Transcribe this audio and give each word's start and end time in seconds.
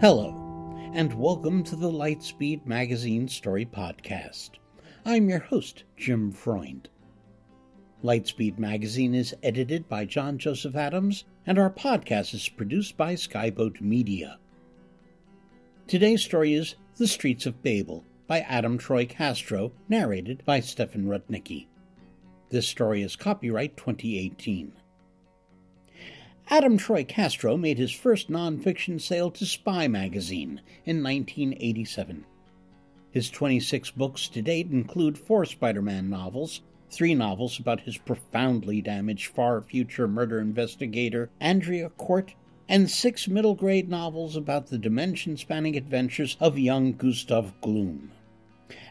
Hello, 0.00 0.34
and 0.94 1.12
welcome 1.12 1.62
to 1.62 1.76
the 1.76 1.92
Lightspeed 1.92 2.64
Magazine 2.64 3.28
Story 3.28 3.66
Podcast. 3.66 4.52
I'm 5.04 5.28
your 5.28 5.40
host, 5.40 5.84
Jim 5.98 6.32
Freund. 6.32 6.88
Lightspeed 8.02 8.58
Magazine 8.58 9.14
is 9.14 9.34
edited 9.42 9.90
by 9.90 10.06
John 10.06 10.38
Joseph 10.38 10.74
Adams, 10.74 11.26
and 11.46 11.58
our 11.58 11.68
podcast 11.68 12.32
is 12.32 12.48
produced 12.48 12.96
by 12.96 13.12
Skyboat 13.12 13.82
Media. 13.82 14.38
Today's 15.86 16.24
story 16.24 16.54
is 16.54 16.76
The 16.96 17.06
Streets 17.06 17.44
of 17.44 17.62
Babel 17.62 18.02
by 18.26 18.40
Adam 18.40 18.78
Troy 18.78 19.04
Castro, 19.04 19.70
narrated 19.90 20.42
by 20.46 20.60
Stefan 20.60 21.04
Rudnicki. 21.04 21.66
This 22.48 22.66
story 22.66 23.02
is 23.02 23.16
copyright 23.16 23.76
2018. 23.76 24.72
Adam 26.52 26.76
Troy 26.76 27.04
Castro 27.04 27.56
made 27.56 27.78
his 27.78 27.92
first 27.92 28.28
nonfiction 28.28 29.00
sale 29.00 29.30
to 29.30 29.46
Spy 29.46 29.86
magazine 29.86 30.60
in 30.84 31.00
1987. 31.00 32.24
His 33.12 33.30
26 33.30 33.92
books 33.92 34.26
to 34.26 34.42
date 34.42 34.66
include 34.68 35.16
four 35.16 35.44
Spider 35.44 35.80
Man 35.80 36.10
novels, 36.10 36.62
three 36.90 37.14
novels 37.14 37.60
about 37.60 37.82
his 37.82 37.98
profoundly 37.98 38.80
damaged 38.80 39.28
far 39.28 39.62
future 39.62 40.08
murder 40.08 40.40
investigator, 40.40 41.30
Andrea 41.38 41.88
Cort, 41.90 42.34
and 42.68 42.90
six 42.90 43.28
middle 43.28 43.54
grade 43.54 43.88
novels 43.88 44.34
about 44.34 44.66
the 44.66 44.78
dimension 44.78 45.36
spanning 45.36 45.76
adventures 45.76 46.36
of 46.40 46.58
young 46.58 46.94
Gustav 46.94 47.52
Gloom. 47.60 48.10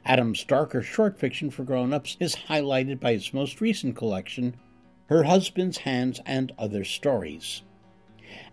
Adam's 0.05 0.45
darker 0.45 0.81
short 0.81 1.19
fiction 1.19 1.49
for 1.49 1.65
grown 1.65 1.91
ups 1.91 2.15
is 2.21 2.37
highlighted 2.47 3.01
by 3.01 3.11
his 3.11 3.33
most 3.33 3.59
recent 3.59 3.97
collection, 3.97 4.55
her 5.09 5.23
Husband's 5.23 5.79
Hands, 5.79 6.21
and 6.23 6.51
Other 6.59 6.83
Stories. 6.83 7.63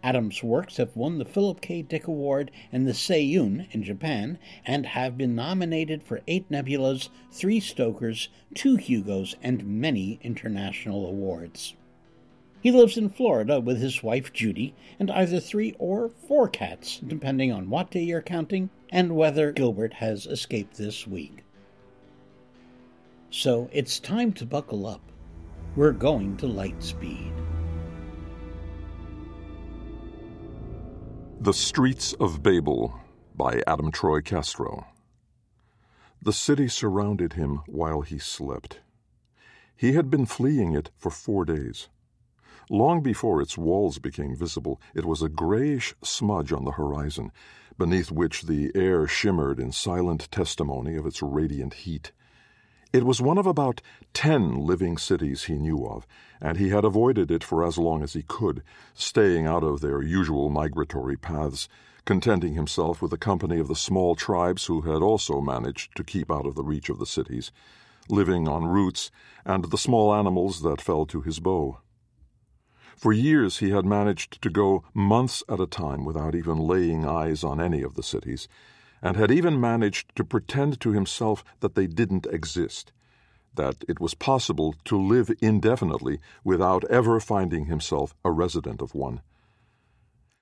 Adams' 0.02 0.42
works 0.42 0.78
have 0.78 0.96
won 0.96 1.18
the 1.18 1.26
Philip 1.26 1.60
K. 1.60 1.82
Dick 1.82 2.06
Award 2.06 2.50
and 2.72 2.88
the 2.88 2.94
Seiun 2.94 3.66
in 3.72 3.82
Japan 3.82 4.38
and 4.64 4.86
have 4.86 5.18
been 5.18 5.34
nominated 5.34 6.02
for 6.02 6.22
eight 6.26 6.48
Nebulas, 6.50 7.10
three 7.30 7.60
Stokers, 7.60 8.30
two 8.54 8.76
Hugos, 8.76 9.36
and 9.42 9.66
many 9.66 10.18
international 10.22 11.06
awards. 11.06 11.74
He 12.62 12.70
lives 12.70 12.96
in 12.96 13.10
Florida 13.10 13.60
with 13.60 13.78
his 13.78 14.02
wife 14.02 14.32
Judy 14.32 14.74
and 14.98 15.10
either 15.10 15.40
three 15.40 15.74
or 15.78 16.08
four 16.08 16.48
cats, 16.48 16.98
depending 17.06 17.52
on 17.52 17.68
what 17.68 17.90
day 17.90 18.02
you're 18.02 18.22
counting 18.22 18.70
and 18.90 19.14
whether 19.14 19.52
Gilbert 19.52 19.92
has 19.92 20.24
escaped 20.24 20.78
this 20.78 21.06
week. 21.06 21.44
So 23.28 23.68
it's 23.72 24.00
time 24.00 24.32
to 24.32 24.46
buckle 24.46 24.86
up. 24.86 25.02
We're 25.76 25.92
going 25.92 26.38
to 26.38 26.46
light 26.46 26.82
speed. 26.82 27.34
The 31.38 31.52
Streets 31.52 32.14
of 32.14 32.42
Babel 32.42 32.98
by 33.34 33.62
Adam 33.66 33.92
Troy 33.92 34.22
Castro. 34.22 34.86
The 36.22 36.32
city 36.32 36.68
surrounded 36.68 37.34
him 37.34 37.60
while 37.66 38.00
he 38.00 38.18
slept. 38.18 38.80
He 39.76 39.92
had 39.92 40.08
been 40.08 40.24
fleeing 40.24 40.72
it 40.72 40.90
for 40.96 41.10
four 41.10 41.44
days. 41.44 41.88
Long 42.70 43.02
before 43.02 43.42
its 43.42 43.58
walls 43.58 43.98
became 43.98 44.34
visible, 44.34 44.80
it 44.94 45.04
was 45.04 45.20
a 45.20 45.28
grayish 45.28 45.94
smudge 46.02 46.52
on 46.52 46.64
the 46.64 46.72
horizon, 46.72 47.32
beneath 47.76 48.10
which 48.10 48.44
the 48.44 48.72
air 48.74 49.06
shimmered 49.06 49.60
in 49.60 49.72
silent 49.72 50.30
testimony 50.30 50.96
of 50.96 51.04
its 51.04 51.20
radiant 51.20 51.74
heat. 51.74 52.12
It 52.92 53.04
was 53.04 53.20
one 53.20 53.36
of 53.36 53.46
about 53.46 53.82
ten 54.14 54.60
living 54.64 54.96
cities 54.96 55.44
he 55.44 55.58
knew 55.58 55.84
of, 55.86 56.06
and 56.40 56.56
he 56.56 56.68
had 56.68 56.84
avoided 56.84 57.30
it 57.30 57.42
for 57.42 57.64
as 57.64 57.78
long 57.78 58.02
as 58.02 58.12
he 58.12 58.22
could, 58.22 58.62
staying 58.94 59.46
out 59.46 59.64
of 59.64 59.80
their 59.80 60.02
usual 60.02 60.50
migratory 60.50 61.16
paths, 61.16 61.68
contenting 62.04 62.54
himself 62.54 63.02
with 63.02 63.10
the 63.10 63.18
company 63.18 63.58
of 63.58 63.68
the 63.68 63.74
small 63.74 64.14
tribes 64.14 64.66
who 64.66 64.82
had 64.82 65.02
also 65.02 65.40
managed 65.40 65.96
to 65.96 66.04
keep 66.04 66.30
out 66.30 66.46
of 66.46 66.54
the 66.54 66.62
reach 66.62 66.88
of 66.88 66.98
the 66.98 67.06
cities, 67.06 67.50
living 68.08 68.46
on 68.46 68.64
roots 68.64 69.10
and 69.44 69.64
the 69.64 69.78
small 69.78 70.14
animals 70.14 70.62
that 70.62 70.80
fell 70.80 71.04
to 71.06 71.20
his 71.20 71.40
bow. 71.40 71.78
For 72.96 73.12
years 73.12 73.58
he 73.58 73.70
had 73.70 73.84
managed 73.84 74.40
to 74.40 74.48
go 74.48 74.84
months 74.94 75.42
at 75.48 75.60
a 75.60 75.66
time 75.66 76.04
without 76.04 76.34
even 76.34 76.58
laying 76.58 77.04
eyes 77.04 77.44
on 77.44 77.60
any 77.60 77.82
of 77.82 77.94
the 77.94 78.02
cities 78.02 78.48
and 79.02 79.16
had 79.16 79.30
even 79.30 79.60
managed 79.60 80.14
to 80.16 80.24
pretend 80.24 80.80
to 80.80 80.92
himself 80.92 81.44
that 81.60 81.74
they 81.74 81.86
didn't 81.86 82.26
exist, 82.26 82.92
that 83.54 83.84
it 83.88 84.00
was 84.00 84.14
possible 84.14 84.74
to 84.84 85.00
live 85.00 85.30
indefinitely 85.40 86.18
without 86.44 86.84
ever 86.90 87.20
finding 87.20 87.66
himself 87.66 88.14
a 88.24 88.30
resident 88.30 88.80
of 88.80 88.94
one. 88.94 89.20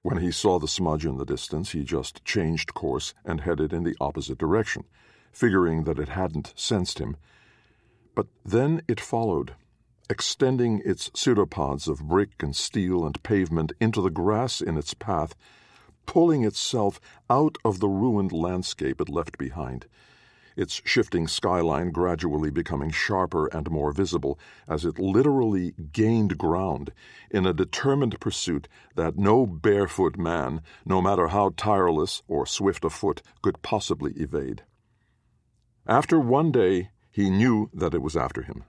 When 0.02 0.18
he 0.18 0.30
saw 0.30 0.58
the 0.58 0.68
smudge 0.68 1.06
in 1.06 1.16
the 1.16 1.24
distance, 1.24 1.72
he 1.72 1.82
just 1.82 2.24
changed 2.24 2.74
course 2.74 3.14
and 3.24 3.40
headed 3.40 3.72
in 3.72 3.84
the 3.84 3.96
opposite 4.00 4.38
direction, 4.38 4.84
figuring 5.32 5.84
that 5.84 5.98
it 5.98 6.10
hadn't 6.10 6.52
sensed 6.56 6.98
him. 6.98 7.16
But 8.14 8.26
then 8.44 8.82
it 8.86 9.00
followed, 9.00 9.54
extending 10.10 10.82
its 10.84 11.10
pseudopods 11.14 11.88
of 11.88 12.06
brick 12.06 12.42
and 12.42 12.54
steel 12.54 13.06
and 13.06 13.20
pavement 13.22 13.72
into 13.80 14.02
the 14.02 14.10
grass 14.10 14.60
in 14.60 14.76
its 14.76 14.92
path 14.92 15.34
pulling 16.06 16.44
itself 16.44 17.00
out 17.28 17.56
of 17.64 17.80
the 17.80 17.88
ruined 17.88 18.32
landscape 18.32 19.00
it 19.00 19.08
left 19.08 19.38
behind, 19.38 19.86
its 20.56 20.80
shifting 20.84 21.26
skyline 21.26 21.90
gradually 21.90 22.50
becoming 22.50 22.90
sharper 22.90 23.46
and 23.48 23.70
more 23.70 23.92
visible 23.92 24.38
as 24.68 24.84
it 24.84 24.98
literally 24.98 25.74
gained 25.92 26.38
ground 26.38 26.92
in 27.30 27.46
a 27.46 27.52
determined 27.52 28.18
pursuit 28.20 28.68
that 28.94 29.18
no 29.18 29.46
barefoot 29.46 30.16
man, 30.16 30.60
no 30.84 31.02
matter 31.02 31.28
how 31.28 31.52
tireless 31.56 32.22
or 32.28 32.46
swift 32.46 32.84
of 32.84 32.92
foot, 32.92 33.22
could 33.42 33.62
possibly 33.62 34.12
evade. 34.12 34.62
After 35.86 36.18
one 36.20 36.52
day, 36.52 36.90
he 37.10 37.30
knew 37.30 37.70
that 37.74 37.94
it 37.94 38.02
was 38.02 38.16
after 38.16 38.42
him. 38.42 38.64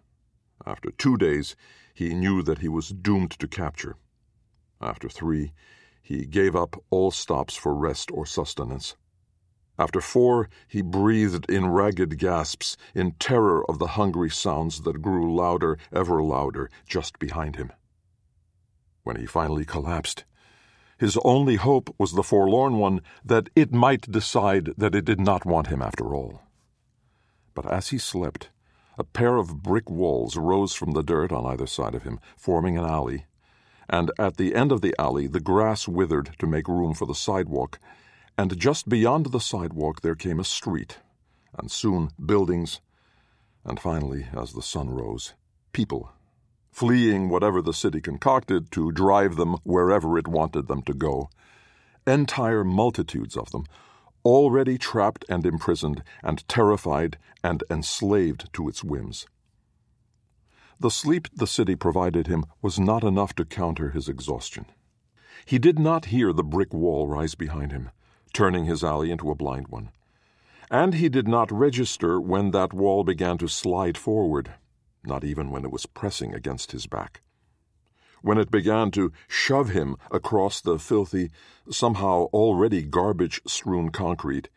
After 0.66 0.92
two 0.92 1.18
days, 1.18 1.56
he 1.94 2.14
knew 2.14 2.42
that 2.42 2.60
he 2.60 2.68
was 2.68 2.90
doomed 2.90 3.32
to 3.40 3.48
capture. 3.48 3.96
After 4.82 5.08
three, 5.08 5.54
he 6.06 6.24
gave 6.24 6.56
up 6.56 6.76
all 6.92 7.10
stops 7.10 7.56
for 7.56 7.74
rest 7.74 8.12
or 8.12 8.28
sustenance. 8.28 8.96
After 9.80 10.00
four, 10.00 10.50
he 10.68 10.84
breathed 10.84 11.50
in 11.50 11.66
ragged 11.66 12.20
gasps, 12.20 12.78
in 12.94 13.14
terror 13.14 13.68
of 13.68 13.80
the 13.80 13.98
hungry 13.98 14.30
sounds 14.30 14.82
that 14.82 15.02
grew 15.02 15.36
louder, 15.36 15.80
ever 15.92 16.22
louder, 16.22 16.70
just 16.88 17.18
behind 17.18 17.56
him. 17.56 17.74
When 19.02 19.16
he 19.16 19.26
finally 19.26 19.66
collapsed, 19.66 20.26
his 21.00 21.18
only 21.26 21.56
hope 21.56 21.94
was 21.98 22.12
the 22.12 22.22
forlorn 22.22 22.78
one 22.78 23.02
that 23.26 23.50
it 23.56 23.74
might 23.74 24.12
decide 24.12 24.76
that 24.78 24.94
it 24.94 25.06
did 25.06 25.20
not 25.20 25.44
want 25.44 25.68
him 25.68 25.82
after 25.82 26.14
all. 26.14 26.40
But 27.56 27.66
as 27.66 27.88
he 27.88 27.98
slept, 27.98 28.52
a 28.96 29.04
pair 29.04 29.38
of 29.38 29.64
brick 29.64 29.90
walls 29.90 30.38
rose 30.38 30.76
from 30.76 30.92
the 30.92 31.04
dirt 31.04 31.32
on 31.32 31.48
either 31.48 31.66
side 31.66 31.96
of 31.96 32.04
him, 32.04 32.20
forming 32.38 32.78
an 32.78 32.86
alley 32.86 33.26
and 33.90 34.12
at 34.18 34.38
the 34.38 34.56
end 34.56 34.72
of 34.72 34.82
the 34.82 34.96
alley 35.00 35.28
the 35.28 35.40
grass 35.40 35.88
withered 35.88 36.36
to 36.40 36.48
make 36.48 36.68
room 36.68 36.94
for 36.94 37.06
the 37.06 37.16
sidewalk, 37.16 37.80
and 38.38 38.60
just 38.60 38.90
beyond 38.90 39.28
the 39.28 39.40
sidewalk 39.40 40.02
there 40.02 40.16
came 40.16 40.40
a 40.40 40.44
street, 40.44 41.00
and 41.58 41.72
soon 41.72 42.10
buildings, 42.24 42.82
and 43.64 43.80
finally, 43.80 44.28
as 44.38 44.54
the 44.54 44.62
sun 44.62 44.90
rose, 44.90 45.34
people, 45.74 46.12
fleeing 46.72 47.30
whatever 47.30 47.62
the 47.62 47.74
city 47.74 48.02
concocted 48.02 48.72
to 48.72 48.92
drive 48.92 49.38
them 49.38 49.56
wherever 49.64 50.18
it 50.18 50.28
wanted 50.28 50.68
them 50.68 50.82
to 50.84 50.94
go. 50.94 51.30
Entire 52.06 52.64
multitudes 52.64 53.36
of 53.36 53.50
them, 53.52 53.66
already 54.24 54.78
trapped 54.78 55.24
and 55.30 55.46
imprisoned, 55.46 56.04
and 56.24 56.48
terrified 56.48 57.18
and 57.44 57.64
enslaved 57.70 58.52
to 58.54 58.68
its 58.68 58.84
whims. 58.84 59.26
The 60.80 60.92
sleep 60.92 61.28
the 61.34 61.48
city 61.48 61.76
provided 61.76 62.28
him 62.28 62.46
was 62.62 62.80
not 62.80 63.04
enough 63.04 63.34
to 63.36 63.46
counter 63.46 63.92
his 63.92 64.10
exhaustion. 64.10 64.66
He 65.46 65.58
did 65.58 65.80
not 65.80 66.06
hear 66.06 66.34
the 66.34 66.44
brick 66.44 66.74
wall 66.74 67.08
rise 67.08 67.36
behind 67.36 67.72
him, 67.72 67.92
turning 68.34 68.66
his 68.66 68.84
alley 68.84 69.10
into 69.12 69.32
a 69.32 69.36
blind 69.36 69.70
one. 69.70 69.92
And 70.70 70.96
he 70.96 71.08
did 71.10 71.28
not 71.28 71.52
register 71.52 72.20
when 72.20 72.52
that 72.52 72.74
wall 72.74 73.04
began 73.04 73.38
to 73.38 73.48
slide 73.48 73.98
forward, 73.98 74.54
not 75.06 75.24
even 75.24 75.50
when 75.52 75.64
it 75.64 75.72
was 75.72 75.86
pressing 75.86 76.34
against 76.34 76.72
his 76.72 76.88
back. 76.88 77.22
when 78.26 78.40
it 78.40 78.50
began 78.50 78.90
to 78.90 79.12
shove 79.28 79.70
him 79.70 79.96
across 80.10 80.60
the 80.60 80.80
filthy, 80.80 81.30
somehow 81.70 82.24
already 82.34 82.82
garbage 82.82 83.40
strewn 83.46 83.90
concrete. 83.92 84.50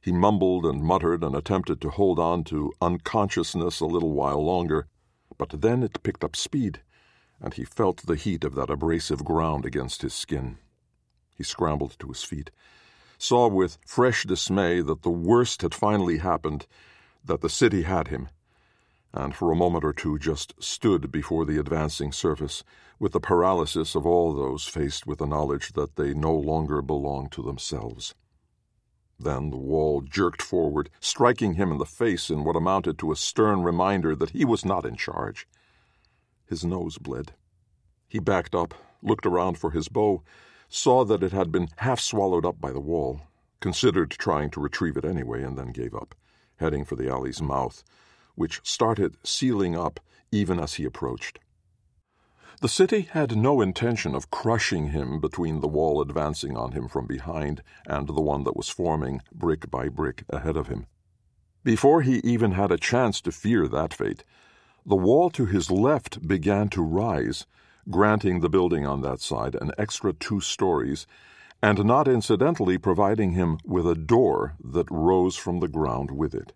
He 0.00 0.10
mumbled 0.10 0.64
and 0.64 0.82
muttered 0.82 1.22
and 1.22 1.36
attempted 1.36 1.82
to 1.82 1.90
hold 1.90 2.18
on 2.18 2.44
to 2.44 2.72
unconsciousness 2.80 3.80
a 3.80 3.84
little 3.84 4.12
while 4.14 4.42
longer, 4.42 4.86
but 5.40 5.62
then 5.62 5.82
it 5.82 6.02
picked 6.02 6.22
up 6.22 6.36
speed, 6.36 6.82
and 7.40 7.54
he 7.54 7.64
felt 7.64 8.04
the 8.04 8.14
heat 8.14 8.44
of 8.44 8.54
that 8.54 8.68
abrasive 8.68 9.24
ground 9.24 9.64
against 9.64 10.02
his 10.02 10.12
skin. 10.12 10.58
He 11.34 11.42
scrambled 11.42 11.98
to 11.98 12.08
his 12.08 12.22
feet, 12.22 12.50
saw 13.16 13.48
with 13.48 13.78
fresh 13.86 14.24
dismay 14.24 14.82
that 14.82 15.00
the 15.00 15.08
worst 15.08 15.62
had 15.62 15.74
finally 15.74 16.18
happened, 16.18 16.66
that 17.24 17.40
the 17.40 17.48
city 17.48 17.84
had 17.84 18.08
him, 18.08 18.28
and 19.14 19.34
for 19.34 19.50
a 19.50 19.56
moment 19.56 19.82
or 19.82 19.94
two 19.94 20.18
just 20.18 20.52
stood 20.62 21.10
before 21.10 21.46
the 21.46 21.56
advancing 21.58 22.12
surface, 22.12 22.62
with 22.98 23.12
the 23.12 23.18
paralysis 23.18 23.94
of 23.94 24.04
all 24.04 24.34
those 24.34 24.66
faced 24.66 25.06
with 25.06 25.20
the 25.20 25.26
knowledge 25.26 25.72
that 25.72 25.96
they 25.96 26.12
no 26.12 26.34
longer 26.34 26.82
belong 26.82 27.30
to 27.30 27.42
themselves. 27.42 28.14
Then 29.22 29.50
the 29.50 29.58
wall 29.58 30.00
jerked 30.00 30.40
forward, 30.40 30.88
striking 30.98 31.54
him 31.54 31.70
in 31.70 31.76
the 31.76 31.84
face 31.84 32.30
in 32.30 32.42
what 32.42 32.56
amounted 32.56 32.98
to 32.98 33.12
a 33.12 33.16
stern 33.16 33.62
reminder 33.62 34.16
that 34.16 34.30
he 34.30 34.46
was 34.46 34.64
not 34.64 34.86
in 34.86 34.96
charge. 34.96 35.46
His 36.46 36.64
nose 36.64 36.96
bled. 36.96 37.34
He 38.08 38.18
backed 38.18 38.54
up, 38.54 38.72
looked 39.02 39.26
around 39.26 39.58
for 39.58 39.72
his 39.72 39.88
bow, 39.88 40.22
saw 40.70 41.04
that 41.04 41.22
it 41.22 41.32
had 41.32 41.52
been 41.52 41.68
half 41.76 42.00
swallowed 42.00 42.46
up 42.46 42.62
by 42.62 42.72
the 42.72 42.80
wall, 42.80 43.20
considered 43.60 44.10
trying 44.10 44.48
to 44.52 44.60
retrieve 44.60 44.96
it 44.96 45.04
anyway, 45.04 45.42
and 45.42 45.58
then 45.58 45.70
gave 45.70 45.94
up, 45.94 46.14
heading 46.56 46.86
for 46.86 46.96
the 46.96 47.10
alley's 47.10 47.42
mouth, 47.42 47.84
which 48.36 48.62
started 48.64 49.18
sealing 49.22 49.76
up 49.76 50.00
even 50.32 50.58
as 50.58 50.74
he 50.74 50.84
approached. 50.86 51.38
The 52.60 52.68
city 52.68 53.08
had 53.12 53.38
no 53.38 53.62
intention 53.62 54.14
of 54.14 54.30
crushing 54.30 54.88
him 54.88 55.18
between 55.18 55.60
the 55.60 55.68
wall 55.68 56.02
advancing 56.02 56.58
on 56.58 56.72
him 56.72 56.88
from 56.88 57.06
behind 57.06 57.62
and 57.86 58.06
the 58.06 58.20
one 58.20 58.44
that 58.44 58.56
was 58.56 58.68
forming 58.68 59.22
brick 59.32 59.70
by 59.70 59.88
brick 59.88 60.24
ahead 60.28 60.58
of 60.58 60.68
him. 60.68 60.86
Before 61.64 62.02
he 62.02 62.18
even 62.18 62.52
had 62.52 62.70
a 62.70 62.76
chance 62.76 63.22
to 63.22 63.32
fear 63.32 63.66
that 63.66 63.94
fate, 63.94 64.24
the 64.84 64.96
wall 64.96 65.30
to 65.30 65.46
his 65.46 65.70
left 65.70 66.28
began 66.28 66.68
to 66.70 66.82
rise, 66.82 67.46
granting 67.88 68.40
the 68.40 68.50
building 68.50 68.86
on 68.86 69.00
that 69.00 69.22
side 69.22 69.54
an 69.54 69.72
extra 69.78 70.12
two 70.12 70.42
stories, 70.42 71.06
and 71.62 71.82
not 71.86 72.08
incidentally 72.08 72.76
providing 72.76 73.32
him 73.32 73.58
with 73.64 73.86
a 73.86 73.94
door 73.94 74.56
that 74.62 74.90
rose 74.90 75.34
from 75.34 75.60
the 75.60 75.68
ground 75.68 76.10
with 76.10 76.34
it. 76.34 76.52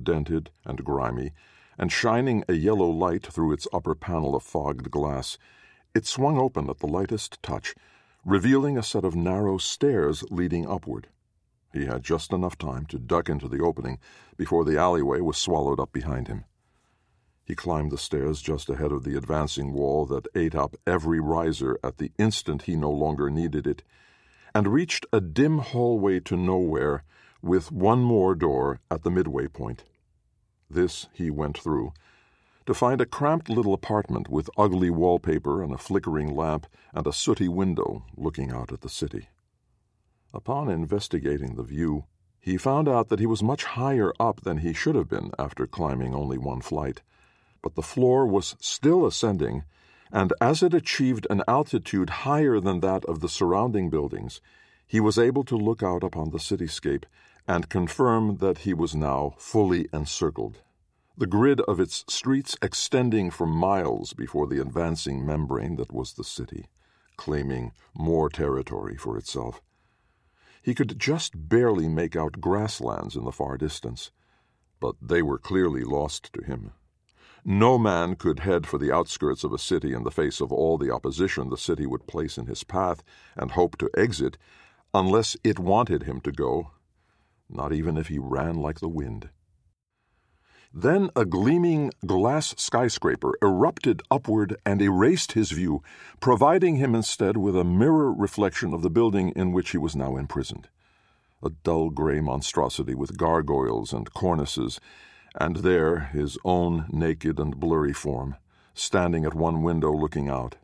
Dented 0.00 0.50
and 0.64 0.84
grimy, 0.84 1.32
and 1.78 1.92
shining 1.92 2.44
a 2.48 2.54
yellow 2.54 2.88
light 2.88 3.26
through 3.26 3.52
its 3.52 3.68
upper 3.72 3.94
panel 3.94 4.34
of 4.34 4.42
fogged 4.42 4.90
glass, 4.90 5.38
it 5.94 6.06
swung 6.06 6.38
open 6.38 6.68
at 6.70 6.78
the 6.78 6.86
lightest 6.86 7.42
touch, 7.42 7.74
revealing 8.24 8.76
a 8.76 8.82
set 8.82 9.04
of 9.04 9.14
narrow 9.14 9.58
stairs 9.58 10.24
leading 10.30 10.66
upward. 10.66 11.08
He 11.72 11.86
had 11.86 12.02
just 12.02 12.32
enough 12.32 12.56
time 12.56 12.86
to 12.86 12.98
duck 12.98 13.28
into 13.28 13.48
the 13.48 13.60
opening 13.62 13.98
before 14.36 14.64
the 14.64 14.78
alleyway 14.78 15.20
was 15.20 15.36
swallowed 15.36 15.78
up 15.78 15.92
behind 15.92 16.28
him. 16.28 16.44
He 17.44 17.54
climbed 17.54 17.92
the 17.92 17.98
stairs 17.98 18.42
just 18.42 18.68
ahead 18.68 18.90
of 18.90 19.04
the 19.04 19.16
advancing 19.16 19.72
wall 19.72 20.04
that 20.06 20.26
ate 20.34 20.54
up 20.54 20.74
every 20.86 21.20
riser 21.20 21.78
at 21.84 21.98
the 21.98 22.10
instant 22.18 22.62
he 22.62 22.74
no 22.74 22.90
longer 22.90 23.30
needed 23.30 23.66
it, 23.66 23.82
and 24.54 24.66
reached 24.66 25.06
a 25.12 25.20
dim 25.20 25.58
hallway 25.58 26.18
to 26.20 26.36
nowhere 26.36 27.04
with 27.42 27.70
one 27.70 28.00
more 28.00 28.34
door 28.34 28.80
at 28.90 29.02
the 29.02 29.10
midway 29.10 29.46
point. 29.46 29.84
This 30.68 31.08
he 31.12 31.30
went 31.30 31.58
through, 31.58 31.92
to 32.66 32.74
find 32.74 33.00
a 33.00 33.06
cramped 33.06 33.48
little 33.48 33.72
apartment 33.72 34.28
with 34.28 34.50
ugly 34.56 34.90
wallpaper 34.90 35.62
and 35.62 35.72
a 35.72 35.78
flickering 35.78 36.34
lamp 36.34 36.66
and 36.92 37.06
a 37.06 37.12
sooty 37.12 37.48
window 37.48 38.04
looking 38.16 38.50
out 38.50 38.72
at 38.72 38.80
the 38.80 38.88
city. 38.88 39.28
Upon 40.34 40.68
investigating 40.68 41.54
the 41.54 41.62
view, 41.62 42.04
he 42.40 42.56
found 42.56 42.88
out 42.88 43.08
that 43.08 43.20
he 43.20 43.26
was 43.26 43.42
much 43.42 43.64
higher 43.64 44.12
up 44.20 44.42
than 44.42 44.58
he 44.58 44.72
should 44.72 44.96
have 44.96 45.08
been 45.08 45.30
after 45.38 45.66
climbing 45.66 46.14
only 46.14 46.38
one 46.38 46.60
flight, 46.60 47.02
but 47.62 47.74
the 47.74 47.82
floor 47.82 48.26
was 48.26 48.56
still 48.60 49.06
ascending, 49.06 49.64
and 50.12 50.32
as 50.40 50.62
it 50.62 50.74
achieved 50.74 51.26
an 51.30 51.42
altitude 51.48 52.10
higher 52.10 52.60
than 52.60 52.80
that 52.80 53.04
of 53.06 53.20
the 53.20 53.28
surrounding 53.28 53.90
buildings, 53.90 54.40
he 54.86 55.00
was 55.00 55.18
able 55.18 55.42
to 55.44 55.56
look 55.56 55.82
out 55.82 56.04
upon 56.04 56.30
the 56.30 56.38
cityscape 56.38 57.04
and 57.48 57.68
confirm 57.68 58.38
that 58.38 58.58
he 58.58 58.74
was 58.74 58.94
now 58.94 59.34
fully 59.38 59.88
encircled, 59.92 60.62
the 61.16 61.26
grid 61.26 61.60
of 61.62 61.80
its 61.80 62.04
streets 62.08 62.56
extending 62.60 63.30
for 63.30 63.46
miles 63.46 64.12
before 64.12 64.46
the 64.46 64.60
advancing 64.60 65.24
membrane 65.24 65.76
that 65.76 65.92
was 65.92 66.14
the 66.14 66.24
city, 66.24 66.66
claiming 67.16 67.72
more 67.94 68.28
territory 68.28 68.96
for 68.96 69.16
itself. 69.16 69.62
He 70.62 70.74
could 70.74 70.98
just 70.98 71.48
barely 71.48 71.88
make 71.88 72.16
out 72.16 72.40
grasslands 72.40 73.14
in 73.14 73.24
the 73.24 73.32
far 73.32 73.56
distance, 73.56 74.10
but 74.80 74.96
they 75.00 75.22
were 75.22 75.38
clearly 75.38 75.84
lost 75.84 76.32
to 76.32 76.42
him. 76.42 76.72
No 77.44 77.78
man 77.78 78.16
could 78.16 78.40
head 78.40 78.66
for 78.66 78.76
the 78.76 78.90
outskirts 78.90 79.44
of 79.44 79.52
a 79.52 79.58
city 79.58 79.94
in 79.94 80.02
the 80.02 80.10
face 80.10 80.40
of 80.40 80.52
all 80.52 80.76
the 80.76 80.90
opposition 80.90 81.48
the 81.48 81.56
city 81.56 81.86
would 81.86 82.08
place 82.08 82.36
in 82.36 82.46
his 82.46 82.64
path 82.64 83.04
and 83.36 83.52
hope 83.52 83.78
to 83.78 83.88
exit 83.96 84.36
unless 84.92 85.36
it 85.44 85.60
wanted 85.60 86.02
him 86.02 86.20
to 86.22 86.32
go 86.32 86.72
not 87.48 87.72
even 87.72 87.96
if 87.96 88.08
he 88.08 88.18
ran 88.18 88.56
like 88.56 88.80
the 88.80 88.88
wind. 88.88 89.30
Then 90.78 91.10
a 91.16 91.24
gleaming 91.24 91.90
glass 92.04 92.54
skyscraper 92.58 93.32
erupted 93.40 94.02
upward 94.10 94.56
and 94.66 94.82
erased 94.82 95.32
his 95.32 95.50
view, 95.50 95.82
providing 96.20 96.76
him 96.76 96.94
instead 96.94 97.38
with 97.38 97.56
a 97.56 97.64
mirror 97.64 98.12
reflection 98.12 98.74
of 98.74 98.82
the 98.82 98.90
building 98.90 99.30
in 99.30 99.52
which 99.52 99.70
he 99.70 99.78
was 99.78 99.96
now 99.96 100.16
imprisoned. 100.16 100.68
A 101.42 101.50
dull 101.50 101.88
gray 101.90 102.20
monstrosity 102.20 102.94
with 102.94 103.16
gargoyles 103.16 103.92
and 103.92 104.12
cornices, 104.12 104.78
and 105.34 105.56
there 105.56 106.10
his 106.12 106.36
own 106.44 106.86
naked 106.90 107.38
and 107.38 107.58
blurry 107.58 107.94
form, 107.94 108.36
standing 108.74 109.24
at 109.24 109.34
one 109.34 109.62
window 109.62 109.92
looking 109.92 110.28
out. 110.28 110.56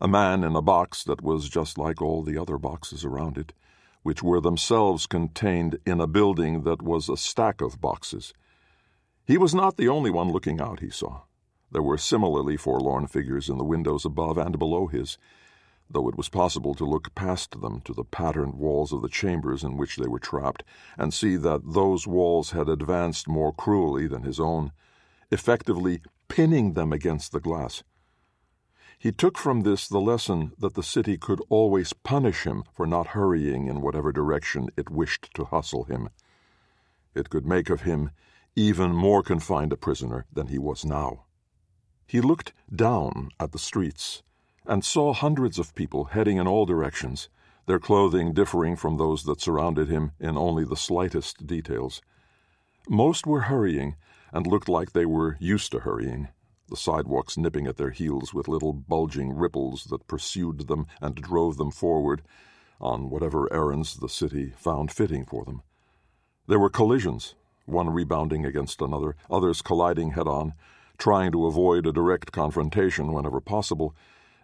A 0.00 0.08
man 0.08 0.44
in 0.44 0.56
a 0.56 0.62
box 0.62 1.04
that 1.04 1.22
was 1.22 1.48
just 1.48 1.76
like 1.76 2.00
all 2.00 2.22
the 2.22 2.38
other 2.38 2.56
boxes 2.56 3.04
around 3.04 3.36
it 3.36 3.52
which 4.06 4.22
were 4.22 4.40
themselves 4.40 5.04
contained 5.04 5.80
in 5.84 6.00
a 6.00 6.06
building 6.06 6.62
that 6.62 6.80
was 6.80 7.08
a 7.08 7.16
stack 7.16 7.60
of 7.60 7.80
boxes. 7.80 8.32
He 9.26 9.36
was 9.36 9.52
not 9.52 9.76
the 9.76 9.88
only 9.88 10.12
one 10.12 10.30
looking 10.30 10.60
out, 10.60 10.78
he 10.78 10.90
saw. 10.90 11.22
There 11.72 11.82
were 11.82 11.98
similarly 11.98 12.56
forlorn 12.56 13.08
figures 13.08 13.48
in 13.48 13.58
the 13.58 13.64
windows 13.64 14.04
above 14.04 14.38
and 14.38 14.56
below 14.60 14.86
his, 14.86 15.18
though 15.90 16.08
it 16.08 16.16
was 16.16 16.28
possible 16.28 16.72
to 16.76 16.84
look 16.84 17.16
past 17.16 17.60
them 17.60 17.80
to 17.80 17.92
the 17.92 18.04
patterned 18.04 18.54
walls 18.54 18.92
of 18.92 19.02
the 19.02 19.08
chambers 19.08 19.64
in 19.64 19.76
which 19.76 19.96
they 19.96 20.06
were 20.06 20.20
trapped, 20.20 20.62
and 20.96 21.12
see 21.12 21.34
that 21.34 21.62
those 21.64 22.06
walls 22.06 22.52
had 22.52 22.68
advanced 22.68 23.26
more 23.26 23.52
cruelly 23.52 24.06
than 24.06 24.22
his 24.22 24.38
own, 24.38 24.70
effectively 25.32 26.00
pinning 26.28 26.74
them 26.74 26.92
against 26.92 27.32
the 27.32 27.40
glass. 27.40 27.82
He 28.98 29.12
took 29.12 29.36
from 29.36 29.60
this 29.60 29.86
the 29.86 30.00
lesson 30.00 30.52
that 30.58 30.74
the 30.74 30.82
city 30.82 31.18
could 31.18 31.42
always 31.50 31.92
punish 31.92 32.44
him 32.44 32.64
for 32.72 32.86
not 32.86 33.08
hurrying 33.08 33.66
in 33.66 33.82
whatever 33.82 34.10
direction 34.10 34.68
it 34.76 34.90
wished 34.90 35.34
to 35.34 35.44
hustle 35.44 35.84
him. 35.84 36.08
It 37.14 37.28
could 37.28 37.46
make 37.46 37.68
of 37.68 37.82
him 37.82 38.10
even 38.54 38.94
more 38.94 39.22
confined 39.22 39.72
a 39.72 39.76
prisoner 39.76 40.24
than 40.32 40.46
he 40.46 40.58
was 40.58 40.84
now. 40.84 41.24
He 42.06 42.20
looked 42.22 42.54
down 42.74 43.28
at 43.38 43.52
the 43.52 43.58
streets 43.58 44.22
and 44.64 44.84
saw 44.84 45.12
hundreds 45.12 45.58
of 45.58 45.74
people 45.74 46.06
heading 46.06 46.38
in 46.38 46.46
all 46.46 46.64
directions, 46.64 47.28
their 47.66 47.78
clothing 47.78 48.32
differing 48.32 48.76
from 48.76 48.96
those 48.96 49.24
that 49.24 49.40
surrounded 49.42 49.88
him 49.88 50.12
in 50.18 50.38
only 50.38 50.64
the 50.64 50.76
slightest 50.76 51.46
details. 51.46 52.00
Most 52.88 53.26
were 53.26 53.42
hurrying 53.42 53.96
and 54.32 54.46
looked 54.46 54.68
like 54.68 54.92
they 54.92 55.06
were 55.06 55.36
used 55.38 55.70
to 55.72 55.80
hurrying 55.80 56.28
the 56.68 56.76
sidewalks 56.76 57.36
nipping 57.36 57.66
at 57.66 57.76
their 57.76 57.90
heels 57.90 58.34
with 58.34 58.48
little 58.48 58.72
bulging 58.72 59.32
ripples 59.32 59.84
that 59.84 60.08
pursued 60.08 60.66
them 60.68 60.86
and 61.00 61.14
drove 61.14 61.56
them 61.56 61.70
forward 61.70 62.22
on 62.80 63.08
whatever 63.10 63.52
errands 63.52 63.96
the 63.96 64.08
city 64.08 64.52
found 64.56 64.90
fitting 64.90 65.24
for 65.24 65.44
them. 65.44 65.62
There 66.46 66.58
were 66.58 66.70
collisions, 66.70 67.34
one 67.64 67.90
rebounding 67.90 68.44
against 68.44 68.80
another, 68.80 69.16
others 69.30 69.62
colliding 69.62 70.12
head 70.12 70.28
on, 70.28 70.54
trying 70.98 71.32
to 71.32 71.46
avoid 71.46 71.86
a 71.86 71.92
direct 71.92 72.32
confrontation 72.32 73.12
whenever 73.12 73.40
possible, 73.40 73.94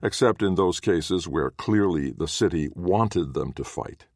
except 0.03 0.43
in 0.43 0.55
those 0.55 0.81
cases 0.81 1.29
where 1.29 1.51
clearly 1.51 2.11
the 2.11 2.29
city 2.29 2.69
wanted 2.75 3.35
them 3.35 3.53
to 3.53 3.65
fight. 3.65 4.07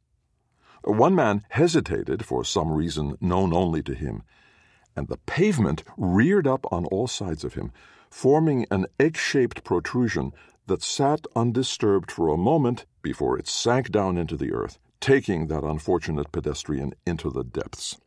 One 0.83 1.15
man 1.15 1.45
hesitated 1.51 2.25
for 2.25 2.45
some 2.45 2.73
reason 2.73 3.17
known 3.21 3.53
only 3.53 3.83
to 3.85 3.95
him, 3.95 4.23
and 4.95 5.09
the 5.09 5.19
pavement 5.19 5.83
reared 5.97 6.47
up 6.47 6.67
on 6.73 6.87
all 6.87 7.07
sides 7.07 7.45
of 7.45 7.55
him, 7.55 7.73
forming 8.17 8.65
an 8.71 8.87
egg 8.99 9.15
shaped 9.15 9.63
protrusion 9.63 10.33
that 10.67 10.83
sat 10.83 11.27
undisturbed 11.37 12.11
for 12.11 12.29
a 12.29 12.37
moment 12.37 12.87
before 13.03 13.39
it 13.39 13.47
sank 13.47 13.91
down 13.91 14.17
into 14.17 14.39
the 14.39 14.55
earth, 14.55 14.79
taking 15.01 15.49
that 15.49 15.63
unfortunate 15.63 16.33
pedestrian 16.33 16.95
into 17.07 17.29
the 17.29 17.45
depths. 17.45 17.99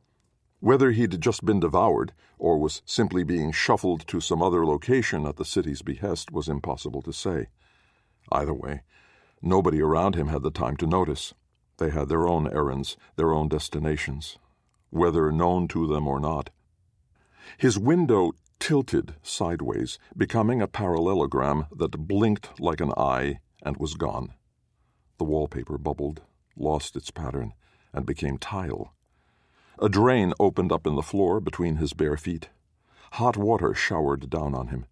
Whether 0.62 0.89
he'd 0.89 1.22
just 1.22 1.46
been 1.46 1.60
devoured 1.60 2.12
or 2.39 2.58
was 2.58 2.82
simply 2.88 3.24
being 3.24 3.51
shuffled 3.51 4.08
to 4.08 4.20
some 4.20 4.42
other 4.42 4.66
location 4.66 5.28
at 5.28 5.36
the 5.36 5.46
city's 5.46 5.84
behest 5.84 6.32
was 6.32 6.50
impossible 6.50 7.04
to 7.04 7.13
say. 7.13 7.50
Either 8.32 8.54
way, 8.54 8.82
nobody 9.44 9.80
around 9.80 10.16
him 10.16 10.30
had 10.30 10.42
the 10.42 10.50
time 10.50 10.75
to 10.78 10.88
notice. 10.88 11.36
They 11.78 11.92
had 11.92 12.10
their 12.10 12.28
own 12.28 12.51
errands, 12.51 12.98
their 13.16 13.32
own 13.32 13.48
destinations, 13.48 14.39
whether 14.89 15.32
known 15.32 15.68
to 15.68 15.86
them 15.86 16.08
or 16.08 16.20
not. 16.20 16.50
His 17.60 17.78
window 17.78 18.32
tilted 18.60 19.16
sideways, 19.24 19.98
becoming 20.16 20.62
a 20.62 20.68
parallelogram 20.68 21.66
that 21.75 22.08
blinked 22.08 22.60
like 22.60 22.82
an 22.82 22.94
eye 22.98 23.39
and 23.63 23.78
was 23.78 23.96
gone. 23.96 24.34
The 25.18 25.24
wallpaper 25.25 25.78
bubbled, 25.78 26.22
lost 26.56 26.96
its 26.96 27.12
pattern, 27.12 27.54
and 27.94 28.06
became 28.06 28.38
tile. 28.38 28.94
A 29.80 29.89
drain 29.89 30.34
opened 30.39 30.72
up 30.72 30.86
in 30.86 30.96
the 30.96 31.01
floor 31.01 31.39
between 31.39 31.78
his 31.78 31.94
bare 31.94 32.18
feet. 32.18 32.50
Hot 33.13 33.38
water 33.38 33.74
showered 33.74 34.30
down 34.30 34.54
on 34.54 34.68
him. 34.68 34.86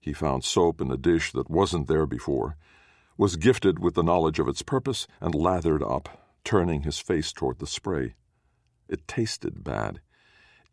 He 0.00 0.12
found 0.12 0.44
soap 0.44 0.80
in 0.80 0.90
a 0.90 0.96
dish 0.96 1.32
that 1.32 1.50
wasn't 1.50 1.86
there 1.86 2.06
before, 2.06 2.56
was 3.16 3.36
gifted 3.36 3.78
with 3.78 3.94
the 3.94 4.02
knowledge 4.02 4.38
of 4.38 4.48
its 4.48 4.62
purpose, 4.62 5.06
and 5.20 5.34
lathered 5.34 5.82
up, 5.82 6.34
turning 6.42 6.82
his 6.82 6.98
face 6.98 7.32
toward 7.32 7.58
the 7.58 7.66
spray. 7.66 8.14
It 8.88 9.06
tasted 9.06 9.62
bad. 9.62 10.00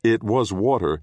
It 0.04 0.24
was 0.24 0.54
water, 0.54 1.02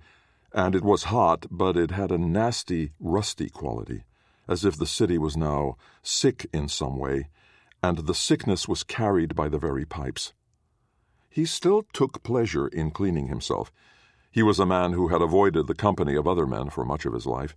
and 0.54 0.76
it 0.76 0.84
was 0.84 1.04
hot, 1.04 1.46
but 1.50 1.76
it 1.76 1.90
had 1.90 2.12
a 2.12 2.18
nasty, 2.18 2.92
rusty 3.00 3.50
quality, 3.50 4.04
as 4.46 4.64
if 4.64 4.76
the 4.76 4.86
city 4.86 5.18
was 5.18 5.36
now 5.36 5.76
sick 6.00 6.46
in 6.52 6.68
some 6.68 6.96
way, 6.96 7.28
and 7.82 7.98
the 7.98 8.14
sickness 8.14 8.68
was 8.68 8.84
carried 8.84 9.34
by 9.34 9.48
the 9.48 9.58
very 9.58 9.84
pipes. 9.84 10.32
He 11.28 11.44
still 11.44 11.84
took 11.92 12.22
pleasure 12.22 12.68
in 12.68 12.92
cleaning 12.92 13.26
himself. 13.26 13.72
He 14.30 14.44
was 14.44 14.60
a 14.60 14.66
man 14.66 14.92
who 14.92 15.08
had 15.08 15.20
avoided 15.20 15.66
the 15.66 15.74
company 15.74 16.14
of 16.14 16.28
other 16.28 16.46
men 16.46 16.70
for 16.70 16.84
much 16.84 17.04
of 17.04 17.14
his 17.14 17.26
life, 17.26 17.56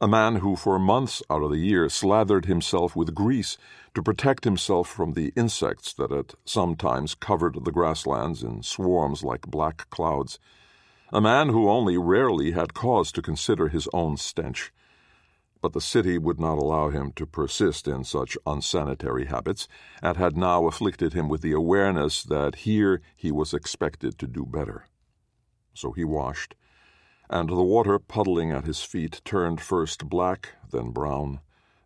a 0.00 0.08
man 0.08 0.36
who 0.36 0.56
for 0.56 0.76
months 0.80 1.22
out 1.30 1.44
of 1.44 1.52
the 1.52 1.58
year 1.58 1.88
slathered 1.88 2.46
himself 2.46 2.96
with 2.96 3.14
grease 3.14 3.56
to 3.94 4.02
protect 4.02 4.42
himself 4.42 4.88
from 4.88 5.12
the 5.12 5.32
insects 5.36 5.92
that 5.94 6.10
at 6.10 6.34
some 6.44 6.74
times 6.74 7.14
covered 7.14 7.64
the 7.64 7.70
grasslands 7.70 8.42
in 8.42 8.64
swarms 8.64 9.22
like 9.22 9.46
black 9.46 9.88
clouds, 9.90 10.40
a 11.12 11.20
man 11.20 11.48
who 11.48 11.68
only 11.68 11.96
rarely 11.96 12.52
had 12.52 12.74
cause 12.74 13.12
to 13.12 13.22
consider 13.22 13.68
his 13.68 13.88
own 13.92 14.16
stench. 14.16 14.72
But 15.60 15.72
the 15.72 15.80
city 15.80 16.18
would 16.18 16.40
not 16.40 16.58
allow 16.58 16.90
him 16.90 17.12
to 17.12 17.26
persist 17.26 17.88
in 17.88 18.04
such 18.04 18.36
unsanitary 18.46 19.26
habits, 19.26 19.66
and 20.02 20.16
had 20.16 20.36
now 20.36 20.66
afflicted 20.66 21.12
him 21.12 21.28
with 21.28 21.40
the 21.40 21.52
awareness 21.52 22.22
that 22.24 22.56
here 22.56 23.00
he 23.16 23.32
was 23.32 23.54
expected 23.54 24.18
to 24.18 24.26
do 24.26 24.44
better. 24.44 24.86
So 25.72 25.92
he 25.92 26.04
washed 26.04 26.54
and 27.30 27.48
the 27.48 27.62
water 27.62 27.98
puddling 27.98 28.52
at 28.52 28.66
his 28.66 28.82
feet 28.82 29.20
turned 29.24 29.60
first 29.60 30.08
black, 30.08 30.50
then 30.70 30.90
brown, 30.90 31.40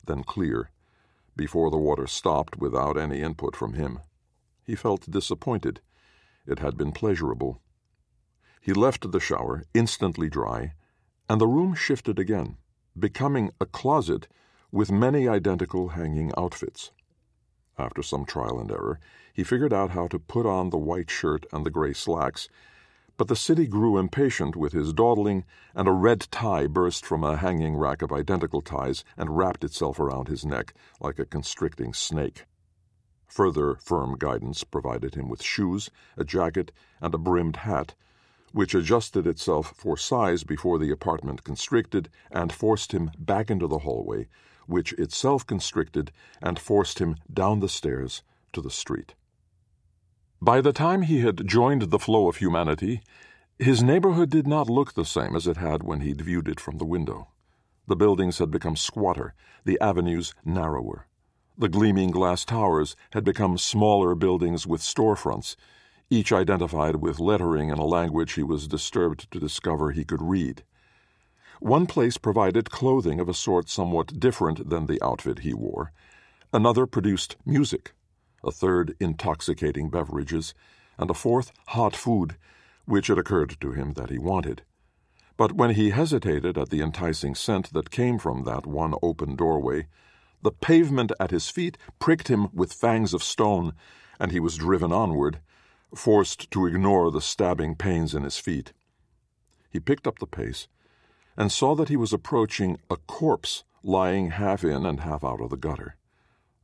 then 0.06 0.24
clear, 0.24 0.70
before 1.36 1.70
the 1.70 1.78
water 1.78 2.06
stopped 2.06 2.58
without 2.58 2.96
any 2.96 3.20
input 3.20 3.54
from 3.54 3.74
him. 3.74 4.00
He 4.64 4.74
felt 4.74 5.10
disappointed. 5.10 5.80
It 6.46 6.58
had 6.58 6.76
been 6.76 6.92
pleasurable. 6.92 7.60
He 8.60 8.72
left 8.72 9.10
the 9.10 9.20
shower, 9.20 9.64
instantly 9.74 10.28
dry, 10.28 10.74
and 11.28 11.40
the 11.40 11.46
room 11.46 11.74
shifted 11.74 12.18
again, 12.18 12.56
becoming 12.98 13.52
a 13.60 13.66
closet 13.66 14.28
with 14.72 14.90
many 14.90 15.28
identical 15.28 15.90
hanging 15.90 16.32
outfits. 16.36 16.90
After 17.78 18.02
some 18.02 18.24
trial 18.24 18.58
and 18.58 18.70
error, 18.70 18.98
he 19.32 19.44
figured 19.44 19.72
out 19.72 19.90
how 19.90 20.08
to 20.08 20.18
put 20.18 20.46
on 20.46 20.70
the 20.70 20.78
white 20.78 21.10
shirt 21.10 21.46
and 21.52 21.64
the 21.64 21.70
gray 21.70 21.92
slacks 21.92 22.48
but 23.18 23.26
the 23.26 23.36
city 23.36 23.66
grew 23.66 23.98
impatient 23.98 24.54
with 24.54 24.72
his 24.72 24.92
dawdling, 24.92 25.44
and 25.74 25.88
a 25.88 25.92
red 25.92 26.20
tie 26.30 26.68
burst 26.68 27.04
from 27.04 27.24
a 27.24 27.36
hanging 27.36 27.76
rack 27.76 28.00
of 28.00 28.12
identical 28.12 28.62
ties 28.62 29.04
and 29.16 29.36
wrapped 29.36 29.64
itself 29.64 29.98
around 29.98 30.28
his 30.28 30.46
neck 30.46 30.72
like 31.00 31.18
a 31.18 31.26
constricting 31.26 31.92
snake. 31.92 32.44
Further 33.26 33.74
firm 33.74 34.16
guidance 34.16 34.62
provided 34.62 35.16
him 35.16 35.28
with 35.28 35.42
shoes, 35.42 35.90
a 36.16 36.22
jacket, 36.24 36.70
and 37.00 37.12
a 37.12 37.18
brimmed 37.18 37.56
hat, 37.56 37.96
which 38.52 38.74
adjusted 38.74 39.26
itself 39.26 39.74
for 39.76 39.96
size 39.96 40.44
before 40.44 40.78
the 40.78 40.90
apartment 40.90 41.44
constricted 41.44 42.08
and 42.30 42.52
forced 42.52 42.92
him 42.92 43.10
back 43.18 43.50
into 43.50 43.66
the 43.66 43.80
hallway, 43.80 44.26
which 44.66 44.92
itself 44.94 45.46
constricted 45.46 46.10
and 46.42 46.58
forced 46.58 46.98
him 46.98 47.16
down 47.32 47.60
the 47.60 47.68
stairs 47.68 48.22
to 48.52 48.60
the 48.60 48.70
street. 48.70 49.14
By 50.40 50.60
the 50.60 50.72
time 50.72 51.02
he 51.02 51.20
had 51.20 51.46
joined 51.46 51.82
the 51.82 51.98
flow 51.98 52.28
of 52.28 52.36
humanity, 52.36 53.02
his 53.58 53.82
neighborhood 53.82 54.30
did 54.30 54.46
not 54.46 54.70
look 54.70 54.94
the 54.94 55.04
same 55.04 55.34
as 55.34 55.46
it 55.46 55.56
had 55.56 55.82
when 55.82 56.00
he'd 56.00 56.20
viewed 56.20 56.48
it 56.48 56.60
from 56.60 56.78
the 56.78 56.84
window. 56.84 57.28
The 57.88 57.96
buildings 57.96 58.38
had 58.38 58.50
become 58.50 58.76
squatter, 58.76 59.34
the 59.64 59.80
avenues 59.80 60.34
narrower. 60.44 61.06
The 61.56 61.68
gleaming 61.68 62.12
glass 62.12 62.44
towers 62.44 62.94
had 63.12 63.24
become 63.24 63.58
smaller 63.58 64.14
buildings 64.14 64.64
with 64.64 64.80
storefronts, 64.80 65.56
each 66.10 66.32
identified 66.32 66.96
with 66.96 67.20
lettering 67.20 67.70
in 67.70 67.78
a 67.78 67.84
language 67.84 68.32
he 68.32 68.42
was 68.42 68.68
disturbed 68.68 69.30
to 69.30 69.40
discover 69.40 69.90
he 69.90 70.04
could 70.04 70.22
read. 70.22 70.62
One 71.60 71.86
place 71.86 72.16
provided 72.18 72.70
clothing 72.70 73.20
of 73.20 73.28
a 73.28 73.34
sort 73.34 73.68
somewhat 73.68 74.18
different 74.18 74.70
than 74.70 74.86
the 74.86 75.02
outfit 75.02 75.40
he 75.40 75.52
wore. 75.52 75.92
Another 76.52 76.86
produced 76.86 77.36
music 77.44 77.92
a 78.44 78.50
third 78.50 78.94
intoxicating 79.00 79.90
beverages, 79.90 80.54
and 80.96 81.10
a 81.10 81.14
fourth 81.14 81.52
hot 81.68 81.94
food, 81.94 82.36
which 82.84 83.10
it 83.10 83.18
occurred 83.18 83.56
to 83.60 83.72
him 83.72 83.92
that 83.94 84.10
he 84.10 84.18
wanted. 84.18 84.62
But 85.36 85.52
when 85.52 85.70
he 85.70 85.90
hesitated 85.90 86.58
at 86.58 86.70
the 86.70 86.80
enticing 86.80 87.34
scent 87.34 87.72
that 87.72 87.90
came 87.90 88.18
from 88.18 88.44
that 88.44 88.66
one 88.66 88.94
open 89.02 89.36
doorway, 89.36 89.86
the 90.42 90.50
pavement 90.50 91.12
at 91.20 91.30
his 91.30 91.50
feet 91.50 91.76
pricked 91.98 92.28
him 92.28 92.48
with 92.52 92.72
fangs 92.72 93.12
of 93.14 93.22
stone, 93.22 93.74
and 94.18 94.32
he 94.32 94.40
was 94.40 94.56
driven 94.56 94.92
onward, 94.92 95.40
forced 95.94 96.50
to 96.50 96.66
ignore 96.66 97.10
the 97.10 97.20
stabbing 97.20 97.74
pains 97.74 98.14
in 98.14 98.22
his 98.22 98.38
feet. 98.38 98.72
He 99.70 99.80
picked 99.80 100.06
up 100.06 100.18
the 100.18 100.26
pace 100.26 100.68
and 101.36 101.52
saw 101.52 101.74
that 101.76 101.88
he 101.88 101.96
was 101.96 102.12
approaching 102.12 102.78
a 102.90 102.96
corpse 102.96 103.64
lying 103.82 104.30
half 104.30 104.64
in 104.64 104.84
and 104.84 105.00
half 105.00 105.24
out 105.24 105.40
of 105.40 105.50
the 105.50 105.56
gutter. 105.56 105.96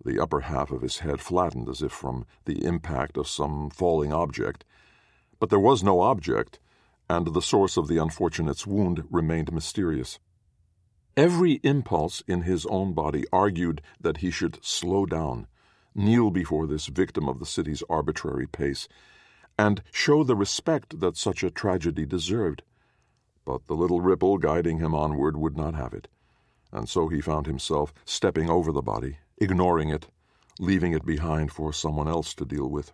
The 0.04 0.20
upper 0.20 0.40
half 0.40 0.70
of 0.70 0.82
his 0.82 0.98
head 0.98 1.20
flattened 1.20 1.68
as 1.68 1.80
if 1.80 1.92
from 1.92 2.26
the 2.44 2.64
impact 2.64 3.16
of 3.16 3.28
some 3.28 3.70
falling 3.70 4.12
object. 4.12 4.64
But 5.38 5.48
there 5.48 5.60
was 5.60 5.82
no 5.82 6.00
object, 6.00 6.58
and 7.08 7.28
the 7.28 7.40
source 7.40 7.76
of 7.76 7.88
the 7.88 7.98
unfortunate's 7.98 8.66
wound 8.66 9.04
remained 9.10 9.52
mysterious. 9.52 10.18
Every 11.16 11.60
impulse 11.62 12.22
in 12.26 12.42
his 12.42 12.66
own 12.66 12.92
body 12.92 13.24
argued 13.32 13.80
that 14.00 14.18
he 14.18 14.30
should 14.30 14.62
slow 14.64 15.06
down, 15.06 15.46
kneel 15.94 16.30
before 16.30 16.66
this 16.66 16.86
victim 16.88 17.28
of 17.28 17.38
the 17.38 17.46
city's 17.46 17.84
arbitrary 17.88 18.48
pace, 18.48 18.88
and 19.58 19.82
show 19.92 20.24
the 20.24 20.36
respect 20.36 21.00
that 21.00 21.16
such 21.16 21.42
a 21.42 21.50
tragedy 21.50 22.06
deserved. 22.06 22.62
But 23.44 23.66
the 23.66 23.74
little 23.74 24.00
ripple 24.00 24.38
guiding 24.38 24.78
him 24.78 24.94
onward 24.94 25.36
would 25.36 25.56
not 25.56 25.74
have 25.74 25.92
it, 25.92 26.08
and 26.72 26.88
so 26.88 27.08
he 27.08 27.20
found 27.20 27.46
himself 27.46 27.92
stepping 28.04 28.48
over 28.48 28.72
the 28.72 28.82
body 28.82 29.18
ignoring 29.38 29.90
it, 29.90 30.08
leaving 30.58 30.92
it 30.92 31.04
behind 31.04 31.52
for 31.52 31.72
someone 31.72 32.08
else 32.08 32.34
to 32.34 32.44
deal 32.44 32.68
with. 32.68 32.92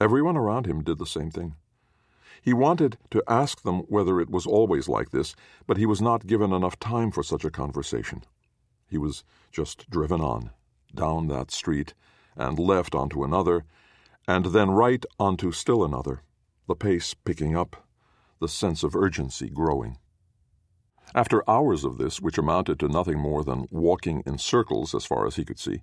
Everyone 0.00 0.36
around 0.36 0.66
him 0.66 0.82
did 0.82 0.98
the 0.98 1.06
same 1.06 1.30
thing. 1.30 1.56
He 2.42 2.52
wanted 2.52 2.98
to 3.10 3.22
ask 3.26 3.62
them 3.62 3.80
whether 3.88 4.20
it 4.20 4.30
was 4.30 4.46
always 4.46 4.88
like 4.88 5.10
this, 5.10 5.34
but 5.66 5.76
he 5.76 5.86
was 5.86 6.02
not 6.02 6.26
given 6.26 6.52
enough 6.52 6.78
time 6.78 7.10
for 7.10 7.22
such 7.22 7.44
a 7.44 7.50
conversation. 7.50 8.22
He 8.86 8.98
was 8.98 9.24
just 9.50 9.88
driven 9.88 10.20
on, 10.20 10.50
down 10.94 11.28
that 11.28 11.50
street, 11.50 11.94
and 12.36 12.58
left 12.58 12.94
onto 12.94 13.24
another, 13.24 13.64
and 14.26 14.46
then 14.46 14.70
right 14.70 15.04
onto 15.18 15.52
still 15.52 15.84
another, 15.84 16.22
the 16.66 16.74
pace 16.74 17.14
picking 17.14 17.56
up, 17.56 17.86
the 18.40 18.48
sense 18.48 18.82
of 18.82 18.96
urgency 18.96 19.48
growing. 19.48 19.98
After 21.14 21.48
hours 21.48 21.84
of 21.84 21.98
this, 21.98 22.20
which 22.20 22.38
amounted 22.38 22.80
to 22.80 22.88
nothing 22.88 23.18
more 23.18 23.44
than 23.44 23.68
walking 23.70 24.22
in 24.26 24.38
circles 24.38 24.94
as 24.94 25.04
far 25.04 25.26
as 25.26 25.36
he 25.36 25.44
could 25.44 25.58
see, 25.58 25.80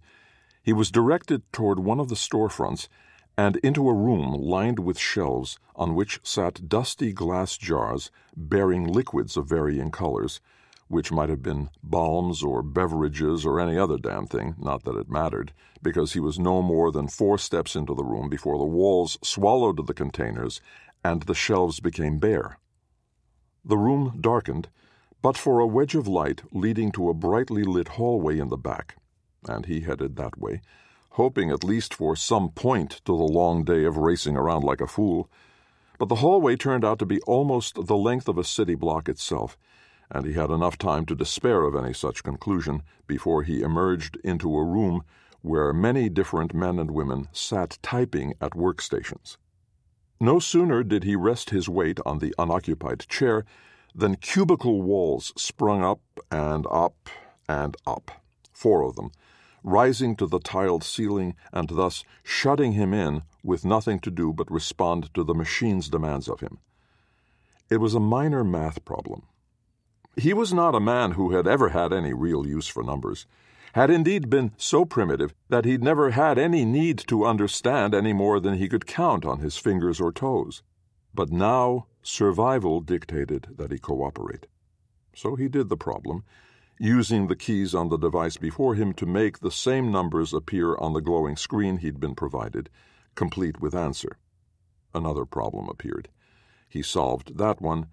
he 0.63 0.73
was 0.73 0.91
directed 0.91 1.43
toward 1.53 1.79
one 1.79 1.99
of 1.99 2.09
the 2.09 2.15
storefronts 2.15 2.87
and 3.37 3.55
into 3.57 3.87
a 3.87 3.93
room 3.93 4.33
lined 4.33 4.79
with 4.79 4.99
shelves 4.99 5.57
on 5.75 5.95
which 5.95 6.19
sat 6.23 6.67
dusty 6.67 7.13
glass 7.13 7.57
jars 7.57 8.11
bearing 8.35 8.85
liquids 8.85 9.37
of 9.37 9.47
varying 9.47 9.89
colors, 9.89 10.41
which 10.91 11.11
might 11.11 11.29
have 11.29 11.41
been 11.41 11.69
balms 11.81 12.43
or 12.43 12.61
beverages 12.61 13.45
or 13.45 13.59
any 13.59 13.77
other 13.77 13.97
damn 13.97 14.27
thing, 14.27 14.55
not 14.59 14.83
that 14.83 14.97
it 14.97 15.09
mattered, 15.09 15.53
because 15.81 16.13
he 16.13 16.19
was 16.19 16.37
no 16.37 16.61
more 16.61 16.91
than 16.91 17.07
four 17.07 17.37
steps 17.37 17.75
into 17.75 17.95
the 17.95 18.03
room 18.03 18.29
before 18.29 18.57
the 18.57 18.63
walls 18.63 19.17
swallowed 19.23 19.87
the 19.87 19.93
containers 19.93 20.61
and 21.03 21.23
the 21.23 21.33
shelves 21.33 21.79
became 21.79 22.19
bare. 22.19 22.57
The 23.65 23.77
room 23.77 24.17
darkened 24.21 24.69
but 25.21 25.37
for 25.37 25.59
a 25.59 25.67
wedge 25.67 25.95
of 25.95 26.07
light 26.07 26.41
leading 26.51 26.91
to 26.91 27.09
a 27.09 27.13
brightly 27.13 27.63
lit 27.63 27.89
hallway 27.89 28.39
in 28.39 28.49
the 28.49 28.57
back, 28.57 28.95
and 29.47 29.67
he 29.67 29.81
headed 29.81 30.15
that 30.15 30.37
way, 30.39 30.61
hoping 31.11 31.51
at 31.51 31.63
least 31.63 31.93
for 31.93 32.15
some 32.15 32.49
point 32.49 33.01
to 33.05 33.15
the 33.15 33.23
long 33.23 33.63
day 33.63 33.83
of 33.83 33.97
racing 33.97 34.35
around 34.35 34.63
like 34.63 34.81
a 34.81 34.87
fool. 34.87 35.29
But 35.99 36.09
the 36.09 36.15
hallway 36.15 36.55
turned 36.55 36.83
out 36.83 36.97
to 36.99 37.05
be 37.05 37.21
almost 37.21 37.85
the 37.85 37.97
length 37.97 38.27
of 38.27 38.39
a 38.39 38.43
city 38.43 38.73
block 38.73 39.07
itself, 39.07 39.57
and 40.11 40.25
he 40.25 40.33
had 40.33 40.49
enough 40.49 40.77
time 40.77 41.05
to 41.05 41.15
despair 41.15 41.63
of 41.63 41.75
any 41.75 41.93
such 41.93 42.23
conclusion 42.23 42.83
before 43.07 43.43
he 43.43 43.61
emerged 43.61 44.17
into 44.23 44.55
a 44.57 44.63
room 44.63 45.03
where 45.41 45.73
many 45.73 46.09
different 46.09 46.53
men 46.53 46.77
and 46.77 46.91
women 46.91 47.27
sat 47.31 47.79
typing 47.81 48.33
at 48.41 48.51
workstations. 48.51 49.37
No 50.19 50.37
sooner 50.37 50.83
did 50.83 51.03
he 51.03 51.15
rest 51.15 51.49
his 51.49 51.67
weight 51.67 51.99
on 52.05 52.19
the 52.19 52.35
unoccupied 52.37 52.99
chair 53.07 53.45
than 53.95 54.17
cubicle 54.17 54.81
walls 54.81 55.33
sprung 55.35 55.83
up 55.83 56.01
and 56.29 56.67
up 56.69 57.09
and 57.49 57.75
up, 57.87 58.11
four 58.53 58.83
of 58.83 58.95
them, 58.95 59.11
rising 59.63 60.15
to 60.17 60.27
the 60.27 60.39
tiled 60.39 60.83
ceiling 60.83 61.35
and 61.51 61.69
thus 61.69 62.03
shutting 62.23 62.73
him 62.73 62.93
in 62.93 63.23
with 63.43 63.65
nothing 63.65 63.99
to 63.99 64.11
do 64.11 64.31
but 64.31 64.51
respond 64.51 65.11
to 65.13 65.23
the 65.23 65.33
machine's 65.33 65.89
demands 65.89 66.27
of 66.27 66.41
him. 66.41 66.59
It 67.69 67.77
was 67.77 67.95
a 67.95 67.99
minor 67.99 68.43
math 68.43 68.85
problem. 68.85 69.23
He 70.17 70.33
was 70.33 70.53
not 70.53 70.75
a 70.75 70.79
man 70.79 71.11
who 71.11 71.31
had 71.31 71.47
ever 71.47 71.69
had 71.69 71.93
any 71.93 72.13
real 72.13 72.45
use 72.45 72.67
for 72.67 72.83
numbers, 72.83 73.25
had 73.73 73.89
indeed 73.89 74.29
been 74.29 74.51
so 74.57 74.83
primitive 74.83 75.33
that 75.47 75.63
he'd 75.63 75.83
never 75.83 76.11
had 76.11 76.37
any 76.37 76.65
need 76.65 76.97
to 77.07 77.25
understand 77.25 77.95
any 77.95 78.11
more 78.11 78.39
than 78.39 78.55
he 78.55 78.67
could 78.67 78.85
count 78.85 79.25
on 79.25 79.39
his 79.39 79.55
fingers 79.55 80.01
or 80.01 80.11
toes. 80.11 80.63
But 81.13 81.31
now 81.31 81.87
survival 82.03 82.81
dictated 82.81 83.47
that 83.55 83.71
he 83.71 83.79
cooperate. 83.79 84.47
So 85.15 85.35
he 85.35 85.47
did 85.47 85.69
the 85.69 85.77
problem, 85.77 86.23
using 86.79 87.27
the 87.27 87.35
keys 87.35 87.73
on 87.73 87.89
the 87.89 87.97
device 87.97 88.37
before 88.37 88.75
him 88.75 88.93
to 88.95 89.05
make 89.05 89.39
the 89.39 89.51
same 89.51 89.91
numbers 89.91 90.33
appear 90.33 90.75
on 90.77 90.93
the 90.93 91.01
glowing 91.01 91.37
screen 91.37 91.77
he'd 91.77 91.99
been 91.99 92.15
provided, 92.15 92.69
complete 93.15 93.61
with 93.61 93.75
answer. 93.75 94.17
Another 94.93 95.25
problem 95.25 95.69
appeared. 95.69 96.09
He 96.67 96.81
solved 96.81 97.37
that 97.37 97.61
one, 97.61 97.87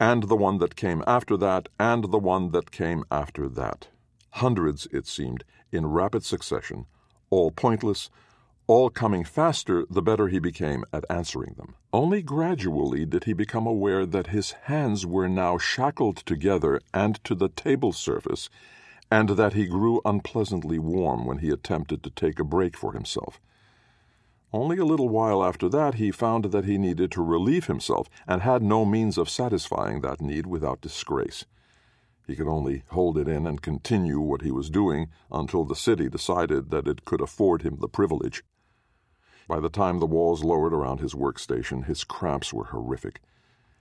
and 0.00 0.24
the 0.24 0.36
one 0.36 0.56
that 0.58 0.74
came 0.74 1.04
after 1.06 1.36
that, 1.36 1.68
and 1.78 2.10
the 2.10 2.18
one 2.18 2.50
that 2.52 2.70
came 2.70 3.04
after 3.10 3.48
that. 3.48 3.88
Hundreds, 4.30 4.88
it 4.90 5.06
seemed, 5.06 5.44
in 5.70 5.86
rapid 5.86 6.24
succession, 6.24 6.86
all 7.28 7.50
pointless, 7.50 8.08
all 8.66 8.88
coming 8.88 9.24
faster 9.24 9.84
the 9.90 10.00
better 10.00 10.28
he 10.28 10.38
became 10.38 10.84
at 10.92 11.04
answering 11.10 11.54
them. 11.58 11.74
Only 11.92 12.22
gradually 12.22 13.04
did 13.04 13.24
he 13.24 13.32
become 13.34 13.66
aware 13.66 14.06
that 14.06 14.28
his 14.28 14.52
hands 14.52 15.04
were 15.04 15.28
now 15.28 15.58
shackled 15.58 16.18
together 16.18 16.80
and 16.94 17.22
to 17.24 17.34
the 17.34 17.48
table 17.48 17.92
surface, 17.92 18.48
and 19.10 19.30
that 19.30 19.54
he 19.54 19.66
grew 19.66 20.00
unpleasantly 20.04 20.78
warm 20.78 21.26
when 21.26 21.38
he 21.38 21.50
attempted 21.50 22.02
to 22.04 22.10
take 22.10 22.38
a 22.38 22.44
break 22.44 22.76
for 22.76 22.92
himself. 22.92 23.40
Only 24.52 24.78
a 24.78 24.84
little 24.84 25.08
while 25.08 25.44
after 25.44 25.68
that 25.68 25.94
he 25.94 26.10
found 26.10 26.46
that 26.46 26.64
he 26.64 26.76
needed 26.76 27.12
to 27.12 27.22
relieve 27.22 27.66
himself, 27.66 28.08
and 28.26 28.42
had 28.42 28.64
no 28.64 28.84
means 28.84 29.16
of 29.16 29.30
satisfying 29.30 30.00
that 30.00 30.20
need 30.20 30.44
without 30.44 30.80
disgrace. 30.80 31.44
He 32.26 32.34
could 32.34 32.48
only 32.48 32.82
hold 32.88 33.16
it 33.16 33.28
in 33.28 33.46
and 33.46 33.62
continue 33.62 34.18
what 34.18 34.42
he 34.42 34.50
was 34.50 34.68
doing 34.68 35.08
until 35.30 35.64
the 35.64 35.76
city 35.76 36.08
decided 36.08 36.70
that 36.70 36.88
it 36.88 37.04
could 37.04 37.20
afford 37.20 37.62
him 37.62 37.78
the 37.80 37.88
privilege. 37.88 38.42
By 39.46 39.60
the 39.60 39.68
time 39.68 40.00
the 40.00 40.06
walls 40.06 40.42
lowered 40.42 40.72
around 40.72 40.98
his 40.98 41.14
workstation, 41.14 41.86
his 41.86 42.02
cramps 42.02 42.52
were 42.52 42.66
horrific. 42.66 43.20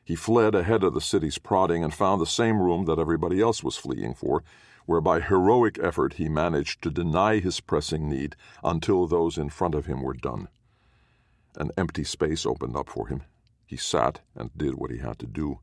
He 0.03 0.15
fled 0.15 0.53
ahead 0.53 0.83
of 0.83 0.93
the 0.93 1.01
city's 1.01 1.37
prodding 1.39 1.83
and 1.83 1.93
found 1.93 2.21
the 2.21 2.27
same 2.27 2.61
room 2.61 2.85
that 2.85 2.99
everybody 2.99 3.41
else 3.41 3.63
was 3.63 3.75
fleeing 3.75 4.13
for, 4.13 4.43
where 4.85 5.01
by 5.01 5.19
heroic 5.19 5.77
effort 5.79 6.13
he 6.13 6.29
managed 6.29 6.81
to 6.83 6.91
deny 6.91 7.39
his 7.39 7.59
pressing 7.59 8.07
need 8.07 8.35
until 8.63 9.07
those 9.07 9.37
in 9.37 9.49
front 9.49 9.75
of 9.75 9.87
him 9.87 10.01
were 10.01 10.15
done. 10.15 10.47
An 11.55 11.71
empty 11.77 12.03
space 12.03 12.45
opened 12.45 12.75
up 12.75 12.89
for 12.89 13.07
him. 13.07 13.23
He 13.65 13.77
sat 13.77 14.21
and 14.35 14.49
did 14.57 14.75
what 14.75 14.91
he 14.91 14.99
had 14.99 15.19
to 15.19 15.27
do, 15.27 15.59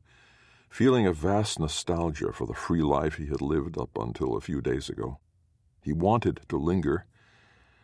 feeling 0.69 1.07
a 1.07 1.13
vast 1.13 1.59
nostalgia 1.59 2.31
for 2.31 2.45
the 2.45 2.53
free 2.53 2.81
life 2.81 3.15
he 3.15 3.27
had 3.27 3.41
lived 3.41 3.77
up 3.77 3.97
until 3.97 4.35
a 4.35 4.41
few 4.41 4.61
days 4.61 4.89
ago. 4.89 5.19
He 5.81 5.93
wanted 5.93 6.41
to 6.49 6.57
linger 6.57 7.05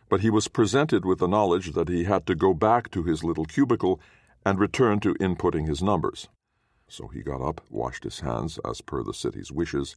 but 0.08 0.20
he 0.20 0.30
was 0.30 0.48
presented 0.48 1.04
with 1.04 1.18
the 1.18 1.26
knowledge 1.26 1.72
that 1.72 1.88
he 1.88 2.04
had 2.04 2.26
to 2.26 2.34
go 2.34 2.54
back 2.54 2.90
to 2.90 3.02
his 3.02 3.24
little 3.24 3.44
cubicle 3.44 4.00
and 4.44 4.58
return 4.58 5.00
to 5.00 5.14
inputting 5.14 5.66
his 5.66 5.82
numbers. 5.82 6.28
So 6.86 7.08
he 7.08 7.22
got 7.22 7.40
up, 7.40 7.62
washed 7.70 8.04
his 8.04 8.20
hands 8.20 8.58
as 8.64 8.80
per 8.80 9.02
the 9.02 9.14
city's 9.14 9.50
wishes, 9.50 9.96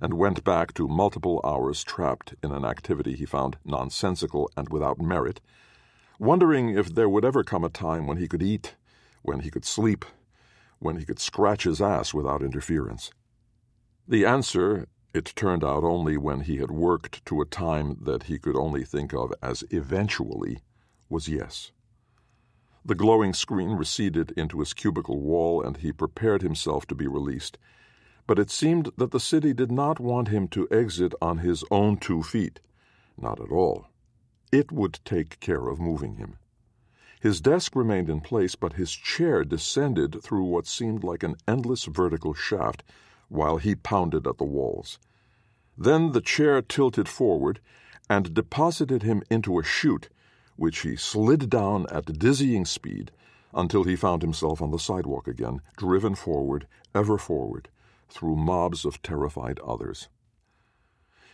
and 0.00 0.14
went 0.14 0.44
back 0.44 0.74
to 0.74 0.88
multiple 0.88 1.40
hours 1.44 1.84
trapped 1.84 2.34
in 2.42 2.52
an 2.52 2.64
activity 2.64 3.14
he 3.14 3.24
found 3.24 3.56
nonsensical 3.64 4.50
and 4.56 4.68
without 4.68 5.00
merit, 5.00 5.40
wondering 6.18 6.70
if 6.70 6.94
there 6.94 7.08
would 7.08 7.24
ever 7.24 7.44
come 7.44 7.64
a 7.64 7.68
time 7.68 8.06
when 8.06 8.16
he 8.16 8.28
could 8.28 8.42
eat, 8.42 8.74
when 9.22 9.40
he 9.40 9.50
could 9.50 9.64
sleep, 9.64 10.04
when 10.78 10.96
he 10.96 11.04
could 11.04 11.18
scratch 11.18 11.64
his 11.64 11.80
ass 11.80 12.14
without 12.14 12.42
interference. 12.42 13.10
The 14.06 14.24
answer 14.24 14.86
it 15.16 15.32
turned 15.34 15.64
out 15.64 15.82
only 15.82 16.16
when 16.16 16.40
he 16.40 16.58
had 16.58 16.70
worked 16.70 17.24
to 17.26 17.40
a 17.40 17.46
time 17.46 17.96
that 18.02 18.24
he 18.24 18.38
could 18.38 18.54
only 18.54 18.84
think 18.84 19.14
of 19.14 19.32
as 19.42 19.64
eventually 19.70 20.58
was 21.08 21.26
yes. 21.26 21.72
The 22.84 22.94
glowing 22.94 23.32
screen 23.32 23.70
receded 23.70 24.32
into 24.36 24.60
his 24.60 24.74
cubicle 24.74 25.18
wall, 25.18 25.62
and 25.62 25.78
he 25.78 25.90
prepared 25.90 26.42
himself 26.42 26.86
to 26.86 26.94
be 26.94 27.06
released. 27.06 27.58
But 28.26 28.38
it 28.38 28.50
seemed 28.50 28.90
that 28.96 29.10
the 29.10 29.18
city 29.18 29.52
did 29.52 29.72
not 29.72 29.98
want 29.98 30.28
him 30.28 30.48
to 30.48 30.68
exit 30.70 31.14
on 31.20 31.38
his 31.38 31.64
own 31.70 31.96
two 31.96 32.22
feet. 32.22 32.60
Not 33.16 33.40
at 33.40 33.50
all. 33.50 33.88
It 34.52 34.70
would 34.70 35.00
take 35.04 35.40
care 35.40 35.68
of 35.68 35.80
moving 35.80 36.16
him. 36.16 36.38
His 37.20 37.40
desk 37.40 37.74
remained 37.74 38.08
in 38.08 38.20
place, 38.20 38.54
but 38.54 38.74
his 38.74 38.92
chair 38.92 39.42
descended 39.42 40.22
through 40.22 40.44
what 40.44 40.66
seemed 40.66 41.02
like 41.02 41.22
an 41.22 41.36
endless 41.48 41.84
vertical 41.86 42.34
shaft 42.34 42.84
while 43.28 43.56
he 43.56 43.74
pounded 43.74 44.26
at 44.26 44.38
the 44.38 44.44
walls. 44.44 44.98
Then 45.76 46.12
the 46.12 46.20
chair 46.20 46.62
tilted 46.62 47.08
forward 47.08 47.60
and 48.08 48.32
deposited 48.32 49.02
him 49.02 49.22
into 49.28 49.58
a 49.58 49.64
chute, 49.64 50.08
which 50.56 50.80
he 50.80 50.96
slid 50.96 51.50
down 51.50 51.86
at 51.90 52.18
dizzying 52.18 52.64
speed 52.64 53.10
until 53.52 53.84
he 53.84 53.96
found 53.96 54.22
himself 54.22 54.62
on 54.62 54.70
the 54.70 54.78
sidewalk 54.78 55.26
again, 55.26 55.60
driven 55.76 56.14
forward, 56.14 56.66
ever 56.94 57.18
forward, 57.18 57.68
through 58.08 58.36
mobs 58.36 58.84
of 58.84 59.02
terrified 59.02 59.58
others. 59.60 60.08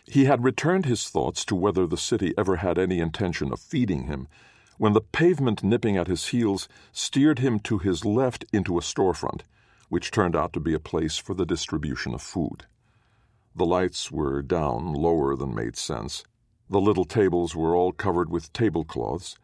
He 0.05 0.25
had 0.25 0.43
returned 0.43 0.85
his 0.85 1.09
thoughts 1.09 1.45
to 1.45 1.55
whether 1.55 1.87
the 1.87 1.97
city 1.97 2.33
ever 2.37 2.57
had 2.57 2.77
any 2.77 2.99
intention 2.99 3.51
of 3.53 3.59
feeding 3.59 4.03
him 4.03 4.27
when 4.77 4.93
the 4.93 5.01
pavement 5.01 5.63
nipping 5.63 5.97
at 5.97 6.07
his 6.07 6.27
heels 6.27 6.67
steered 6.91 7.39
him 7.39 7.59
to 7.59 7.77
his 7.77 8.03
left 8.03 8.43
into 8.51 8.77
a 8.77 8.81
storefront, 8.81 9.41
which 9.89 10.11
turned 10.11 10.35
out 10.35 10.51
to 10.53 10.59
be 10.59 10.73
a 10.73 10.79
place 10.79 11.17
for 11.17 11.33
the 11.33 11.45
distribution 11.45 12.13
of 12.13 12.21
food. 12.21 12.65
The 13.55 13.65
lights 13.65 14.11
were 14.11 14.41
down 14.41 14.93
lower 14.93 15.35
than 15.35 15.53
made 15.55 15.77
sense. 15.77 16.23
The 16.69 16.81
little 16.81 17.05
tables 17.05 17.55
were 17.55 17.75
all 17.75 17.91
covered 17.91 18.29
with 18.29 18.51
tablecloths. 18.51 19.37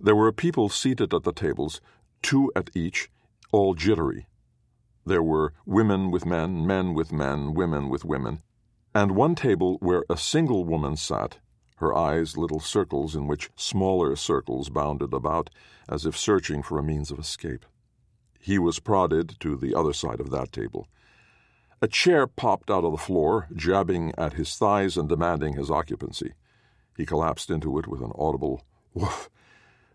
There 0.00 0.16
were 0.16 0.32
people 0.32 0.68
seated 0.68 1.12
at 1.12 1.24
the 1.24 1.32
tables, 1.32 1.80
two 2.22 2.52
at 2.54 2.70
each, 2.74 3.10
all 3.50 3.74
jittery. 3.74 4.26
There 5.04 5.22
were 5.22 5.54
women 5.66 6.10
with 6.10 6.24
men, 6.24 6.66
men 6.66 6.94
with 6.94 7.12
men, 7.12 7.52
women 7.54 7.88
with 7.88 8.04
women, 8.04 8.42
and 8.94 9.12
one 9.12 9.34
table 9.34 9.76
where 9.80 10.04
a 10.08 10.16
single 10.16 10.64
woman 10.64 10.96
sat, 10.96 11.38
her 11.76 11.96
eyes 11.96 12.36
little 12.36 12.60
circles 12.60 13.14
in 13.14 13.26
which 13.26 13.50
smaller 13.54 14.16
circles 14.16 14.68
bounded 14.68 15.12
about, 15.12 15.50
as 15.88 16.04
if 16.04 16.16
searching 16.16 16.62
for 16.62 16.78
a 16.78 16.82
means 16.82 17.10
of 17.10 17.18
escape. 17.18 17.64
He 18.40 18.58
was 18.58 18.80
prodded 18.80 19.36
to 19.40 19.56
the 19.56 19.74
other 19.74 19.92
side 19.92 20.20
of 20.20 20.30
that 20.30 20.52
table. 20.52 20.88
A 21.80 21.86
chair 21.86 22.26
popped 22.26 22.70
out 22.70 22.84
of 22.84 22.92
the 22.92 22.98
floor, 22.98 23.46
jabbing 23.54 24.12
at 24.18 24.32
his 24.32 24.56
thighs 24.56 24.96
and 24.96 25.08
demanding 25.08 25.54
his 25.54 25.70
occupancy. 25.70 26.32
He 26.96 27.06
collapsed 27.06 27.50
into 27.50 27.78
it 27.78 27.86
with 27.86 28.00
an 28.00 28.12
audible 28.16 28.64
woof, 28.94 29.30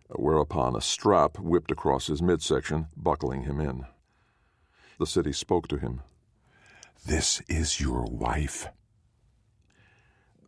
whereupon 0.08 0.76
a 0.76 0.82
strap 0.82 1.38
whipped 1.40 1.72
across 1.72 2.08
his 2.08 2.22
midsection, 2.22 2.88
buckling 2.96 3.44
him 3.44 3.60
in. 3.60 3.86
The 5.00 5.08
city 5.08 5.34
spoke 5.34 5.68
to 5.68 5.78
him. 5.78 6.02
This 7.06 7.42
is 7.50 7.82
your 7.82 8.06
wife. 8.06 8.68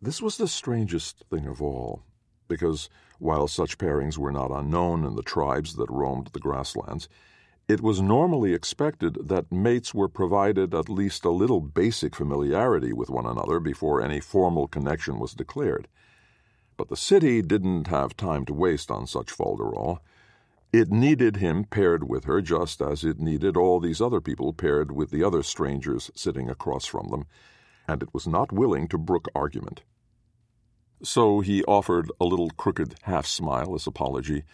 This 0.06 0.22
was 0.22 0.36
the 0.36 0.46
strangest 0.46 1.24
thing 1.30 1.48
of 1.48 1.60
all, 1.60 2.04
because 2.46 2.88
while 3.18 3.48
such 3.48 3.76
pairings 3.76 4.16
were 4.16 4.30
not 4.30 4.52
unknown 4.52 5.04
in 5.04 5.16
the 5.16 5.22
tribes 5.24 5.74
that 5.74 5.90
roamed 5.90 6.28
the 6.28 6.38
grasslands, 6.38 7.08
it 7.66 7.80
was 7.80 8.00
normally 8.00 8.54
expected 8.54 9.26
that 9.26 9.50
mates 9.50 9.92
were 9.92 10.08
provided 10.08 10.72
at 10.72 10.88
least 10.88 11.24
a 11.24 11.30
little 11.30 11.60
basic 11.60 12.14
familiarity 12.14 12.92
with 12.92 13.10
one 13.10 13.26
another 13.26 13.58
before 13.58 14.00
any 14.00 14.20
formal 14.20 14.68
connection 14.68 15.18
was 15.18 15.34
declared. 15.34 15.88
But 16.76 16.88
the 16.88 16.96
city 16.96 17.42
didn't 17.42 17.88
have 17.88 18.16
time 18.16 18.44
to 18.44 18.54
waste 18.54 18.92
on 18.92 19.08
such 19.08 19.36
folderol. 19.36 19.98
It 20.72 20.92
needed 20.92 21.38
him 21.38 21.64
paired 21.64 22.08
with 22.08 22.26
her 22.26 22.40
just 22.40 22.80
as 22.80 23.02
it 23.02 23.18
needed 23.18 23.56
all 23.56 23.80
these 23.80 24.00
other 24.00 24.20
people 24.20 24.52
paired 24.52 24.92
with 24.92 25.10
the 25.10 25.24
other 25.24 25.42
strangers 25.42 26.12
sitting 26.14 26.48
across 26.48 26.86
from 26.86 27.08
them, 27.08 27.24
and 27.88 28.04
it 28.04 28.14
was 28.14 28.28
not 28.28 28.52
willing 28.52 28.86
to 28.86 28.98
brook 28.98 29.26
argument. 29.34 29.82
So 31.02 31.40
he 31.40 31.62
offered 31.64 32.10
a 32.20 32.24
little 32.24 32.50
crooked 32.50 32.96
half 33.02 33.26
smile 33.26 33.74
as 33.74 33.86
apology, 33.86 34.44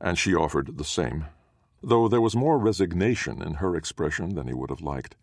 and 0.00 0.18
she 0.18 0.34
offered 0.34 0.78
the 0.78 0.84
same 0.84 1.26
though 1.82 2.08
there 2.08 2.20
was 2.20 2.34
more 2.34 2.58
resignation 2.58 3.40
in 3.40 3.54
her 3.54 3.76
expression 3.76 4.34
than 4.34 4.48
he 4.48 4.54
would 4.54 4.70
have 4.70 4.80
liked. 4.80 5.14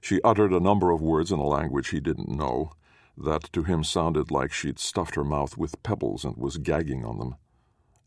She 0.00 0.20
uttered 0.22 0.52
a 0.52 0.60
number 0.60 0.90
of 0.90 1.02
words 1.02 1.30
in 1.30 1.38
a 1.38 1.46
language 1.46 1.88
he 1.88 2.00
didn't 2.00 2.28
know, 2.28 2.72
that 3.16 3.52
to 3.52 3.62
him 3.62 3.84
sounded 3.84 4.30
like 4.30 4.52
she'd 4.52 4.78
stuffed 4.78 5.14
her 5.14 5.24
mouth 5.24 5.56
with 5.56 5.82
pebbles 5.82 6.24
and 6.24 6.36
was 6.36 6.56
gagging 6.56 7.04
on 7.04 7.18
them. 7.18 7.36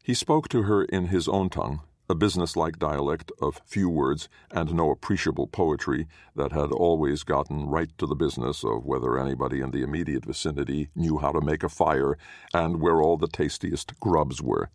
He 0.04 0.13
spoke 0.13 0.50
to 0.50 0.63
her 0.63 0.84
in 0.84 1.08
his 1.08 1.28
own 1.28 1.50
tongue, 1.50 1.82
a 2.10 2.15
businesslike 2.15 2.80
dialect 2.80 3.32
of 3.41 3.62
few 3.65 3.89
words 3.89 4.30
and 4.52 4.74
no 4.74 4.91
appreciable 4.91 5.46
poetry 5.46 6.08
that 6.36 6.54
had 6.54 6.72
always 6.72 7.24
gotten 7.24 7.67
right 7.67 7.89
to 7.98 8.06
the 8.06 8.15
business 8.15 8.63
of 8.63 8.86
whether 8.86 9.17
anybody 9.20 9.60
in 9.60 9.72
the 9.72 9.84
immediate 9.84 10.26
vicinity 10.26 10.89
knew 10.96 11.17
how 11.17 11.34
to 11.34 11.41
make 11.41 11.63
a 11.63 11.70
fire 11.70 12.17
and 12.54 12.80
where 12.80 13.02
all 13.02 13.17
the 13.17 13.28
tastiest 13.28 14.00
grubs 14.00 14.41
were. 14.41 14.70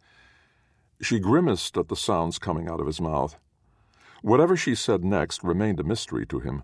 She 1.01 1.19
grimaced 1.19 1.79
at 1.79 1.89
the 1.89 1.97
sounds 1.97 2.39
coming 2.39 2.69
out 2.69 2.81
of 2.81 2.87
his 2.87 3.01
mouth. 3.01 3.37
Whatever 4.21 4.57
she 4.57 4.75
said 4.75 5.03
next 5.03 5.43
remained 5.43 5.81
a 5.81 5.85
mystery 5.85 6.27
to 6.27 6.41
him, 6.41 6.63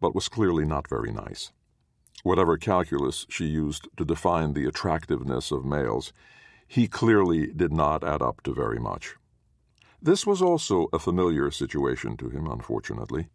but 0.00 0.14
was 0.14 0.28
clearly 0.28 0.66
not 0.66 0.86
very 0.88 1.12
nice. 1.12 1.50
Whatever 2.22 2.58
calculus 2.58 3.26
she 3.30 3.46
used 3.46 3.88
to 3.96 4.04
define 4.04 4.52
the 4.52 4.66
attractiveness 4.66 5.50
of 5.50 5.64
males, 5.64 6.12
he 6.68 6.86
clearly 6.86 7.46
did 7.46 7.72
not 7.72 8.04
add 8.04 8.20
up 8.20 8.42
to 8.42 8.52
very 8.52 8.78
much. 8.78 9.16
This 10.02 10.26
was 10.26 10.40
also 10.40 10.88
a 10.92 10.98
familiar 10.98 11.50
situation 11.50 12.16
to 12.16 12.30
him, 12.30 12.46
unfortunately. 12.46 13.28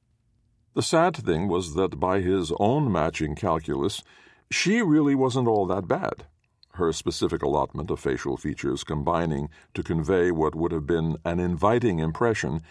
The 0.74 0.82
sad 0.82 1.16
thing 1.16 1.48
was 1.48 1.76
that 1.76 2.00
by 2.00 2.22
his 2.22 2.52
own 2.60 2.92
matching 2.92 3.36
calculus, 3.36 4.04
she 4.50 4.82
really 4.82 5.16
wasn't 5.16 5.48
all 5.48 5.68
that 5.68 5.88
bad, 5.88 6.26
her 6.74 6.92
specific 6.92 7.44
allotment 7.44 7.92
of 7.92 8.00
facial 8.00 8.36
features 8.36 8.84
combining 8.84 9.50
to 9.74 9.84
convey 9.84 10.32
what 10.32 10.56
would 10.56 10.72
have 10.72 10.88
been 10.88 11.18
an 11.24 11.40
inviting 11.40 12.00
impression 12.00 12.62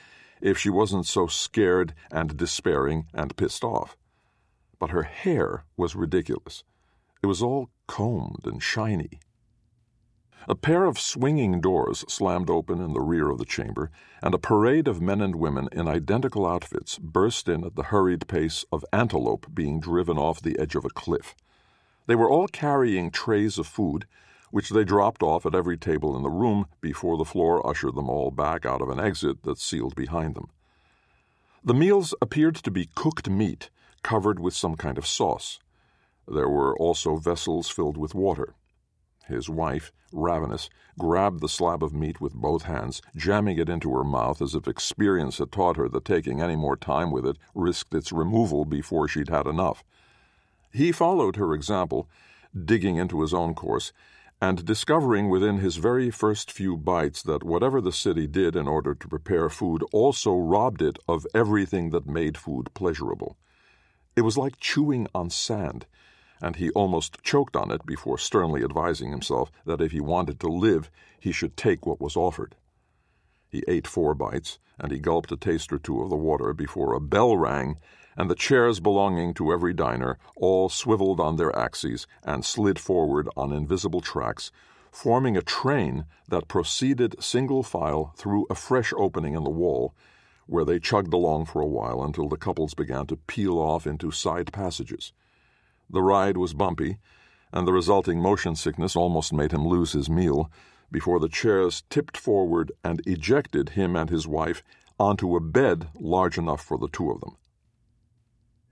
if 0.40 0.59
she 0.59 0.70
wasn't 0.70 1.07
so 1.07 1.26
scared 1.26 1.94
and 2.11 2.37
despairing 2.37 3.07
and 3.14 3.37
pissed 3.37 3.64
off. 3.64 3.96
But 4.78 4.90
her 4.90 5.04
hair 5.04 5.64
was 5.76 5.94
ridiculous. 5.94 6.64
It 7.22 7.26
was 7.26 7.42
all 7.42 7.70
combed 7.87 8.44
and 8.44 8.62
shiny. 8.62 9.20
A 10.46 10.54
pair 10.54 10.85
of 10.85 10.98
swinging 10.98 11.62
doors 11.62 12.04
slammed 12.07 12.50
open 12.50 12.78
in 12.78 12.92
the 12.92 13.00
rear 13.00 13.30
of 13.30 13.38
the 13.38 13.46
chamber, 13.46 13.90
and 14.22 14.35
a 14.35 14.38
parade 14.38 14.87
of 14.87 15.00
men 15.00 15.22
and 15.22 15.37
women 15.37 15.70
in 15.72 15.88
identical 15.88 16.46
outfits 16.46 16.98
burst 16.98 17.48
in 17.48 17.64
at 17.64 17.76
the 17.76 17.85
hurried 17.85 18.28
pace 18.28 18.66
of 18.70 18.85
antelope 18.92 19.46
being 19.54 19.80
driven 19.80 20.18
off 20.18 20.42
the 20.42 20.59
edge 20.59 20.74
of 20.74 20.85
a 20.85 20.90
cliff. 20.90 21.35
They 22.07 22.14
were 22.14 22.28
all 22.28 22.48
carrying 22.48 23.11
trays 23.11 23.57
of 23.57 23.66
food, 23.66 24.07
which 24.50 24.68
they 24.68 24.85
dropped 24.85 25.22
off 25.22 25.46
at 25.46 25.54
every 25.54 25.78
table 25.78 26.14
in 26.14 26.22
the 26.22 26.28
room 26.28 26.66
before 26.83 27.16
the 27.16 27.24
floor 27.24 27.66
ushered 27.66 27.94
them 27.94 28.11
all 28.11 28.30
back 28.30 28.66
out 28.66 28.83
of 28.83 28.90
an 28.90 29.00
exit 29.00 29.44
that 29.44 29.59
sealed 29.59 29.94
behind 29.94 30.35
them. 30.35 30.50
The 31.64 31.72
meals 31.72 32.14
appeared 32.20 32.57
to 32.57 32.70
be 32.70 32.90
cooked 32.94 33.30
meat 33.30 33.70
covered 34.02 34.38
with 34.38 34.54
some 34.54 34.76
kind 34.76 34.98
of 34.98 35.07
sauce. 35.07 35.59
There 36.28 36.50
were 36.50 36.76
also 36.76 37.16
vessels 37.16 37.70
filled 37.70 37.96
with 37.96 38.14
water. 38.14 38.54
His 39.27 39.49
wife, 39.49 39.91
ravenous, 40.13 40.69
grabbed 40.99 41.41
the 41.41 41.49
slab 41.49 41.83
of 41.83 41.95
meat 41.95 42.21
with 42.21 42.35
both 42.35 42.65
hands, 42.65 43.01
jamming 43.17 43.59
it 43.59 43.69
into 43.69 43.91
her 43.95 44.05
mouth 44.05 44.43
as 44.43 44.55
if 44.55 44.69
experience 44.69 45.39
had 45.39 45.51
taught 45.51 45.77
her 45.77 45.89
that 45.89 46.05
taking 46.05 46.41
any 46.41 46.57
more 46.57 46.77
time 46.77 47.11
with 47.11 47.27
it 47.27 47.39
risked 47.55 47.95
its 47.95 48.13
removal 48.13 48.65
before 48.65 49.09
she'd 49.09 49.31
had 49.31 49.47
enough. 49.47 49.83
He 50.73 50.93
followed 50.93 51.37
her 51.37 51.55
example, 51.55 52.09
digging 52.65 52.97
into 52.97 53.23
his 53.23 53.33
own 53.33 53.55
course, 53.55 53.93
and 54.43 54.65
discovering 54.65 55.31
within 55.31 55.59
his 55.59 55.77
very 55.77 56.11
first 56.11 56.51
few 56.53 56.77
bites 56.77 57.23
that 57.23 57.43
whatever 57.43 57.81
the 57.81 57.93
city 57.93 58.27
did 58.27 58.55
in 58.55 58.69
order 58.69 58.95
to 58.95 59.09
prepare 59.09 59.49
food 59.49 59.83
also 59.93 60.37
robbed 60.37 60.83
it 60.83 60.99
of 61.09 61.27
everything 61.35 61.91
that 61.91 62.07
made 62.07 62.37
food 62.37 62.69
pleasurable. 62.75 63.39
It 64.17 64.21
was 64.21 64.37
like 64.37 64.61
chewing 64.61 65.09
on 65.15 65.31
sand 65.31 65.87
and 66.40 66.57
he 66.57 66.70
almost 66.70 67.23
choked 67.23 67.57
on 67.57 67.70
it 67.70 67.87
before 67.87 68.18
sternly 68.18 68.62
advising 68.62 69.11
himself 69.11 69.51
that 69.64 69.81
if 69.81 69.92
he 69.92 70.01
wanted 70.01 70.40
to 70.40 70.49
live, 70.49 70.90
he 71.18 71.33
should 71.33 71.57
take 71.57 71.87
what 71.87 72.01
was 72.01 72.16
offered. 72.16 72.57
He 73.49 73.62
ate 73.68 73.87
four 73.87 74.14
bites, 74.14 74.59
and 74.79 74.90
he 74.90 74.99
gulped 74.99 75.31
a 75.31 75.37
taste 75.37 75.73
or 75.73 75.79
two 75.79 76.03
of 76.03 76.11
the 76.11 76.16
water 76.16 76.53
before 76.53 76.92
a 76.92 77.01
bell 77.01 77.37
rang, 77.37 77.79
and 78.16 78.31
the 78.31 78.35
chairs 78.35 78.81
belonging 78.81 79.35
to 79.35 79.53
every 79.53 79.73
diner 79.73 80.18
all 80.37 80.68
swiveled 80.68 81.20
on 81.20 81.37
their 81.37 81.57
axes 81.57 82.07
and 82.23 82.44
slid 82.44 82.79
forward 82.79 83.29
on 83.37 83.53
invisible 83.53 84.01
tracks, 84.01 84.51
forming 84.90 85.37
a 85.37 85.42
train 85.42 86.05
that 86.29 86.49
proceeded 86.49 87.23
single 87.23 87.62
file 87.62 88.12
through 88.16 88.47
a 88.51 88.55
fresh 88.55 88.92
opening 88.97 89.35
in 89.35 89.44
the 89.44 89.51
wall, 89.51 89.94
where 90.47 90.64
they 90.64 90.79
chugged 90.79 91.12
along 91.12 91.47
for 91.47 91.62
a 91.62 91.66
while 91.66 92.03
until 92.03 92.29
the 92.29 92.37
couples 92.37 92.75
began 92.75 93.07
to 93.07 93.16
peel 93.16 93.59
off 93.59 93.87
into 93.87 94.11
side 94.11 94.53
passages. 94.53 95.12
The 95.90 96.03
ride 96.03 96.37
was 96.37 96.55
bumpy, 96.55 96.99
and 97.53 97.66
the 97.66 97.73
resulting 97.73 98.20
motion 98.20 98.57
sickness 98.57 98.97
almost 98.97 99.33
made 99.33 99.53
him 99.53 99.66
lose 99.66 99.92
his 99.92 100.11
meal 100.11 100.51
before 100.90 101.18
the 101.20 101.29
chairs 101.29 101.83
tipped 101.90 102.16
forward 102.16 102.73
and 102.83 103.01
ejected 103.07 103.70
him 103.70 103.97
and 103.97 104.11
his 104.11 104.27
wife 104.27 104.62
onto 104.99 105.37
a 105.37 105.40
bed 105.40 105.88
large 105.99 106.38
enough 106.38 106.62
for 106.62 106.79
the 106.79 106.88
two 106.88 107.11
of 107.11 107.20
them. 107.20 107.37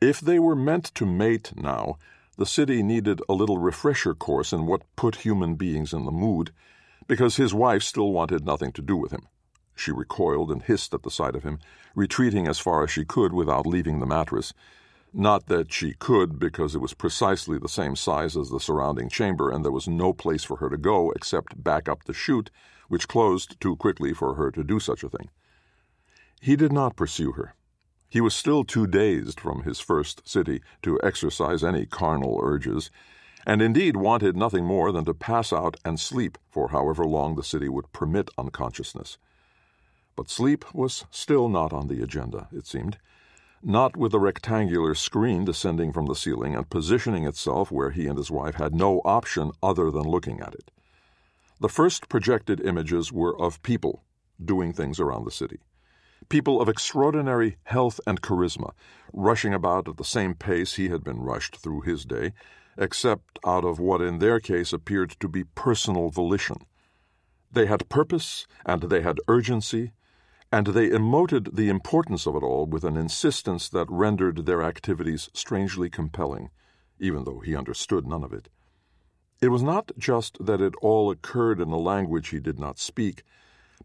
If 0.00 0.20
they 0.20 0.38
were 0.38 0.56
meant 0.56 0.86
to 0.94 1.06
mate 1.06 1.52
now, 1.56 1.96
the 2.36 2.46
city 2.46 2.82
needed 2.82 3.20
a 3.28 3.34
little 3.34 3.58
refresher 3.58 4.14
course 4.14 4.52
in 4.52 4.66
what 4.66 4.82
put 4.96 5.16
human 5.16 5.54
beings 5.54 5.92
in 5.92 6.04
the 6.04 6.10
mood, 6.10 6.50
because 7.06 7.36
his 7.36 7.52
wife 7.52 7.82
still 7.82 8.12
wanted 8.12 8.44
nothing 8.44 8.72
to 8.72 8.82
do 8.82 8.96
with 8.96 9.12
him. 9.12 9.28
She 9.74 9.92
recoiled 9.92 10.50
and 10.50 10.62
hissed 10.62 10.94
at 10.94 11.02
the 11.02 11.10
sight 11.10 11.34
of 11.34 11.44
him, 11.44 11.58
retreating 11.94 12.46
as 12.46 12.58
far 12.58 12.82
as 12.82 12.90
she 12.90 13.04
could 13.04 13.32
without 13.32 13.66
leaving 13.66 14.00
the 14.00 14.06
mattress, 14.06 14.52
not 15.14 15.46
that 15.46 15.72
she 15.72 15.94
could, 15.94 16.38
because 16.38 16.74
it 16.74 16.80
was 16.80 16.94
precisely 16.94 17.58
the 17.58 17.68
same 17.68 17.96
size 17.96 18.36
as 18.36 18.50
the 18.50 18.60
surrounding 18.60 19.08
chamber, 19.08 19.50
and 19.50 19.64
there 19.64 19.72
was 19.72 19.88
no 19.88 20.12
place 20.12 20.44
for 20.44 20.56
her 20.56 20.70
to 20.70 20.76
go 20.76 21.10
except 21.12 21.62
back 21.62 21.88
up 21.88 22.04
the 22.04 22.14
chute, 22.14 22.50
which 22.88 23.08
closed 23.08 23.60
too 23.60 23.76
quickly 23.76 24.12
for 24.12 24.34
her 24.34 24.50
to 24.50 24.64
do 24.64 24.80
such 24.80 25.02
a 25.02 25.08
thing. 25.08 25.28
He 26.40 26.56
did 26.56 26.72
not 26.72 26.96
pursue 26.96 27.32
her. 27.32 27.54
He 28.08 28.20
was 28.20 28.34
still 28.34 28.64
too 28.64 28.86
dazed 28.86 29.40
from 29.40 29.62
his 29.62 29.80
first 29.80 30.28
city 30.28 30.60
to 30.82 31.00
exercise 31.02 31.64
any 31.64 31.86
carnal 31.86 32.40
urges, 32.42 32.90
and 33.46 33.62
indeed 33.62 33.96
wanted 33.96 34.36
nothing 34.36 34.64
more 34.64 34.92
than 34.92 35.04
to 35.06 35.14
pass 35.14 35.52
out 35.52 35.76
and 35.84 35.98
sleep 35.98 36.38
for 36.50 36.68
however 36.68 37.06
long 37.06 37.36
the 37.36 37.42
city 37.42 37.68
would 37.68 37.92
permit 37.92 38.30
unconsciousness. 38.36 39.18
But 40.14 40.28
sleep 40.28 40.74
was 40.74 41.06
still 41.10 41.48
not 41.48 41.72
on 41.72 41.88
the 41.88 42.02
agenda, 42.02 42.48
it 42.52 42.66
seemed 42.66 42.98
not 43.62 43.96
with 43.96 44.12
a 44.12 44.18
rectangular 44.18 44.94
screen 44.94 45.44
descending 45.44 45.92
from 45.92 46.06
the 46.06 46.14
ceiling 46.14 46.54
and 46.54 46.68
positioning 46.68 47.24
itself 47.24 47.70
where 47.70 47.90
he 47.90 48.06
and 48.06 48.18
his 48.18 48.30
wife 48.30 48.56
had 48.56 48.74
no 48.74 49.00
option 49.04 49.52
other 49.62 49.90
than 49.90 50.02
looking 50.02 50.40
at 50.40 50.54
it. 50.54 50.70
The 51.60 51.68
first 51.68 52.08
projected 52.08 52.60
images 52.60 53.12
were 53.12 53.40
of 53.40 53.62
people 53.62 54.02
doing 54.44 54.72
things 54.72 54.98
around 54.98 55.24
the 55.24 55.30
city. 55.30 55.60
People 56.28 56.60
of 56.60 56.68
extraordinary 56.68 57.56
health 57.64 58.00
and 58.06 58.20
charisma, 58.20 58.72
rushing 59.12 59.54
about 59.54 59.88
at 59.88 59.96
the 59.96 60.04
same 60.04 60.34
pace 60.34 60.74
he 60.74 60.88
had 60.88 61.04
been 61.04 61.20
rushed 61.20 61.56
through 61.56 61.82
his 61.82 62.04
day, 62.04 62.32
except 62.76 63.38
out 63.46 63.64
of 63.64 63.78
what 63.78 64.00
in 64.00 64.18
their 64.18 64.40
case 64.40 64.72
appeared 64.72 65.10
to 65.20 65.28
be 65.28 65.44
personal 65.44 66.10
volition. 66.10 66.56
They 67.50 67.66
had 67.66 67.88
purpose 67.88 68.46
and 68.64 68.82
they 68.82 69.02
had 69.02 69.20
urgency 69.28 69.92
and 70.52 70.66
they 70.68 70.90
emoted 70.90 71.56
the 71.56 71.70
importance 71.70 72.26
of 72.26 72.36
it 72.36 72.42
all 72.42 72.66
with 72.66 72.84
an 72.84 72.96
insistence 72.96 73.70
that 73.70 73.90
rendered 73.90 74.44
their 74.44 74.62
activities 74.62 75.30
strangely 75.32 75.88
compelling, 75.88 76.50
even 77.00 77.24
though 77.24 77.40
he 77.40 77.56
understood 77.56 78.06
none 78.06 78.22
of 78.22 78.34
it. 78.34 78.50
It 79.40 79.48
was 79.48 79.62
not 79.62 79.90
just 79.96 80.44
that 80.44 80.60
it 80.60 80.74
all 80.82 81.10
occurred 81.10 81.58
in 81.58 81.70
a 81.70 81.78
language 81.78 82.28
he 82.28 82.38
did 82.38 82.60
not 82.60 82.78
speak, 82.78 83.24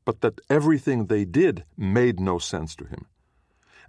but 0.03 0.19
that 0.19 0.41
everything 0.49 1.05
they 1.05 1.23
did 1.23 1.63
made 1.77 2.19
no 2.19 2.37
sense 2.37 2.75
to 2.75 2.85
him. 2.85 3.05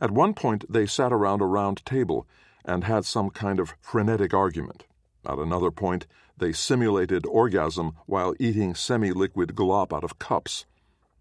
At 0.00 0.12
one 0.12 0.32
point, 0.32 0.64
they 0.72 0.86
sat 0.86 1.12
around 1.12 1.42
a 1.42 1.46
round 1.46 1.84
table 1.84 2.28
and 2.64 2.84
had 2.84 3.04
some 3.04 3.30
kind 3.30 3.58
of 3.58 3.74
frenetic 3.80 4.32
argument. 4.32 4.84
At 5.26 5.38
another 5.38 5.72
point, 5.72 6.06
they 6.36 6.52
simulated 6.52 7.26
orgasm 7.26 7.96
while 8.06 8.34
eating 8.38 8.76
semi 8.76 9.10
liquid 9.10 9.56
glop 9.56 9.92
out 9.92 10.04
of 10.04 10.20
cups. 10.20 10.64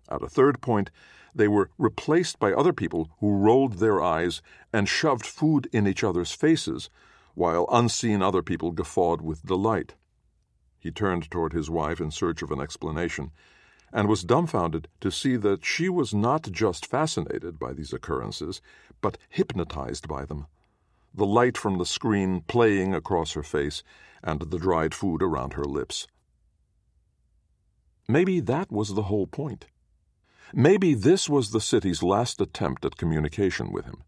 At 0.07 0.21
a 0.21 0.29
third 0.29 0.61
point, 0.61 0.91
they 1.37 1.47
were 1.47 1.69
replaced 1.77 2.39
by 2.39 2.51
other 2.51 2.73
people 2.73 3.09
who 3.19 3.37
rolled 3.37 3.73
their 3.73 4.01
eyes 4.01 4.41
and 4.73 4.89
shoved 4.89 5.25
food 5.25 5.69
in 5.71 5.87
each 5.87 6.03
other's 6.03 6.31
faces, 6.31 6.89
while 7.35 7.67
unseen 7.71 8.21
other 8.21 8.41
people 8.41 8.71
guffawed 8.71 9.21
with 9.21 9.45
delight. 9.45 9.95
He 10.79 10.91
turned 10.91 11.29
toward 11.29 11.53
his 11.53 11.69
wife 11.69 11.99
in 11.99 12.11
search 12.11 12.41
of 12.41 12.51
an 12.51 12.59
explanation, 12.59 13.31
and 13.93 14.07
was 14.07 14.23
dumbfounded 14.23 14.87
to 15.01 15.11
see 15.11 15.37
that 15.37 15.63
she 15.63 15.89
was 15.89 16.13
not 16.13 16.51
just 16.51 16.85
fascinated 16.85 17.57
by 17.57 17.73
these 17.73 17.93
occurrences, 17.93 18.61
but 19.01 19.17
hypnotized 19.29 20.07
by 20.07 20.25
them. 20.25 20.47
The 21.13 21.25
light 21.25 21.57
from 21.57 21.77
the 21.77 21.85
screen 21.85 22.41
playing 22.41 22.93
across 22.93 23.33
her 23.33 23.43
face, 23.43 23.83
and 24.23 24.41
the 24.41 24.57
dried 24.57 24.93
food 24.93 25.21
around 25.21 25.53
her 25.53 25.65
lips. 25.65 26.07
Maybe 28.07 28.39
that 28.39 28.71
was 28.71 28.93
the 28.93 29.03
whole 29.03 29.27
point. 29.27 29.67
Maybe 30.53 30.93
this 30.93 31.29
was 31.29 31.51
the 31.51 31.61
city's 31.61 32.01
last 32.01 32.39
attempt 32.39 32.85
at 32.85 32.97
communication 32.97 33.71
with 33.71 33.85
him. 33.85 34.03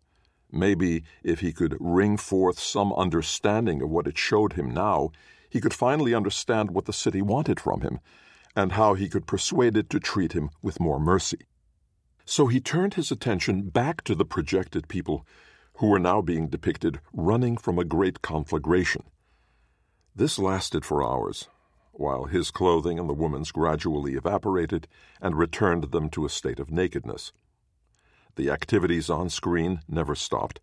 Maybe 0.52 1.04
if 1.24 1.42
he 1.42 1.52
could 1.52 1.78
wring 1.80 2.18
forth 2.18 2.60
some 2.60 2.94
understanding 2.94 3.82
of 3.82 3.90
what 3.90 4.08
it 4.08 4.18
showed 4.18 4.54
him 4.54 4.72
now, 4.74 5.12
he 5.50 5.62
could 5.62 5.74
finally 5.74 6.14
understand 6.14 6.72
what 6.72 6.86
the 6.86 6.94
city 6.94 7.22
wanted 7.22 7.60
from 7.60 7.82
him, 7.82 8.00
and 8.56 8.74
how 8.74 8.94
he 8.94 9.10
could 9.10 9.28
persuade 9.28 9.78
it 9.78 9.90
to 9.90 10.00
treat 10.00 10.34
him 10.34 10.50
with 10.62 10.80
more 10.80 11.00
mercy. 11.00 11.46
So 12.26 12.48
he 12.48 12.60
turned 12.60 12.94
his 12.94 13.12
attention 13.12 13.70
back 13.70 14.04
to 14.04 14.16
the 14.16 14.26
projected 14.26 14.88
people 14.88 15.26
who 15.76 15.88
were 15.88 16.00
now 16.00 16.22
being 16.22 16.48
depicted 16.48 17.00
running 17.14 17.58
from 17.58 17.78
a 17.80 17.86
great 17.86 18.22
conflagration. 18.22 19.04
This 20.16 20.38
lasted 20.38 20.84
for 20.86 21.04
hours, 21.04 21.48
while 22.00 22.26
his 22.26 22.52
clothing 22.52 22.98
and 22.98 23.10
the 23.10 23.14
woman's 23.14 23.52
gradually 23.52 24.14
evaporated 24.16 24.88
and 25.22 25.36
returned 25.36 25.92
them 25.92 26.10
to 26.10 26.26
a 26.26 26.30
state 26.30 26.60
of 26.60 26.72
nakedness. 26.72 27.32
The 28.36 28.50
activities 28.50 29.10
on 29.10 29.30
screen 29.30 29.82
never 29.88 30.16
stopped. 30.16 30.60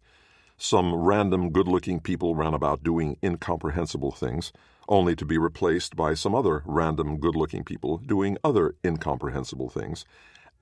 Some 0.57 0.95
random 0.95 1.51
good 1.51 1.69
looking 1.69 2.01
people 2.01 2.35
ran 2.35 2.55
about 2.55 2.83
doing 2.83 3.19
incomprehensible 3.23 4.13
things, 4.13 4.53
only 4.89 5.15
to 5.17 5.25
be 5.25 5.37
replaced 5.37 5.95
by 5.95 6.15
some 6.15 6.35
other 6.35 6.63
random 6.65 7.19
good 7.19 7.37
looking 7.37 7.65
people 7.65 7.99
doing 7.99 8.39
other 8.43 8.75
incomprehensible 8.85 9.69
things, 9.69 10.05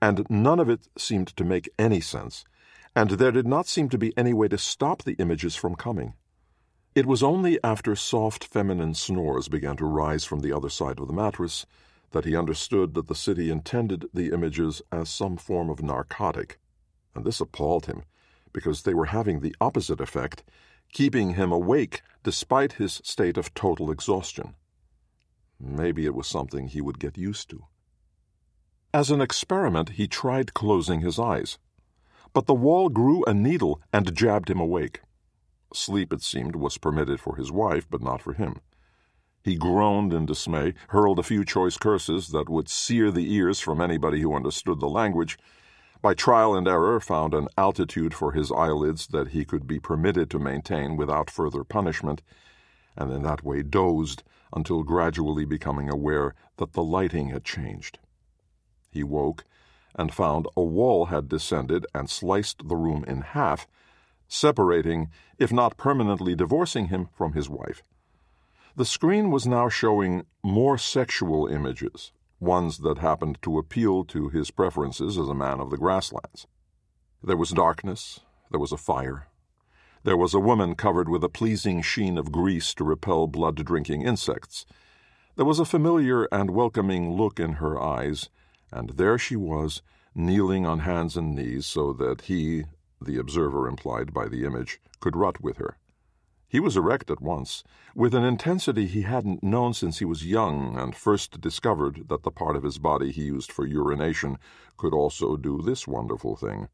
and 0.01 0.25
none 0.29 0.59
of 0.59 0.69
it 0.69 0.87
seemed 0.97 1.27
to 1.37 1.43
make 1.43 1.69
any 1.79 2.01
sense 2.01 2.43
and 2.95 3.11
there 3.11 3.31
did 3.31 3.45
not 3.45 3.67
seem 3.67 3.89
to 3.89 3.97
be 3.97 4.17
any 4.17 4.33
way 4.33 4.47
to 4.47 4.57
stop 4.57 5.03
the 5.03 5.15
images 5.19 5.55
from 5.55 5.75
coming. 5.75 6.13
It 6.95 7.05
was 7.05 7.21
only 7.21 7.61
after 7.61 7.93
soft 7.95 8.45
feminine 8.45 8.93
snores 8.93 9.49
began 9.49 9.75
to 9.77 9.85
rise 9.85 10.23
from 10.23 10.39
the 10.39 10.53
other 10.53 10.69
side 10.69 10.97
of 10.97 11.07
the 11.07 11.13
mattress 11.13 11.65
that 12.11 12.23
he 12.23 12.37
understood 12.37 12.93
that 12.93 13.07
the 13.07 13.15
city 13.15 13.51
intended 13.51 14.05
the 14.13 14.31
images 14.31 14.81
as 14.93 15.09
some 15.09 15.35
form 15.35 15.69
of 15.69 15.83
narcotic, 15.83 16.57
and 17.13 17.25
this 17.25 17.41
appalled 17.41 17.87
him, 17.87 18.03
because 18.53 18.83
they 18.83 18.93
were 18.93 19.07
having 19.07 19.41
the 19.41 19.55
opposite 19.59 19.99
effect, 19.99 20.45
keeping 20.93 21.31
him 21.31 21.51
awake 21.51 22.01
despite 22.23 22.73
his 22.73 23.01
state 23.03 23.37
of 23.37 23.53
total 23.53 23.91
exhaustion. 23.91 24.55
Maybe 25.59 26.05
it 26.05 26.15
was 26.15 26.27
something 26.27 26.69
he 26.69 26.79
would 26.79 26.99
get 26.99 27.17
used 27.17 27.49
to. 27.49 27.65
As 28.93 29.11
an 29.11 29.19
experiment, 29.19 29.89
he 29.89 30.07
tried 30.07 30.53
closing 30.53 31.01
his 31.01 31.19
eyes 31.19 31.57
but 32.35 32.47
the 32.47 32.53
wall 32.53 32.89
grew 32.89 33.23
a 33.23 33.33
needle 33.33 33.79
and 33.93 34.13
jabbed 34.13 34.49
him 34.49 34.59
awake. 34.59 34.99
Sleep, 35.75 36.13
it 36.13 36.21
seemed, 36.21 36.55
was 36.55 36.77
permitted 36.77 37.19
for 37.19 37.35
his 37.35 37.51
wife, 37.51 37.85
but 37.89 38.01
not 38.01 38.21
for 38.21 38.33
him. 38.33 38.61
He 39.43 39.55
groaned 39.55 40.13
in 40.13 40.25
dismay, 40.25 40.73
hurled 40.89 41.19
a 41.19 41.23
few 41.23 41.45
choice 41.45 41.77
curses 41.77 42.29
that 42.29 42.49
would 42.49 42.67
sear 42.67 43.11
the 43.11 43.33
ears 43.33 43.59
from 43.59 43.79
anybody 43.79 44.21
who 44.21 44.35
understood 44.35 44.79
the 44.79 44.89
language, 44.89 45.37
by 46.01 46.13
trial 46.13 46.55
and 46.55 46.67
error 46.67 46.99
found 46.99 47.33
an 47.33 47.47
altitude 47.57 48.13
for 48.13 48.31
his 48.31 48.51
eyelids 48.51 49.07
that 49.07 49.29
he 49.29 49.45
could 49.45 49.67
be 49.67 49.79
permitted 49.79 50.29
to 50.29 50.39
maintain 50.39 50.97
without 50.97 51.29
further 51.29 51.63
punishment, 51.63 52.21
and 52.97 53.11
in 53.11 53.23
that 53.23 53.43
way 53.43 53.61
dozed 53.61 54.23
until 54.53 54.83
gradually 54.83 55.45
becoming 55.45 55.89
aware 55.89 56.33
that 56.57 56.73
the 56.73 56.83
lighting 56.83 57.29
had 57.29 57.43
changed. 57.43 57.99
He 58.89 59.03
woke 59.03 59.43
and 59.95 60.13
found 60.13 60.47
a 60.55 60.63
wall 60.63 61.07
had 61.07 61.29
descended 61.29 61.85
and 61.93 62.09
sliced 62.09 62.67
the 62.67 62.75
room 62.75 63.03
in 63.07 63.21
half, 63.21 63.67
separating, 64.27 65.09
if 65.37 65.51
not 65.51 65.77
permanently 65.77 66.35
divorcing 66.35 66.87
him 66.87 67.09
from 67.13 67.33
his 67.33 67.49
wife. 67.49 67.83
The 68.75 68.85
screen 68.85 69.31
was 69.31 69.47
now 69.47 69.69
showing 69.69 70.25
more 70.43 70.77
sexual 70.77 71.47
images, 71.47 72.11
ones 72.39 72.79
that 72.79 72.97
happened 72.97 73.37
to 73.43 73.57
appeal 73.57 74.03
to 74.05 74.29
his 74.29 74.51
preferences 74.51 75.17
as 75.17 75.29
a 75.29 75.33
man 75.33 75.59
of 75.59 75.69
the 75.69 75.77
grasslands. 75.77 76.45
There 77.23 77.37
was 77.37 77.51
darkness, 77.51 78.19
there 78.51 78.59
was 78.59 78.71
a 78.71 78.77
fire. 78.77 79.27
There 80.03 80.17
was 80.17 80.33
a 80.33 80.39
woman 80.39 80.75
covered 80.75 81.09
with 81.09 81.23
a 81.23 81.29
pleasing 81.29 81.81
sheen 81.81 82.17
of 82.17 82.31
grease 82.31 82.73
to 82.75 82.83
repel 82.83 83.27
blood 83.27 83.55
drinking 83.65 84.03
insects. 84.03 84.65
There 85.35 85.45
was 85.45 85.59
a 85.59 85.65
familiar 85.65 86.25
and 86.25 86.51
welcoming 86.51 87.13
look 87.13 87.39
in 87.39 87.53
her 87.53 87.81
eyes, 87.81 88.29
and 88.71 88.91
there 88.91 89.17
she 89.17 89.35
was, 89.35 89.81
kneeling 90.13 90.65
on 90.65 90.79
hands 90.79 91.17
and 91.17 91.33
knees 91.33 91.65
so 91.65 91.91
that 91.93 92.21
he, 92.21 92.65
the 93.01 93.17
observer 93.17 93.67
implied 93.67 94.13
by 94.13 94.27
the 94.27 94.45
image, 94.45 94.79
could 94.99 95.15
rut 95.15 95.41
with 95.41 95.57
her. 95.57 95.77
He 96.47 96.59
was 96.59 96.77
erect 96.77 97.11
at 97.11 97.21
once, 97.21 97.63
with 97.95 98.13
an 98.13 98.23
intensity 98.23 98.87
he 98.87 99.01
hadn't 99.01 99.43
known 99.43 99.73
since 99.73 99.99
he 99.99 100.05
was 100.05 100.25
young 100.25 100.77
and 100.77 100.95
first 100.95 101.41
discovered 101.41 102.07
that 102.07 102.23
the 102.23 102.31
part 102.31 102.55
of 102.55 102.63
his 102.63 102.77
body 102.77 103.11
he 103.11 103.23
used 103.23 103.51
for 103.51 103.65
urination 103.65 104.37
could 104.77 104.93
also 104.93 105.35
do 105.35 105.61
this 105.61 105.87
wonderful 105.87 106.35
thing. 106.35 106.69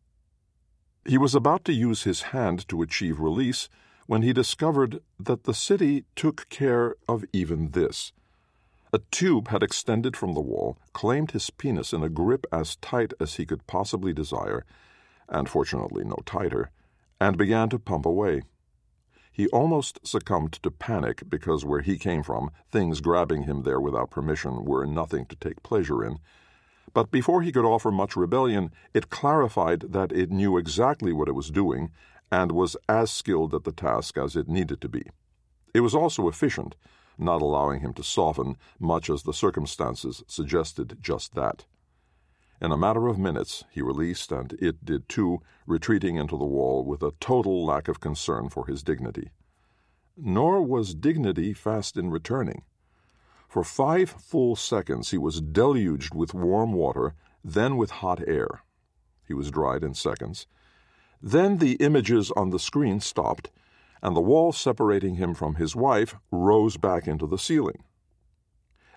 He 1.05 1.17
was 1.17 1.33
about 1.33 1.65
to 1.65 1.73
use 1.73 2.03
his 2.03 2.21
hand 2.21 2.67
to 2.67 2.81
achieve 2.81 3.19
release 3.19 3.69
when 4.05 4.21
he 4.21 4.33
discovered 4.33 5.01
that 5.19 5.45
the 5.45 5.53
city 5.53 6.05
took 6.15 6.47
care 6.49 6.95
of 7.07 7.25
even 7.33 7.71
this. 7.71 8.11
A 8.93 8.99
tube 9.09 9.47
had 9.47 9.63
extended 9.63 10.17
from 10.17 10.33
the 10.33 10.41
wall, 10.41 10.77
claimed 10.93 11.31
his 11.31 11.49
penis 11.49 11.93
in 11.93 12.03
a 12.03 12.09
grip 12.09 12.45
as 12.51 12.75
tight 12.75 13.13
as 13.19 13.35
he 13.35 13.45
could 13.45 13.65
possibly 13.65 14.13
desire, 14.13 14.65
and 15.31 15.49
fortunately 15.49 16.03
no 16.03 16.17
tighter, 16.25 16.69
and 17.19 17.37
began 17.37 17.69
to 17.69 17.79
pump 17.79 18.05
away. 18.05 18.43
He 19.31 19.47
almost 19.47 20.05
succumbed 20.05 20.53
to 20.61 20.69
panic 20.69 21.23
because 21.27 21.65
where 21.65 21.81
he 21.81 21.97
came 21.97 22.21
from, 22.21 22.51
things 22.71 23.01
grabbing 23.01 23.43
him 23.43 23.63
there 23.63 23.79
without 23.79 24.11
permission 24.11 24.65
were 24.65 24.85
nothing 24.85 25.25
to 25.27 25.35
take 25.35 25.63
pleasure 25.63 26.03
in. 26.03 26.19
But 26.93 27.09
before 27.09 27.41
he 27.41 27.51
could 27.51 27.65
offer 27.65 27.89
much 27.89 28.15
rebellion, 28.15 28.71
it 28.93 29.09
clarified 29.09 29.93
that 29.93 30.11
it 30.11 30.29
knew 30.29 30.57
exactly 30.57 31.13
what 31.13 31.29
it 31.29 31.35
was 31.35 31.49
doing 31.49 31.91
and 32.29 32.51
was 32.51 32.77
as 32.87 33.09
skilled 33.09 33.55
at 33.55 33.63
the 33.63 33.71
task 33.71 34.17
as 34.17 34.35
it 34.35 34.49
needed 34.49 34.81
to 34.81 34.89
be. 34.89 35.03
It 35.73 35.79
was 35.79 35.95
also 35.95 36.27
efficient 36.27 36.75
not 37.17 37.41
allowing 37.41 37.81
him 37.81 37.93
to 37.93 38.03
soften, 38.03 38.57
much 38.79 39.09
as 39.09 39.23
the 39.23 39.33
circumstances 39.33 40.23
suggested 40.27 40.97
just 41.01 41.35
that. 41.35 41.65
In 42.61 42.71
a 42.71 42.77
matter 42.77 43.07
of 43.07 43.17
minutes, 43.17 43.63
he 43.71 43.81
released, 43.81 44.31
and 44.31 44.53
it 44.53 44.85
did 44.85 45.09
too, 45.09 45.41
retreating 45.65 46.17
into 46.17 46.37
the 46.37 46.45
wall 46.45 46.85
with 46.85 47.01
a 47.01 47.13
total 47.19 47.65
lack 47.65 47.87
of 47.87 47.99
concern 47.99 48.49
for 48.49 48.67
his 48.67 48.83
dignity. 48.83 49.31
Nor 50.15 50.61
was 50.61 50.93
dignity 50.93 51.53
fast 51.53 51.97
in 51.97 52.11
returning. 52.11 52.61
For 53.47 53.63
five 53.63 54.11
full 54.11 54.55
seconds 54.55 55.09
he 55.09 55.17
was 55.17 55.41
deluged 55.41 56.13
with 56.13 56.35
warm 56.35 56.73
water, 56.73 57.15
then 57.43 57.77
with 57.77 57.89
hot 57.89 58.21
air. 58.27 58.61
He 59.27 59.33
was 59.33 59.49
dried 59.49 59.83
in 59.83 59.95
seconds. 59.95 60.45
Then 61.19 61.57
the 61.57 61.73
images 61.73 62.29
on 62.31 62.51
the 62.51 62.59
screen 62.59 62.99
stopped, 62.99 63.49
and 64.03 64.15
the 64.15 64.21
wall 64.21 64.51
separating 64.51 65.15
him 65.15 65.33
from 65.33 65.55
his 65.55 65.75
wife 65.75 66.15
rose 66.31 66.77
back 66.77 67.07
into 67.07 67.25
the 67.25 67.39
ceiling. 67.39 67.83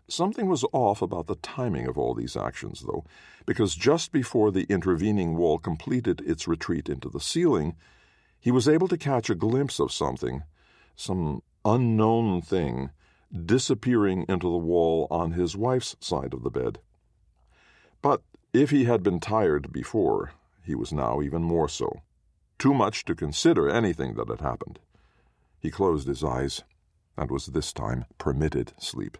Something 0.08 0.48
was 0.48 0.64
off 0.72 1.00
about 1.00 1.26
the 1.26 1.36
timing 1.36 1.86
of 1.86 1.96
all 1.96 2.14
these 2.14 2.36
actions, 2.36 2.82
though, 2.86 3.04
because 3.46 3.74
just 3.74 4.12
before 4.12 4.50
the 4.50 4.66
intervening 4.68 5.36
wall 5.36 5.58
completed 5.58 6.20
its 6.26 6.46
retreat 6.46 6.88
into 6.88 7.08
the 7.08 7.20
ceiling, 7.20 7.74
he 8.38 8.50
was 8.50 8.68
able 8.68 8.88
to 8.88 8.98
catch 8.98 9.30
a 9.30 9.34
glimpse 9.34 9.80
of 9.80 9.92
something, 9.92 10.42
some 10.94 11.42
unknown 11.64 12.42
thing, 12.42 12.90
disappearing 13.46 14.26
into 14.28 14.50
the 14.50 14.58
wall 14.58 15.06
on 15.10 15.32
his 15.32 15.56
wife's 15.56 15.96
side 16.00 16.34
of 16.34 16.42
the 16.42 16.50
bed. 16.50 16.78
But 18.02 18.22
if 18.52 18.70
he 18.70 18.84
had 18.84 19.02
been 19.02 19.20
tired 19.20 19.72
before, 19.72 20.32
he 20.62 20.74
was 20.74 20.92
now 20.92 21.22
even 21.22 21.42
more 21.42 21.68
so. 21.68 22.02
Too 22.58 22.74
much 22.74 23.06
to 23.06 23.14
consider 23.14 23.68
anything 23.68 24.14
that 24.14 24.28
had 24.28 24.42
happened. 24.42 24.78
He 25.58 25.70
closed 25.70 26.06
his 26.06 26.22
eyes 26.22 26.62
and 27.16 27.30
was 27.30 27.46
this 27.46 27.72
time 27.72 28.04
permitted 28.18 28.74
sleep. 28.78 29.16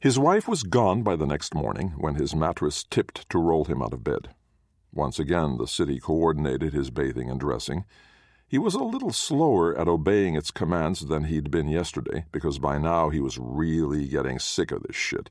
His 0.00 0.16
wife 0.16 0.46
was 0.46 0.62
gone 0.62 1.02
by 1.02 1.16
the 1.16 1.26
next 1.26 1.56
morning 1.56 1.94
when 1.98 2.14
his 2.14 2.32
mattress 2.32 2.84
tipped 2.84 3.28
to 3.30 3.38
roll 3.38 3.64
him 3.64 3.82
out 3.82 3.92
of 3.92 4.04
bed. 4.04 4.28
Once 4.92 5.18
again, 5.18 5.56
the 5.58 5.66
city 5.66 5.98
coordinated 5.98 6.72
his 6.72 6.90
bathing 6.90 7.28
and 7.28 7.40
dressing. 7.40 7.84
He 8.46 8.58
was 8.58 8.74
a 8.74 8.84
little 8.84 9.12
slower 9.12 9.76
at 9.76 9.88
obeying 9.88 10.36
its 10.36 10.52
commands 10.52 11.06
than 11.06 11.24
he'd 11.24 11.50
been 11.50 11.66
yesterday, 11.66 12.26
because 12.30 12.60
by 12.60 12.78
now 12.78 13.08
he 13.08 13.18
was 13.18 13.38
really 13.38 14.06
getting 14.06 14.38
sick 14.38 14.70
of 14.70 14.84
this 14.84 14.94
shit. 14.94 15.30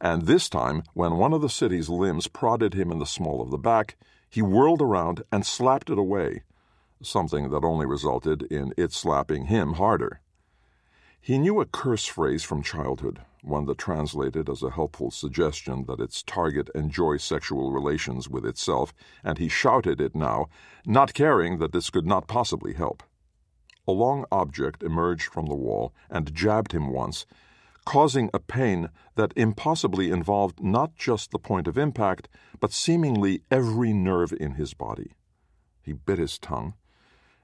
And 0.00 0.22
this 0.22 0.48
time, 0.48 0.82
when 0.94 1.16
one 1.16 1.32
of 1.32 1.40
the 1.40 1.48
city's 1.48 1.88
limbs 1.88 2.26
prodded 2.26 2.74
him 2.74 2.90
in 2.90 2.98
the 2.98 3.06
small 3.06 3.40
of 3.40 3.52
the 3.52 3.56
back, 3.56 3.96
he 4.28 4.42
whirled 4.42 4.82
around 4.82 5.22
and 5.30 5.46
slapped 5.46 5.90
it 5.90 5.98
away, 5.98 6.42
something 7.00 7.50
that 7.50 7.64
only 7.64 7.86
resulted 7.86 8.42
in 8.42 8.74
it 8.76 8.92
slapping 8.92 9.46
him 9.46 9.74
harder. 9.74 10.20
He 11.28 11.38
knew 11.38 11.60
a 11.60 11.66
curse 11.66 12.06
phrase 12.06 12.42
from 12.42 12.62
childhood, 12.62 13.20
one 13.42 13.66
that 13.66 13.76
translated 13.76 14.48
as 14.48 14.62
a 14.62 14.70
helpful 14.70 15.10
suggestion 15.10 15.84
that 15.84 16.00
its 16.00 16.22
target 16.22 16.70
enjoy 16.74 17.18
sexual 17.18 17.70
relations 17.70 18.30
with 18.30 18.46
itself, 18.46 18.94
and 19.22 19.36
he 19.36 19.46
shouted 19.46 20.00
it 20.00 20.14
now, 20.14 20.46
not 20.86 21.12
caring 21.12 21.58
that 21.58 21.72
this 21.72 21.90
could 21.90 22.06
not 22.06 22.28
possibly 22.28 22.72
help. 22.72 23.02
A 23.86 23.92
long 23.92 24.24
object 24.32 24.82
emerged 24.82 25.30
from 25.30 25.44
the 25.44 25.54
wall 25.54 25.92
and 26.08 26.34
jabbed 26.34 26.72
him 26.72 26.88
once, 26.88 27.26
causing 27.84 28.30
a 28.32 28.38
pain 28.38 28.88
that 29.16 29.34
impossibly 29.36 30.10
involved 30.10 30.62
not 30.62 30.96
just 30.96 31.30
the 31.30 31.38
point 31.38 31.68
of 31.68 31.76
impact, 31.76 32.30
but 32.58 32.72
seemingly 32.72 33.42
every 33.50 33.92
nerve 33.92 34.32
in 34.32 34.52
his 34.52 34.72
body. 34.72 35.12
He 35.82 35.92
bit 35.92 36.18
his 36.18 36.38
tongue 36.38 36.72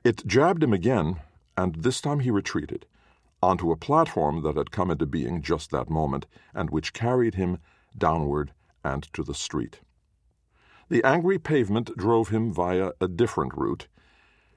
It 0.02 0.26
jabbed 0.26 0.62
him 0.62 0.72
again, 0.72 1.20
and 1.54 1.74
this 1.74 2.00
time 2.00 2.20
he 2.20 2.30
retreated 2.30 2.86
onto 3.44 3.70
a 3.70 3.76
platform 3.76 4.40
that 4.42 4.56
had 4.56 4.70
come 4.70 4.90
into 4.90 5.04
being 5.04 5.42
just 5.42 5.70
that 5.70 5.90
moment 5.90 6.26
and 6.54 6.70
which 6.70 6.94
carried 6.94 7.34
him 7.34 7.58
downward 7.96 8.52
and 8.82 9.02
to 9.12 9.22
the 9.22 9.34
street. 9.34 9.80
The 10.88 11.04
angry 11.04 11.38
pavement 11.38 11.94
drove 11.96 12.30
him 12.30 12.52
via 12.52 12.92
a 13.00 13.08
different 13.08 13.52
route, 13.54 13.86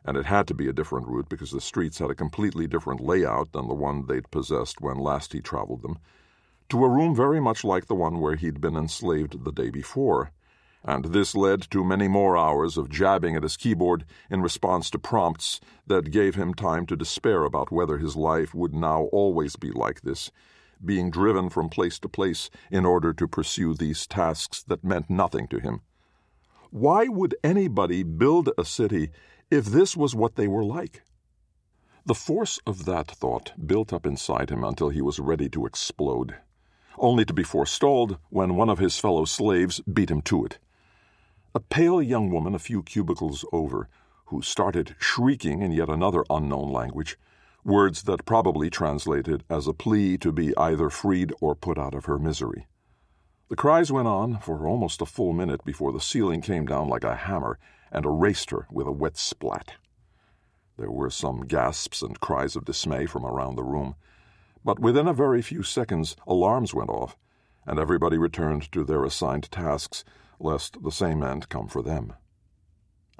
and 0.06 0.16
it 0.16 0.26
had 0.26 0.48
to 0.48 0.54
be 0.54 0.70
a 0.70 0.74
different 0.74 1.08
route 1.08 1.28
because 1.28 1.52
the 1.52 1.62
streets 1.62 2.00
had 2.00 2.10
a 2.10 2.16
completely 2.16 2.66
different 2.66 3.02
layout 3.02 3.52
than 3.52 3.68
the 3.68 3.74
one 3.74 4.06
they'd 4.06 4.32
possessed 4.32 4.80
when 4.80 4.98
last 4.98 5.34
he 5.34 5.42
traveled 5.42 5.82
them, 5.82 6.00
to 6.70 6.84
a 6.84 6.90
room 6.90 7.14
very 7.14 7.42
much 7.42 7.64
like 7.64 7.88
the 7.88 7.96
one 7.96 8.20
where 8.20 8.36
he'd 8.36 8.62
been 8.62 8.76
enslaved 8.76 9.44
the 9.44 9.52
day 9.52 9.70
before 9.70 10.32
and 10.88 11.06
this 11.06 11.36
led 11.36 11.62
to 11.70 11.84
many 11.84 12.08
more 12.08 12.38
hours 12.38 12.78
of 12.78 12.90
jabbing 12.90 13.36
at 13.36 13.44
his 13.44 13.58
keyboard 13.58 14.06
in 14.30 14.42
response 14.42 14.90
to 14.90 14.98
prompts 14.98 15.60
that 15.86 16.12
gave 16.12 16.36
him 16.36 16.54
time 16.54 16.86
to 16.86 16.96
despair 16.96 17.44
about 17.44 17.72
whether 17.72 17.98
his 17.98 18.16
life 18.16 18.54
would 18.54 18.74
now 18.74 19.04
always 19.12 19.56
be 19.56 19.70
like 19.72 20.02
this, 20.02 20.32
being 20.84 21.12
driven 21.12 21.50
from 21.50 21.68
place 21.70 22.00
to 22.00 22.08
place 22.08 22.50
in 22.72 22.86
order 22.86 23.12
to 23.12 23.28
pursue 23.28 23.74
these 23.74 24.08
tasks 24.08 24.64
that 24.64 24.84
meant 24.84 25.10
nothing 25.10 25.48
to 25.48 25.60
him. 25.60 25.82
Why 26.70 27.08
would 27.08 27.36
anybody 27.44 28.04
build 28.04 28.50
a 28.58 28.64
city 28.64 29.10
if 29.50 29.66
this 29.66 29.98
was 29.98 30.16
what 30.16 30.36
they 30.36 30.48
were 30.48 30.66
like? 30.66 31.02
The 32.06 32.16
force 32.16 32.60
of 32.66 32.86
that 32.86 33.12
thought 33.12 33.52
built 33.66 33.92
up 33.92 34.06
inside 34.06 34.50
him 34.50 34.64
until 34.64 34.90
he 34.90 35.02
was 35.02 35.20
ready 35.20 35.50
to 35.50 35.66
explode, 35.66 36.36
only 36.98 37.26
to 37.26 37.34
be 37.34 37.44
forestalled 37.44 38.18
when 38.30 38.56
one 38.56 38.70
of 38.70 38.80
his 38.80 38.98
fellow 38.98 39.26
slaves 39.26 39.82
beat 39.82 40.10
him 40.10 40.22
to 40.24 40.46
it 40.46 40.60
a 41.58 41.60
pale 41.60 42.04
young 42.04 42.30
woman 42.30 42.54
a 42.54 42.60
few 42.60 42.84
cubicles 42.84 43.44
over, 43.52 43.90
who 44.26 44.44
started 44.44 44.96
shrieking 45.00 45.64
in 45.64 45.72
yet 45.72 45.90
another 45.90 46.24
unknown 46.30 46.72
language, 46.72 47.18
words 47.64 48.04
that 48.04 48.28
probably 48.28 48.70
translated 48.70 49.44
as 49.50 49.66
a 49.66 49.74
plea 49.74 50.20
to 50.20 50.32
be 50.32 50.56
either 50.56 50.88
freed 50.92 51.34
or 51.42 51.56
put 51.56 51.80
out 51.80 51.96
of 51.96 52.06
her 52.06 52.20
misery. 52.20 52.68
The 53.50 53.56
cries 53.56 53.92
went 53.92 54.08
on 54.08 54.38
for 54.38 54.68
almost 54.68 55.02
a 55.02 55.08
full 55.08 55.34
minute 55.34 55.66
before 55.66 55.92
the 55.92 56.00
ceiling 56.00 56.42
came 56.42 56.68
down 56.68 56.90
like 56.90 57.04
a 57.04 57.16
hammer 57.16 57.58
and 57.92 58.06
erased 58.06 58.52
her 58.52 58.68
with 58.70 58.86
a 58.86 58.92
wet 58.92 59.18
splat. 59.18 59.78
There 60.78 60.92
were 60.92 61.10
some 61.10 61.48
gasps 61.48 62.04
and 62.04 62.20
cries 62.20 62.56
of 62.56 62.66
dismay 62.66 63.08
from 63.08 63.26
around 63.26 63.56
the 63.56 63.64
room, 63.64 63.96
but 64.64 64.78
within 64.78 65.08
a 65.08 65.12
very 65.12 65.42
few 65.42 65.64
seconds 65.64 66.16
alarms 66.28 66.76
went 66.76 66.92
off, 66.92 67.18
and 67.66 67.80
everybody 67.80 68.20
returned 68.20 68.72
to 68.74 68.84
their 68.84 69.04
assigned 69.04 69.50
tasks 69.50 70.04
lest 70.40 70.84
the 70.84 70.92
same 70.92 71.24
end 71.24 71.50
come 71.50 71.68
for 71.68 71.82
them. 71.82 72.14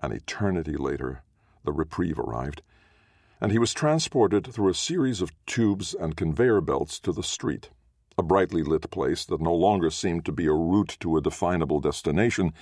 An 0.02 0.12
eternity 0.12 0.78
later, 0.78 1.24
the 1.64 1.72
reprieve 1.72 2.20
arrived, 2.20 2.62
and 3.42 3.52
he 3.52 3.60
was 3.60 3.74
transported 3.74 4.48
through 4.48 4.70
a 4.70 4.76
series 4.76 5.22
of 5.22 5.32
tubes 5.46 5.94
and 5.94 6.16
conveyor 6.18 6.62
belts 6.62 7.00
to 7.00 7.12
the 7.12 7.24
street, 7.24 7.70
a 8.18 8.24
brightly 8.24 8.64
lit 8.64 8.90
place 8.90 9.26
that 9.26 9.42
no 9.42 9.54
longer 9.54 9.90
seemed 9.90 10.26
to 10.26 10.32
be 10.32 10.48
a 10.48 10.54
route 10.54 10.98
to 11.00 11.18
a 11.18 11.22
definable 11.22 11.80
destination, 11.80 12.54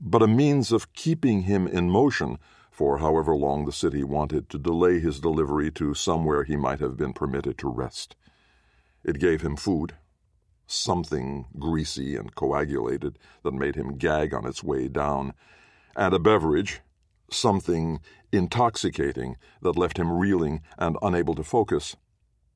but 0.00 0.22
a 0.22 0.26
means 0.26 0.72
of 0.72 0.92
keeping 0.94 1.42
him 1.42 1.66
in 1.66 1.90
motion 1.90 2.38
for 2.70 2.98
however 2.98 3.36
long 3.36 3.66
the 3.66 3.72
city 3.72 4.02
wanted 4.02 4.48
to 4.48 4.58
delay 4.58 4.98
his 4.98 5.20
delivery 5.20 5.70
to 5.70 5.92
somewhere 5.92 6.44
he 6.44 6.56
might 6.56 6.80
have 6.80 6.96
been 6.96 7.12
permitted 7.12 7.58
to 7.58 7.68
rest. 7.68 8.16
It 9.04 9.18
gave 9.18 9.42
him 9.42 9.56
food, 9.56 9.94
something 10.72 11.46
greasy 11.58 12.16
and 12.16 12.34
coagulated 12.34 13.18
that 13.42 13.54
made 13.54 13.76
him 13.76 13.96
gag 13.96 14.32
on 14.32 14.46
its 14.46 14.62
way 14.62 14.88
down, 14.88 15.34
and 15.94 16.14
a 16.14 16.18
beverage, 16.18 16.80
something 17.30 18.00
intoxicating 18.32 19.36
that 19.60 19.76
left 19.76 19.98
him 19.98 20.10
reeling 20.10 20.62
and 20.78 20.96
unable 21.02 21.34
to 21.34 21.44
focus. 21.44 21.96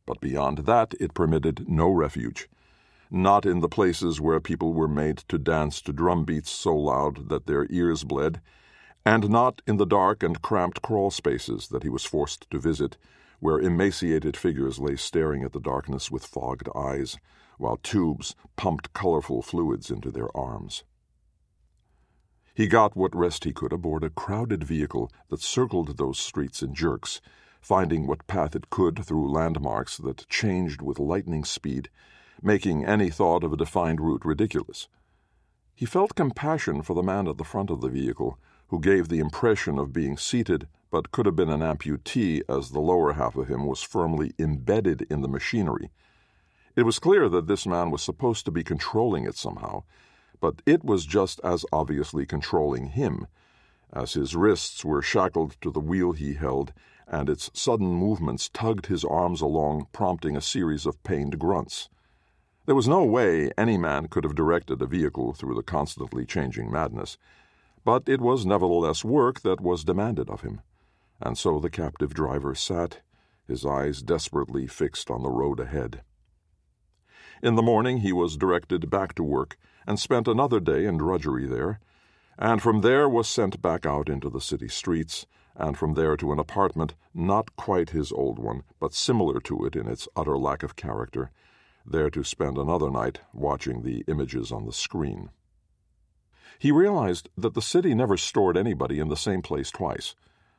But 0.07 0.21
beyond 0.21 0.59
that, 0.59 0.95
it 1.01 1.15
permitted 1.15 1.69
no 1.69 1.91
refuge. 1.91 2.49
Not 3.11 3.47
in 3.47 3.61
the 3.61 3.69
places 3.69 4.21
where 4.21 4.41
people 4.41 4.73
were 4.73 4.89
made 4.89 5.19
to 5.29 5.39
dance 5.39 5.81
to 5.83 5.93
drum 5.93 6.25
beats 6.25 6.51
so 6.51 6.75
loud 6.75 7.29
that 7.29 7.47
their 7.47 7.67
ears 7.71 8.05
bled, 8.05 8.41
and 9.05 9.31
not 9.31 9.63
in 9.67 9.77
the 9.77 9.87
dark 9.87 10.23
and 10.23 10.43
cramped 10.43 10.83
crawl 10.83 11.11
spaces 11.11 11.69
that 11.69 11.85
he 11.85 11.89
was 11.89 12.05
forced 12.05 12.51
to 12.51 12.59
visit, 12.59 12.97
where 13.39 13.61
emaciated 13.61 14.37
figures 14.37 14.79
lay 14.79 14.97
staring 14.97 15.45
at 15.45 15.53
the 15.53 15.61
darkness 15.61 16.11
with 16.11 16.27
fogged 16.27 16.69
eyes, 16.75 17.19
while 17.59 17.77
tubes 17.77 18.35
pumped 18.57 18.93
colorful 18.93 19.43
fluids 19.43 19.91
into 19.91 20.11
their 20.11 20.35
arms. 20.37 20.85
He 22.55 22.69
got 22.69 22.97
what 22.97 23.15
rest 23.15 23.45
he 23.45 23.53
could 23.53 23.73
aboard 23.73 24.03
a 24.03 24.11
crowded 24.11 24.65
vehicle 24.65 25.13
that 25.29 25.43
circled 25.43 25.99
those 25.99 26.19
streets 26.19 26.63
in 26.63 26.75
jerks, 26.75 27.21
finding 27.61 28.07
what 28.07 28.27
path 28.27 28.57
it 28.57 28.71
could 28.71 29.05
through 29.05 29.31
landmarks 29.31 29.99
that 29.99 30.27
changed 30.29 30.81
with 30.81 30.99
lightning 30.99 31.45
speed, 31.45 31.91
making 32.43 32.85
any 32.85 33.11
thought 33.11 33.45
of 33.45 33.53
a 33.53 33.59
defined 33.59 34.01
route 34.01 34.25
ridiculous. 34.25 34.89
He 35.75 35.85
felt 35.85 36.15
compassion 36.15 36.81
for 36.81 36.95
the 36.95 37.03
man 37.03 37.29
at 37.29 37.37
the 37.37 37.45
front 37.45 37.71
of 37.71 37.83
the 37.83 37.91
vehicle, 37.91 38.39
who 38.69 38.81
gave 38.81 39.09
the 39.09 39.19
impression 39.19 39.79
of 39.79 39.93
being 39.93 40.17
seated 40.17 40.67
but 40.91 41.11
could 41.11 41.27
have 41.27 41.37
been 41.37 41.51
an 41.51 41.61
amputee 41.61 42.43
as 42.49 42.71
the 42.71 42.81
lower 42.81 43.13
half 43.13 43.37
of 43.37 43.49
him 43.49 43.67
was 43.67 43.83
firmly 43.83 44.33
embedded 44.39 45.03
in 45.11 45.21
the 45.21 45.29
machinery 45.29 45.91
it 46.77 46.83
was 46.83 46.99
clear 46.99 47.29
that 47.31 47.47
this 47.47 47.67
man 47.67 47.91
was 47.91 48.03
supposed 48.03 48.45
to 48.45 48.51
be 48.51 48.63
controlling 48.63 49.25
it 49.25 49.37
somehow, 49.37 49.83
but 50.41 50.61
it 50.67 50.85
was 50.85 51.07
just 51.07 51.41
as 51.43 51.65
obviously 51.73 52.27
controlling 52.27 52.89
him, 52.89 53.27
as 53.93 54.13
his 54.13 54.37
wrists 54.37 54.85
were 54.85 55.01
shackled 55.01 55.57
to 55.63 55.71
the 55.71 55.81
wheel 55.81 56.13
he 56.13 56.35
held, 56.35 56.75
and 57.09 57.31
its 57.31 57.51
sudden 57.55 57.95
movements 57.95 58.51
tugged 58.51 58.87
his 58.87 59.05
arms 59.05 59.41
along, 59.41 59.87
prompting 59.93 60.37
a 60.37 60.41
series 60.43 60.85
of 60.85 61.03
pained 61.03 61.39
grunts. 61.39 61.89
There 62.67 62.75
was 62.75 62.89
no 62.89 63.05
way 63.05 63.51
any 63.57 63.79
man 63.79 64.09
could 64.09 64.25
have 64.25 64.35
directed 64.35 64.83
a 64.83 64.87
vehicle 64.87 65.33
through 65.33 65.55
the 65.55 65.63
constantly 65.63 66.27
changing 66.27 66.71
madness, 66.71 67.17
but 67.85 68.09
it 68.09 68.21
was 68.21 68.45
nevertheless 68.45 69.05
work 69.05 69.41
that 69.41 69.61
was 69.61 69.85
demanded 69.85 70.29
of 70.29 70.43
him, 70.43 70.61
and 71.23 71.39
so 71.39 71.59
the 71.59 71.71
captive 71.71 72.13
driver 72.13 72.55
sat, 72.55 73.01
his 73.47 73.65
eyes 73.65 74.03
desperately 74.03 74.67
fixed 74.67 75.11
on 75.11 75.23
the 75.23 75.31
road 75.31 75.61
ahead. 75.61 76.03
In 77.43 77.55
the 77.55 77.63
morning 77.63 77.99
he 77.99 78.13
was 78.13 78.37
directed 78.37 78.89
back 78.89 79.15
to 79.15 79.23
work, 79.23 79.59
and 79.87 79.99
spent 79.99 80.27
another 80.27 80.59
day 80.59 80.87
in 80.87 80.97
drudgery 80.97 81.47
there, 81.47 81.81
and 82.39 82.63
from 82.63 82.81
there 82.81 83.09
was 83.09 83.29
sent 83.29 83.61
back 83.61 83.85
out 83.85 84.09
into 84.09 84.31
the 84.31 84.41
city 84.41 84.69
streets, 84.69 85.27
and 85.55 85.77
from 85.77 85.95
there 85.95 86.17
to 86.17 86.33
an 86.33 86.39
apartment 86.39 86.95
not 87.15 87.55
quite 87.57 87.91
his 87.91 88.13
old 88.13 88.39
one, 88.39 88.63
but 88.81 88.95
similar 88.95 89.41
to 89.41 89.65
it 89.65 89.77
in 89.77 89.87
its 89.87 90.09
utter 90.17 90.39
lack 90.39 90.63
of 90.63 90.77
character, 90.77 91.31
there 91.85 92.11
to 92.11 92.25
spend 92.25 92.59
another 92.59 92.91
night 92.91 93.21
watching 93.33 93.83
the 93.83 94.05
images 94.09 94.51
on 94.51 94.67
the 94.67 94.73
screen. 94.73 95.31
He 96.59 96.73
realized 96.73 97.29
that 97.37 97.55
the 97.55 97.63
city 97.63 97.95
never 97.95 98.17
stored 98.17 98.57
anybody 98.57 98.99
in 98.99 99.09
the 99.09 99.17
same 99.17 99.43
place 99.43 99.71
twice 99.71 100.15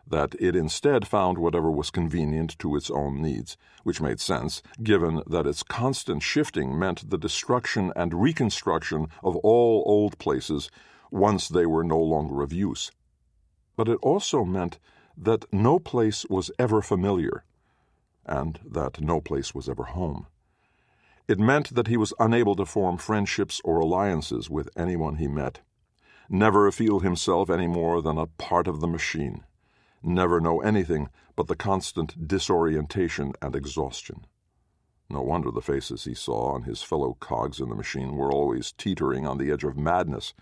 that 0.10 0.36
it 0.40 0.56
instead 0.56 1.08
found 1.08 1.38
whatever 1.38 1.70
was 1.70 1.92
convenient 1.92 2.58
to 2.60 2.76
its 2.76 2.90
own 2.90 3.22
needs, 3.22 3.58
which 3.84 4.02
made 4.02 4.20
sense, 4.20 4.62
given 4.82 5.22
that 5.28 5.46
its 5.46 5.64
constant 5.64 6.24
shifting 6.24 6.78
meant 6.78 7.10
the 7.10 7.18
destruction 7.18 7.92
and 7.96 8.22
reconstruction 8.22 9.08
of 9.24 9.36
all 9.38 9.84
old 9.86 10.18
places 10.18 10.70
once 11.12 11.48
they 11.48 11.66
were 11.66 11.84
no 11.84 12.00
longer 12.00 12.42
of 12.42 12.54
use. 12.54 12.92
But 13.76 13.90
it 13.90 14.00
also 14.02 14.44
meant 14.44 14.80
that 15.18 15.46
no 15.52 15.80
place 15.80 16.26
was 16.30 16.52
ever 16.58 16.82
familiar, 16.82 17.44
and 18.26 18.60
that 18.66 19.02
no 19.02 19.20
place 19.20 19.54
was 19.54 19.68
ever 19.68 19.84
home. 19.84 20.28
It 21.28 21.40
meant 21.40 21.76
that 21.76 21.88
he 21.88 21.98
was 21.98 22.14
unable 22.20 22.56
to 22.56 22.66
form 22.66 22.98
friendships 22.98 23.60
or 23.66 23.80
alliances 23.80 24.50
with 24.50 24.70
anyone 24.78 25.16
he 25.16 25.28
met, 25.28 25.60
never 26.30 26.72
feel 26.72 27.00
himself 27.00 27.50
any 27.50 27.68
more 27.68 28.02
than 28.02 28.18
a 28.18 28.28
part 28.28 28.68
of 28.68 28.80
the 28.80 28.88
machine 28.88 29.44
never 30.04 30.40
know 30.40 30.62
anything 30.62 31.10
but 31.36 31.48
the 31.48 31.56
constant 31.56 32.28
disorientation 32.28 33.34
and 33.42 33.56
exhaustion. 33.56 34.26
No 35.10 35.22
wonder 35.22 35.52
the 35.52 35.62
faces 35.62 36.04
he 36.04 36.14
saw 36.14 36.54
on 36.54 36.64
his 36.64 36.84
fellow 36.84 37.16
cogs 37.20 37.60
in 37.60 37.70
the 37.70 37.76
machine 37.76 38.16
were 38.16 38.32
always 38.32 38.74
teetering 38.74 39.26
on 39.26 39.38
the 39.38 39.52
edge 39.52 39.64
of 39.64 39.78
madness. 39.78 40.34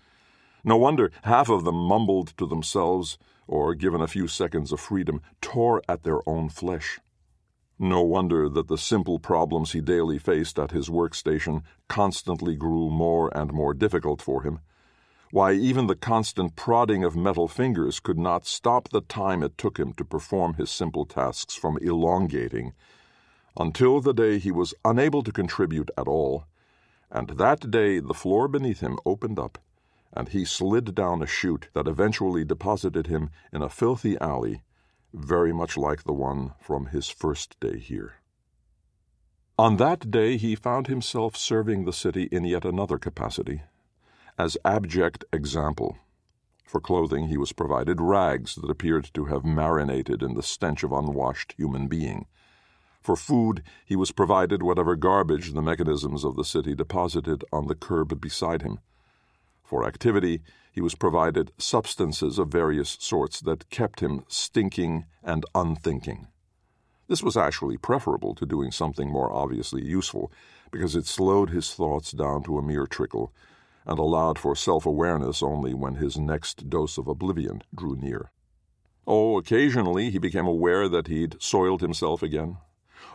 No 0.64 0.76
wonder 0.76 1.12
half 1.22 1.48
of 1.48 1.64
them 1.64 1.76
mumbled 1.76 2.36
to 2.38 2.46
themselves, 2.46 3.18
or, 3.46 3.74
given 3.74 4.00
a 4.00 4.08
few 4.08 4.26
seconds 4.26 4.72
of 4.72 4.80
freedom, 4.80 5.20
tore 5.40 5.82
at 5.88 6.02
their 6.02 6.28
own 6.28 6.48
flesh. 6.48 6.98
No 7.78 8.02
wonder 8.02 8.48
that 8.48 8.68
the 8.68 8.78
simple 8.78 9.18
problems 9.20 9.72
he 9.72 9.80
daily 9.80 10.18
faced 10.18 10.58
at 10.58 10.72
his 10.72 10.88
workstation 10.88 11.62
constantly 11.88 12.56
grew 12.56 12.90
more 12.90 13.30
and 13.36 13.52
more 13.52 13.74
difficult 13.74 14.20
for 14.20 14.42
him 14.42 14.60
why, 15.30 15.52
even 15.52 15.86
the 15.86 15.96
constant 15.96 16.54
prodding 16.56 17.02
of 17.02 17.16
metal 17.16 17.48
fingers 17.48 18.00
could 18.00 18.18
not 18.18 18.46
stop 18.46 18.88
the 18.88 19.00
time 19.00 19.42
it 19.42 19.58
took 19.58 19.78
him 19.78 19.92
to 19.92 20.04
perform 20.04 20.54
his 20.54 20.70
simple 20.70 21.04
tasks 21.04 21.54
from 21.54 21.78
elongating, 21.78 22.72
until 23.58 24.00
the 24.00 24.14
day 24.14 24.38
he 24.38 24.52
was 24.52 24.74
unable 24.84 25.22
to 25.22 25.32
contribute 25.32 25.90
at 25.96 26.06
all, 26.06 26.44
and 27.10 27.30
that 27.30 27.70
day 27.70 27.98
the 27.98 28.14
floor 28.14 28.46
beneath 28.48 28.80
him 28.80 28.98
opened 29.04 29.38
up, 29.38 29.58
and 30.12 30.28
he 30.28 30.44
slid 30.44 30.94
down 30.94 31.22
a 31.22 31.26
chute 31.26 31.68
that 31.74 31.88
eventually 31.88 32.44
deposited 32.44 33.06
him 33.06 33.30
in 33.52 33.62
a 33.62 33.68
filthy 33.68 34.16
alley 34.18 34.62
very 35.12 35.52
much 35.52 35.76
like 35.76 36.04
the 36.04 36.12
one 36.12 36.52
from 36.60 36.86
his 36.86 37.08
first 37.08 37.58
day 37.60 37.78
here. 37.78 38.16
On 39.58 39.78
that 39.78 40.10
day, 40.10 40.36
he 40.36 40.54
found 40.54 40.86
himself 40.86 41.36
serving 41.36 41.84
the 41.84 41.92
city 41.92 42.24
in 42.24 42.44
yet 42.44 42.64
another 42.64 42.98
capacity 42.98 43.62
as 44.38 44.56
abject 44.64 45.24
example. 45.32 45.96
For 46.64 46.80
clothing, 46.80 47.28
he 47.28 47.36
was 47.36 47.52
provided 47.52 48.00
rags 48.00 48.56
that 48.56 48.70
appeared 48.70 49.10
to 49.14 49.26
have 49.26 49.44
marinated 49.44 50.22
in 50.22 50.34
the 50.34 50.42
stench 50.42 50.82
of 50.82 50.92
unwashed 50.92 51.54
human 51.56 51.86
being. 51.86 52.26
For 53.00 53.14
food, 53.14 53.62
he 53.84 53.94
was 53.94 54.10
provided 54.10 54.62
whatever 54.62 54.96
garbage 54.96 55.52
the 55.52 55.62
mechanisms 55.62 56.24
of 56.24 56.34
the 56.34 56.44
city 56.44 56.74
deposited 56.74 57.44
on 57.52 57.68
the 57.68 57.76
curb 57.76 58.20
beside 58.20 58.62
him. 58.62 58.80
For 59.62 59.86
activity, 59.86 60.42
he 60.72 60.80
was 60.80 60.96
provided 60.96 61.52
substances 61.56 62.38
of 62.38 62.48
various 62.48 62.96
sorts 63.00 63.40
that 63.40 63.70
kept 63.70 64.00
him 64.00 64.24
stinking 64.28 65.06
and 65.22 65.44
unthinking. 65.54 66.26
This 67.08 67.22
was 67.22 67.36
actually 67.36 67.76
preferable 67.76 68.34
to 68.34 68.44
doing 68.44 68.72
something 68.72 69.08
more 69.08 69.32
obviously 69.32 69.84
useful, 69.84 70.32
because 70.72 70.96
it 70.96 71.06
slowed 71.06 71.50
his 71.50 71.72
thoughts 71.72 72.10
down 72.10 72.42
to 72.42 72.58
a 72.58 72.62
mere 72.62 72.86
trickle, 72.86 73.32
and 73.86 73.98
allowed 73.98 74.38
for 74.38 74.56
self 74.56 74.84
awareness 74.84 75.42
only 75.42 75.72
when 75.72 75.94
his 75.94 76.18
next 76.18 76.68
dose 76.68 76.98
of 76.98 77.06
oblivion 77.06 77.62
drew 77.74 77.96
near. 77.96 78.30
Oh, 79.06 79.38
occasionally 79.38 80.10
he 80.10 80.18
became 80.18 80.46
aware 80.46 80.88
that 80.88 81.06
he'd 81.06 81.40
soiled 81.40 81.80
himself 81.80 82.22
again, 82.22 82.58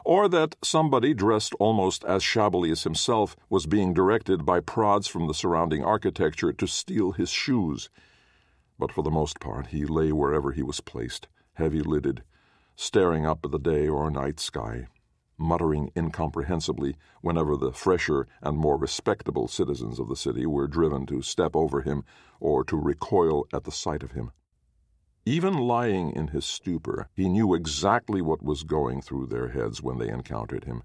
or 0.06 0.30
that 0.30 0.56
somebody 0.64 1.14
dressed 1.14 1.54
almost 1.60 2.06
as 2.06 2.24
shabbily 2.24 2.72
as 2.72 2.84
himself 2.84 3.36
was 3.50 3.66
being 3.66 3.94
directed 3.94 4.46
by 4.46 4.62
prods 4.62 5.08
from 5.08 5.28
the 5.28 5.34
surrounding 5.34 5.84
architecture 5.84 6.54
to 6.54 6.66
steal 6.66 7.12
his 7.12 7.30
shoes. 7.30 7.90
But 8.80 8.92
for 8.92 9.04
the 9.04 9.12
most 9.12 9.40
part, 9.40 9.68
he 9.68 9.86
lay 9.86 10.12
wherever 10.12 10.54
he 10.54 10.64
was 10.64 10.80
placed, 10.80 11.28
heavy 11.54 11.82
lidded, 11.82 12.24
staring 12.76 13.26
up 13.26 13.40
at 13.44 13.52
the 13.52 13.60
day 13.60 13.88
or 13.88 14.10
night 14.10 14.40
sky, 14.40 14.88
muttering 15.42 15.92
incomprehensibly 15.96 16.96
whenever 17.22 17.58
the 17.58 17.74
fresher 17.74 18.28
and 18.42 18.58
more 18.58 18.78
respectable 18.78 19.48
citizens 19.48 20.00
of 20.00 20.08
the 20.08 20.16
city 20.16 20.46
were 20.46 20.68
driven 20.68 21.06
to 21.08 21.22
step 21.22 21.56
over 21.56 21.82
him 21.82 22.04
or 22.40 22.64
to 22.64 22.78
recoil 22.78 23.46
at 23.54 23.64
the 23.64 23.72
sight 23.72 24.04
of 24.04 24.12
him. 24.12 24.32
Even 25.26 25.54
lying 25.56 26.12
in 26.12 26.30
his 26.30 26.46
stupor, 26.46 27.08
he 27.14 27.30
knew 27.30 27.54
exactly 27.54 28.22
what 28.22 28.42
was 28.42 28.64
going 28.64 29.02
through 29.02 29.28
their 29.28 29.50
heads 29.50 29.82
when 29.82 29.98
they 29.98 30.10
encountered 30.10 30.64
him, 30.64 30.84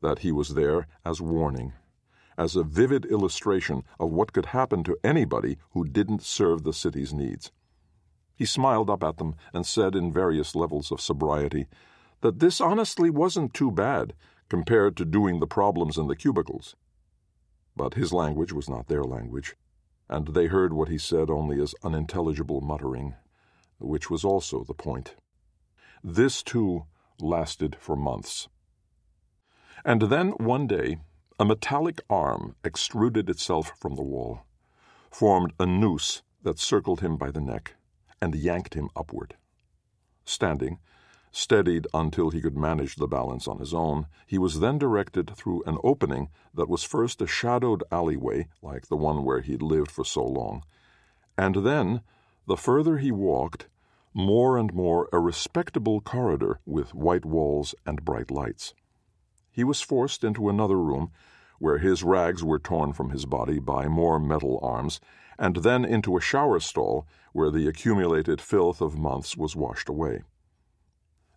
that 0.00 0.20
he 0.20 0.32
was 0.32 0.54
there 0.54 0.86
as 1.04 1.20
warning, 1.20 1.72
as 2.38 2.56
a 2.56 2.62
vivid 2.62 3.04
illustration 3.06 3.82
of 4.00 4.10
what 4.10 4.32
could 4.32 4.46
happen 4.46 4.82
to 4.84 4.96
anybody 5.04 5.58
who 5.72 5.84
didn't 5.84 6.22
serve 6.22 6.62
the 6.62 6.72
city's 6.72 7.12
needs. 7.12 7.52
He 8.34 8.44
smiled 8.44 8.90
up 8.90 9.02
at 9.02 9.16
them 9.16 9.34
and 9.52 9.66
said 9.66 9.94
in 9.94 10.12
various 10.12 10.54
levels 10.54 10.92
of 10.92 11.00
sobriety 11.00 11.66
that 12.26 12.40
this 12.40 12.60
honestly 12.60 13.08
wasn't 13.08 13.54
too 13.54 13.70
bad 13.70 14.12
compared 14.48 14.96
to 14.96 15.04
doing 15.04 15.38
the 15.38 15.46
problems 15.46 15.96
in 15.96 16.08
the 16.08 16.16
cubicles. 16.16 16.74
But 17.76 17.94
his 17.94 18.12
language 18.12 18.52
was 18.52 18.68
not 18.68 18.88
their 18.88 19.04
language, 19.04 19.54
and 20.08 20.28
they 20.28 20.46
heard 20.46 20.72
what 20.72 20.88
he 20.88 20.98
said 20.98 21.30
only 21.30 21.62
as 21.62 21.74
unintelligible 21.84 22.60
muttering 22.60 23.14
which 23.78 24.10
was 24.10 24.24
also 24.24 24.64
the 24.64 24.74
point. 24.74 25.14
This, 26.02 26.42
too, 26.42 26.86
lasted 27.20 27.76
for 27.78 27.96
months. 27.96 28.48
And 29.84 30.02
then, 30.02 30.30
one 30.32 30.66
day, 30.66 30.98
a 31.38 31.44
metallic 31.44 32.00
arm 32.08 32.56
extruded 32.64 33.28
itself 33.28 33.72
from 33.78 33.94
the 33.94 34.02
wall, 34.02 34.40
formed 35.10 35.52
a 35.60 35.66
noose 35.66 36.22
that 36.42 36.58
circled 36.58 37.00
him 37.00 37.16
by 37.16 37.30
the 37.30 37.40
neck, 37.40 37.74
and 38.20 38.34
yanked 38.34 38.74
him 38.74 38.88
upward. 38.96 39.36
Standing, 40.24 40.78
steadied 41.30 41.86
until 41.92 42.30
he 42.30 42.40
could 42.40 42.56
manage 42.56 42.96
the 42.96 43.06
balance 43.06 43.46
on 43.48 43.58
his 43.58 43.74
own, 43.74 44.06
he 44.26 44.38
was 44.38 44.60
then 44.60 44.78
directed 44.78 45.34
through 45.36 45.62
an 45.64 45.78
opening 45.82 46.28
that 46.54 46.68
was 46.68 46.84
first 46.84 47.20
a 47.20 47.26
shadowed 47.26 47.82
alleyway, 47.90 48.48
like 48.62 48.86
the 48.86 48.96
one 48.96 49.24
where 49.24 49.40
he'd 49.40 49.62
lived 49.62 49.90
for 49.90 50.04
so 50.04 50.24
long, 50.24 50.62
and 51.36 51.56
then 51.56 52.00
the 52.46 52.56
further 52.56 52.98
he 52.98 53.10
walked, 53.10 53.68
more 54.14 54.56
and 54.56 54.72
more 54.72 55.08
a 55.12 55.18
respectable 55.18 56.00
corridor 56.00 56.60
with 56.64 56.94
white 56.94 57.24
walls 57.24 57.74
and 57.84 58.04
bright 58.04 58.30
lights. 58.30 58.72
He 59.50 59.64
was 59.64 59.82
forced 59.82 60.24
into 60.24 60.48
another 60.48 60.78
room 60.78 61.10
where 61.58 61.78
his 61.78 62.02
rags 62.02 62.44
were 62.44 62.58
torn 62.58 62.92
from 62.92 63.10
his 63.10 63.26
body 63.26 63.58
by 63.58 63.88
more 63.88 64.18
metal 64.18 64.58
arms, 64.62 65.00
and 65.38 65.56
then 65.56 65.84
into 65.84 66.16
a 66.16 66.20
shower 66.20 66.60
stall 66.60 67.06
where 67.32 67.50
the 67.50 67.68
accumulated 67.68 68.40
filth 68.40 68.80
of 68.80 68.98
months 68.98 69.36
was 69.36 69.56
washed 69.56 69.88
away. 69.88 70.22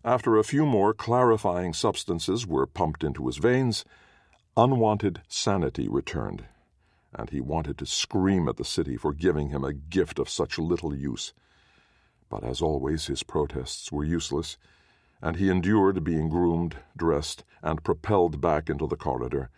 After 0.04 0.38
a 0.38 0.44
few 0.44 0.64
more 0.64 0.94
clarifying 0.94 1.74
substances 1.74 2.46
were 2.46 2.66
pumped 2.66 3.04
into 3.04 3.26
his 3.26 3.36
veins, 3.36 3.84
unwanted 4.56 5.20
sanity 5.28 5.88
returned, 5.88 6.46
and 7.12 7.28
he 7.28 7.42
wanted 7.42 7.76
to 7.78 7.86
scream 7.86 8.48
at 8.48 8.56
the 8.56 8.64
city 8.64 8.96
for 8.96 9.12
giving 9.12 9.50
him 9.50 9.62
a 9.62 9.74
gift 9.74 10.18
of 10.18 10.30
such 10.30 10.58
little 10.58 10.94
use. 10.94 11.34
But 12.30 12.44
as 12.44 12.62
always, 12.62 13.08
his 13.08 13.22
protests 13.22 13.92
were 13.92 14.04
useless, 14.04 14.56
and 15.20 15.36
he 15.36 15.50
endured 15.50 16.02
being 16.02 16.30
groomed, 16.30 16.76
dressed, 16.96 17.44
and 17.62 17.84
propelled 17.84 18.40
back 18.40 18.70
into 18.70 18.86
the 18.86 18.96
corridor, 18.96 19.50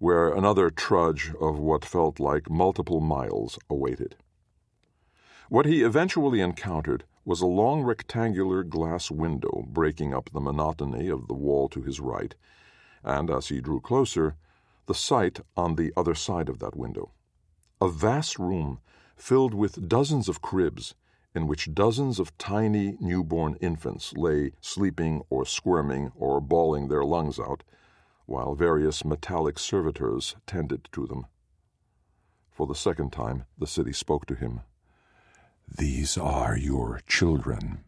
where 0.00 0.28
another 0.28 0.70
trudge 0.70 1.32
of 1.40 1.60
what 1.60 1.84
felt 1.84 2.18
like 2.18 2.50
multiple 2.50 3.00
miles 3.00 3.60
awaited. 3.70 4.16
What 5.48 5.66
he 5.66 5.82
eventually 5.84 6.40
encountered 6.40 7.04
was 7.24 7.40
a 7.40 7.46
long 7.46 7.82
rectangular 7.82 8.62
glass 8.62 9.10
window 9.10 9.64
breaking 9.66 10.12
up 10.12 10.30
the 10.30 10.40
monotony 10.40 11.08
of 11.08 11.26
the 11.26 11.34
wall 11.34 11.68
to 11.68 11.82
his 11.82 12.00
right, 12.00 12.34
and 13.02 13.30
as 13.30 13.48
he 13.48 13.60
drew 13.60 13.80
closer, 13.80 14.36
the 14.86 14.94
sight 14.94 15.40
on 15.56 15.76
the 15.76 15.92
other 15.96 16.14
side 16.14 16.48
of 16.48 16.58
that 16.58 16.76
window. 16.76 17.10
A 17.80 17.88
vast 17.88 18.38
room 18.38 18.80
filled 19.16 19.54
with 19.54 19.88
dozens 19.88 20.28
of 20.28 20.42
cribs, 20.42 20.94
in 21.34 21.46
which 21.46 21.74
dozens 21.74 22.18
of 22.18 22.36
tiny 22.38 22.96
newborn 23.00 23.56
infants 23.60 24.12
lay 24.12 24.52
sleeping 24.60 25.22
or 25.30 25.44
squirming 25.44 26.12
or 26.14 26.40
bawling 26.40 26.88
their 26.88 27.04
lungs 27.04 27.40
out, 27.40 27.62
while 28.26 28.54
various 28.54 29.04
metallic 29.04 29.58
servitors 29.58 30.36
tended 30.46 30.88
to 30.92 31.06
them. 31.06 31.26
For 32.50 32.66
the 32.66 32.74
second 32.74 33.12
time, 33.12 33.44
the 33.58 33.66
city 33.66 33.92
spoke 33.92 34.26
to 34.26 34.34
him. 34.34 34.60
These 35.68 36.16
are 36.16 36.56
your 36.56 37.00
children. 37.06 37.84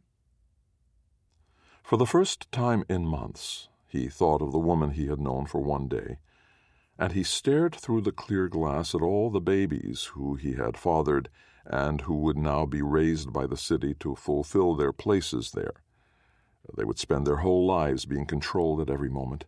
For 1.82 1.96
the 1.96 2.06
first 2.06 2.50
time 2.50 2.84
in 2.88 3.06
months, 3.06 3.68
he 3.86 4.08
thought 4.08 4.42
of 4.42 4.52
the 4.52 4.58
woman 4.58 4.90
he 4.90 5.06
had 5.06 5.20
known 5.20 5.46
for 5.46 5.60
one 5.60 5.88
day 5.88 6.18
and 6.98 7.12
he 7.12 7.22
stared 7.22 7.74
through 7.74 8.00
the 8.00 8.12
clear 8.12 8.48
glass 8.48 8.94
at 8.94 9.02
all 9.02 9.30
the 9.30 9.40
babies 9.40 10.04
who 10.14 10.34
he 10.34 10.54
had 10.54 10.76
fathered 10.76 11.28
and 11.66 12.02
who 12.02 12.14
would 12.14 12.38
now 12.38 12.64
be 12.64 12.80
raised 12.80 13.32
by 13.32 13.46
the 13.46 13.56
city 13.56 13.94
to 13.94 14.14
fulfill 14.14 14.74
their 14.74 14.92
places 14.92 15.50
there. 15.50 15.74
They 16.76 16.84
would 16.84 16.98
spend 16.98 17.26
their 17.26 17.36
whole 17.36 17.66
lives 17.66 18.06
being 18.06 18.26
controlled 18.26 18.80
at 18.80 18.90
every 18.90 19.10
moment, 19.10 19.44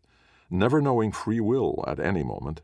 never 0.51 0.81
knowing 0.81 1.13
free 1.13 1.41
will 1.41 1.85
at 1.87 1.99
any 1.99 2.23
moment, 2.23 2.61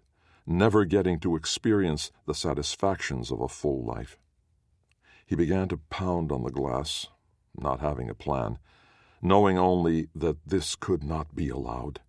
never 0.47 0.85
getting 0.85 1.19
to 1.21 1.37
experience 1.37 2.11
the 2.27 2.35
satisfactions 2.35 3.31
of 3.31 3.41
a 3.41 3.49
full 3.49 3.85
life. 3.85 4.19
He 5.27 5.37
began 5.37 5.69
to 5.69 5.77
pound 5.77 6.31
on 6.31 6.43
the 6.43 6.51
glass, 6.51 7.09
not 7.57 7.81
having 7.81 8.11
a 8.11 8.15
plan, 8.15 8.59
knowing 9.23 9.59
only 9.59 10.09
that 10.15 10.37
this 10.47 10.77
could 10.77 11.03
not 11.03 11.35
be 11.35 11.49
allowed. 11.49 12.01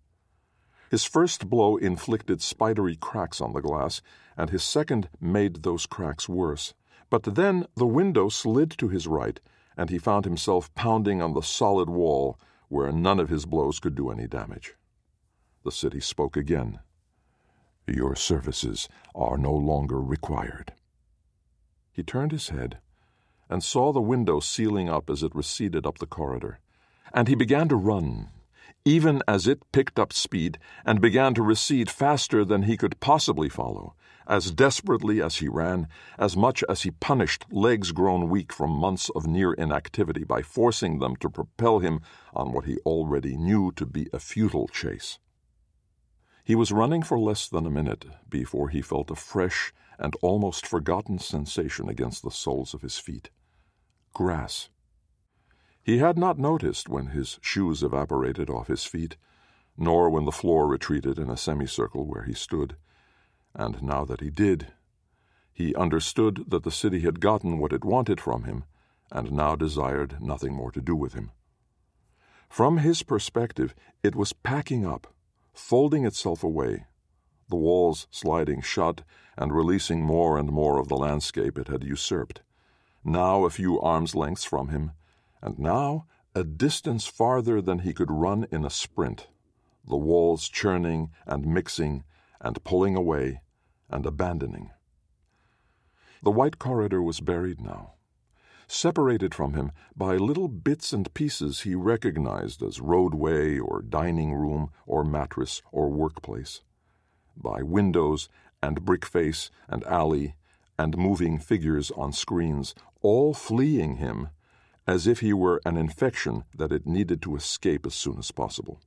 His 0.90 1.04
first 1.04 1.48
blow 1.48 1.76
inflicted 1.76 2.42
spidery 2.42 2.94
cracks 2.94 3.40
on 3.40 3.52
the 3.52 3.62
glass, 3.62 4.02
and 4.36 4.50
his 4.50 4.62
second 4.62 5.08
made 5.20 5.62
those 5.62 5.86
cracks 5.86 6.28
worse. 6.28 6.74
But 7.10 7.22
then 7.22 7.66
the 7.74 7.86
window 7.86 8.28
slid 8.28 8.70
to 8.78 8.88
his 8.88 9.06
right, 9.06 9.40
and 9.76 9.90
he 9.90 9.98
found 9.98 10.24
himself 10.24 10.72
pounding 10.74 11.22
on 11.22 11.32
the 11.32 11.42
solid 11.42 11.88
wall 11.88 12.38
where 12.68 12.92
none 12.92 13.18
of 13.18 13.28
his 13.28 13.46
blows 13.46 13.80
could 13.80 13.94
do 13.94 14.10
any 14.10 14.26
damage. 14.26 14.74
The 15.64 15.72
city 15.72 16.00
spoke 16.00 16.36
again. 16.36 16.80
Your 17.86 18.14
services 18.14 18.88
are 19.14 19.38
no 19.38 19.52
longer 19.52 20.00
required. 20.00 20.72
He 21.92 22.02
turned 22.02 22.32
his 22.32 22.50
head 22.50 22.78
and 23.48 23.62
saw 23.62 23.92
the 23.92 24.00
window 24.00 24.40
sealing 24.40 24.88
up 24.88 25.08
as 25.08 25.22
it 25.22 25.34
receded 25.34 25.86
up 25.86 25.98
the 25.98 26.06
corridor, 26.06 26.58
and 27.12 27.28
he 27.28 27.34
began 27.34 27.68
to 27.68 27.76
run, 27.76 28.28
even 28.84 29.22
as 29.26 29.46
it 29.46 29.60
picked 29.72 29.98
up 29.98 30.12
speed 30.12 30.58
and 30.84 31.00
began 31.00 31.34
to 31.34 31.42
recede 31.42 31.90
faster 31.90 32.44
than 32.44 32.62
he 32.62 32.76
could 32.76 33.00
possibly 33.00 33.48
follow, 33.48 33.94
as 34.28 34.50
desperately 34.50 35.22
as 35.22 35.36
he 35.36 35.48
ran, 35.48 35.88
as 36.18 36.36
much 36.36 36.64
as 36.68 36.82
he 36.82 36.90
punished 36.90 37.44
legs 37.50 37.92
grown 37.92 38.28
weak 38.28 38.52
from 38.52 38.70
months 38.70 39.10
of 39.14 39.26
near 39.26 39.52
inactivity 39.52 40.24
by 40.24 40.42
forcing 40.42 40.98
them 40.98 41.14
to 41.16 41.30
propel 41.30 41.78
him 41.78 42.00
on 42.34 42.52
what 42.52 42.64
he 42.64 42.78
already 42.78 43.36
knew 43.36 43.72
to 43.72 43.86
be 43.86 44.08
a 44.12 44.18
futile 44.18 44.68
chase. 44.68 45.18
He 46.44 46.54
was 46.54 46.70
running 46.70 47.02
for 47.02 47.18
less 47.18 47.48
than 47.48 47.66
a 47.66 47.70
minute 47.70 48.04
before 48.28 48.68
he 48.68 48.82
felt 48.82 49.10
a 49.10 49.16
fresh 49.16 49.72
and 49.98 50.14
almost 50.22 50.66
forgotten 50.66 51.18
sensation 51.18 51.88
against 51.88 52.22
the 52.22 52.30
soles 52.30 52.74
of 52.74 52.82
his 52.82 52.98
feet 52.98 53.30
grass. 54.16 54.70
He 55.82 55.98
had 55.98 56.16
not 56.16 56.38
noticed 56.38 56.88
when 56.88 57.08
his 57.08 57.38
shoes 57.42 57.82
evaporated 57.82 58.48
off 58.48 58.66
his 58.66 58.86
feet, 58.86 59.18
nor 59.76 60.08
when 60.08 60.24
the 60.24 60.32
floor 60.32 60.66
retreated 60.66 61.18
in 61.18 61.28
a 61.28 61.36
semicircle 61.36 62.06
where 62.06 62.22
he 62.22 62.32
stood. 62.32 62.76
And 63.54 63.82
now 63.82 64.06
that 64.06 64.22
he 64.22 64.30
did, 64.30 64.72
he 65.52 65.74
understood 65.74 66.46
that 66.48 66.62
the 66.62 66.70
city 66.70 67.00
had 67.00 67.20
gotten 67.20 67.58
what 67.58 67.74
it 67.74 67.84
wanted 67.84 68.18
from 68.18 68.44
him, 68.44 68.64
and 69.12 69.32
now 69.32 69.54
desired 69.54 70.16
nothing 70.18 70.54
more 70.54 70.72
to 70.72 70.80
do 70.80 70.96
with 70.96 71.12
him. 71.12 71.30
From 72.48 72.78
his 72.78 73.02
perspective, 73.02 73.74
it 74.02 74.16
was 74.16 74.32
packing 74.32 74.86
up, 74.86 75.08
folding 75.52 76.06
itself 76.06 76.42
away, 76.42 76.86
the 77.50 77.56
walls 77.56 78.06
sliding 78.10 78.62
shut 78.62 79.02
and 79.36 79.54
releasing 79.54 80.00
more 80.00 80.38
and 80.38 80.48
more 80.48 80.80
of 80.80 80.88
the 80.88 80.96
landscape 80.96 81.58
it 81.58 81.68
had 81.68 81.84
usurped. 81.84 82.40
Now 83.08 83.44
a 83.44 83.50
few 83.50 83.80
arms' 83.80 84.16
lengths 84.16 84.42
from 84.42 84.70
him, 84.70 84.90
and 85.40 85.60
now 85.60 86.06
a 86.34 86.42
distance 86.42 87.06
farther 87.06 87.62
than 87.62 87.78
he 87.78 87.94
could 87.94 88.10
run 88.10 88.48
in 88.50 88.64
a 88.64 88.68
sprint, 88.68 89.28
the 89.86 89.96
walls 89.96 90.48
churning 90.48 91.12
and 91.24 91.46
mixing 91.46 92.02
and 92.40 92.62
pulling 92.64 92.96
away 92.96 93.42
and 93.88 94.04
abandoning. 94.04 94.72
The 96.20 96.32
white 96.32 96.58
corridor 96.58 97.00
was 97.00 97.20
buried 97.20 97.60
now, 97.60 97.92
separated 98.66 99.36
from 99.36 99.54
him 99.54 99.70
by 99.94 100.16
little 100.16 100.48
bits 100.48 100.92
and 100.92 101.14
pieces 101.14 101.60
he 101.60 101.76
recognized 101.76 102.60
as 102.60 102.80
roadway 102.80 103.56
or 103.56 103.82
dining 103.82 104.34
room 104.34 104.70
or 104.84 105.04
mattress 105.04 105.62
or 105.70 105.90
workplace, 105.90 106.62
by 107.36 107.62
windows 107.62 108.28
and 108.60 108.84
brick 108.84 109.06
face 109.06 109.48
and 109.68 109.84
alley 109.84 110.34
and 110.78 110.98
moving 110.98 111.38
figures 111.38 111.90
on 111.92 112.12
screens, 112.12 112.74
all 113.02 113.34
fleeing 113.34 113.96
him 113.96 114.28
as 114.86 115.06
if 115.06 115.20
he 115.20 115.32
were 115.32 115.60
an 115.64 115.76
infection 115.76 116.44
that 116.54 116.72
it 116.72 116.86
needed 116.86 117.20
to 117.22 117.36
escape 117.36 117.84
as 117.86 117.94
soon 117.94 118.18
as 118.18 118.30
possible. 118.30 118.80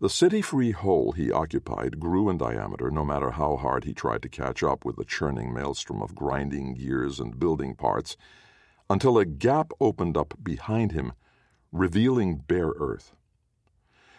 The 0.00 0.10
city 0.10 0.42
free 0.42 0.70
hole 0.70 1.12
he 1.12 1.32
occupied 1.32 1.98
grew 1.98 2.28
in 2.28 2.38
diameter 2.38 2.90
no 2.90 3.04
matter 3.04 3.32
how 3.32 3.56
hard 3.56 3.84
he 3.84 3.92
tried 3.92 4.22
to 4.22 4.28
catch 4.28 4.62
up 4.62 4.84
with 4.84 4.96
the 4.96 5.04
churning 5.04 5.52
maelstrom 5.52 6.02
of 6.02 6.14
grinding 6.14 6.74
gears 6.74 7.18
and 7.18 7.38
building 7.38 7.74
parts, 7.74 8.16
until 8.88 9.18
a 9.18 9.24
gap 9.24 9.72
opened 9.80 10.16
up 10.16 10.34
behind 10.40 10.92
him, 10.92 11.14
revealing 11.72 12.36
bare 12.36 12.72
earth. 12.78 13.14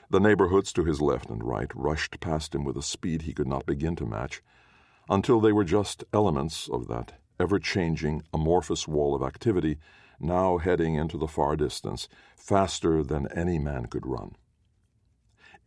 The 0.10 0.20
neighborhoods 0.20 0.74
to 0.74 0.84
his 0.84 1.00
left 1.00 1.30
and 1.30 1.44
right 1.44 1.72
rushed 1.74 2.20
past 2.20 2.54
him 2.54 2.66
with 2.66 2.76
a 2.76 2.84
speed 2.84 3.22
he 3.22 3.34
could 3.34 3.48
not 3.48 3.66
begin 3.66 3.96
to 3.98 4.06
match, 4.06 4.42
until 5.10 5.40
they 5.40 5.54
were 5.54 5.64
just 5.64 6.04
elements 6.12 6.68
of 6.68 6.88
that 6.88 7.14
ever 7.40 7.60
changing, 7.60 8.24
amorphous 8.34 8.88
wall 8.88 9.16
of 9.16 9.24
activity 9.24 9.78
now 10.20 10.58
heading 10.58 10.96
into 10.96 11.18
the 11.18 11.28
far 11.28 11.56
distance, 11.56 12.08
faster 12.36 13.04
than 13.04 13.32
any 13.32 13.58
man 13.58 13.86
could 13.86 14.06
run. 14.06 14.36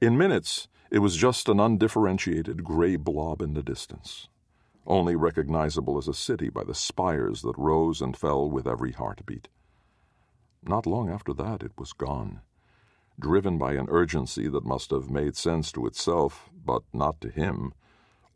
In 0.01 0.19
minutes, 0.19 0.69
it 0.91 0.99
was 0.99 1.17
just 1.17 1.49
an 1.49 1.59
undifferentiated 1.59 2.65
gray 2.65 2.97
blob 2.97 3.41
in 3.41 3.55
the 3.55 3.63
distance, 3.63 4.29
only 4.87 5.17
recognizable 5.17 5.97
as 5.97 6.09
a 6.09 6.15
city 6.15 6.51
by 6.51 6.65
the 6.65 6.75
spires 6.75 7.43
that 7.43 7.57
rose 7.57 8.03
and 8.03 8.17
fell 8.17 8.51
with 8.51 8.67
every 8.67 8.93
heartbeat. 8.93 9.49
Not 10.63 10.87
long 10.87 11.09
after 11.09 11.33
that, 11.35 11.63
it 11.63 11.73
was 11.79 11.93
gone, 11.93 12.41
driven 13.19 13.59
by 13.59 13.73
an 13.73 13.87
urgency 13.89 14.49
that 14.49 14.65
must 14.65 14.91
have 14.91 15.11
made 15.11 15.37
sense 15.37 15.73
to 15.73 15.87
itself, 15.87 16.51
but 16.65 16.83
not 16.93 17.21
to 17.23 17.31
him, 17.31 17.73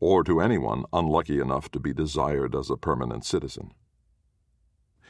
or 0.00 0.22
to 0.24 0.40
anyone 0.40 0.84
unlucky 0.92 1.40
enough 1.40 1.70
to 1.70 1.80
be 1.80 1.92
desired 1.92 2.54
as 2.54 2.70
a 2.70 2.76
permanent 2.76 3.24
citizen. 3.24 3.72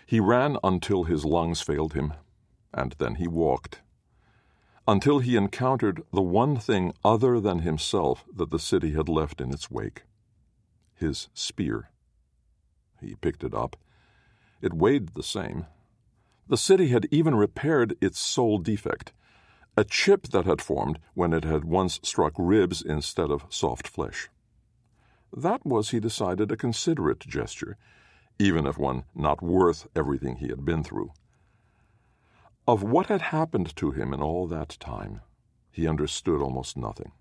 He 0.07 0.21
ran 0.21 0.57
until 0.63 1.05
his 1.05 1.25
lungs 1.25 1.61
failed 1.61 1.95
him, 1.95 2.15
and 2.73 2.95
then 2.99 3.17
he 3.17 3.27
walked 3.27 3.81
until 4.89 5.19
he 5.19 5.35
encountered 5.35 6.03
the 6.13 6.23
one 6.23 6.57
thing 6.57 6.95
other 7.05 7.41
than 7.41 7.61
himself 7.61 8.25
that 8.33 8.51
the 8.51 8.59
city 8.59 8.93
had 8.93 9.09
left 9.09 9.41
in 9.41 9.53
its 9.53 9.71
wake 9.71 10.05
his 10.95 11.29
spear. 11.35 11.91
He 13.01 13.15
picked 13.17 13.45
it 13.45 13.55
up. 13.55 13.77
It 14.63 14.73
weighed 14.73 15.09
the 15.09 15.23
same. 15.23 15.67
The 16.49 16.57
city 16.57 16.89
had 16.89 17.07
even 17.11 17.35
repaired 17.35 17.97
its 18.01 18.19
sole 18.19 18.59
defect 18.59 19.13
a 19.77 19.85
chip 19.85 20.29
that 20.29 20.47
had 20.47 20.63
formed 20.63 20.99
when 21.13 21.35
it 21.35 21.45
had 21.45 21.65
once 21.65 22.01
struck 22.03 22.33
ribs 22.39 22.81
instead 22.81 23.31
of 23.31 23.45
soft 23.51 23.87
flesh. 23.87 24.31
That 25.35 25.65
was, 25.65 25.91
he 25.91 26.01
decided, 26.01 26.51
a 26.53 26.57
considerate 26.57 27.21
gesture, 27.21 27.77
even 28.39 28.67
if 28.67 28.79
one 28.79 29.05
not 29.15 29.43
worth 29.43 29.89
everything 29.97 30.37
he 30.37 30.49
had 30.49 30.65
been 30.65 30.85
through. 30.85 31.13
Of 32.69 32.83
what 32.83 33.07
had 33.07 33.23
happened 33.23 33.75
to 33.77 33.93
him 33.93 34.13
in 34.13 34.21
all 34.21 34.47
that 34.49 34.77
time, 34.81 35.21
he 35.71 35.87
understood 35.87 36.41
almost 36.41 36.77
nothing. 36.77 37.13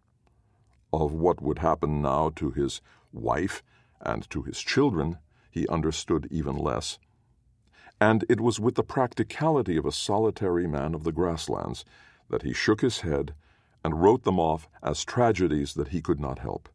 Of 0.91 1.13
what 1.13 1.41
would 1.41 1.59
happen 1.59 2.01
now 2.01 2.31
to 2.35 2.51
his 2.51 2.81
wife 3.11 3.63
and 4.01 4.29
to 4.29 4.43
his 4.43 4.59
children, 4.59 5.17
he 5.51 5.67
understood 5.67 6.27
even 6.31 6.57
less. 6.57 6.99
And 7.99 8.25
it 8.27 8.41
was 8.41 8.59
with 8.59 8.75
the 8.75 8.83
practicality 8.83 9.77
of 9.77 9.85
a 9.85 9.91
solitary 9.91 10.67
man 10.67 10.93
of 10.93 11.03
the 11.03 11.11
grasslands 11.11 11.85
that 12.29 12.41
he 12.41 12.53
shook 12.53 12.81
his 12.81 13.01
head 13.01 13.33
and 13.83 14.01
wrote 14.01 14.23
them 14.23 14.39
off 14.39 14.67
as 14.81 15.05
tragedies 15.05 15.73
that 15.75 15.89
he 15.89 16.01
could 16.01 16.19
not 16.19 16.39
help. 16.39 16.69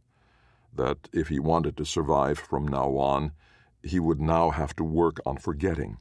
That 0.74 1.08
if 1.12 1.28
he 1.28 1.38
wanted 1.38 1.76
to 1.76 1.84
survive 1.84 2.38
from 2.38 2.66
now 2.66 2.96
on, 2.96 3.32
he 3.82 3.98
would 3.98 4.20
now 4.20 4.50
have 4.50 4.74
to 4.76 4.84
work 4.84 5.20
on 5.26 5.38
forgetting 5.38 5.98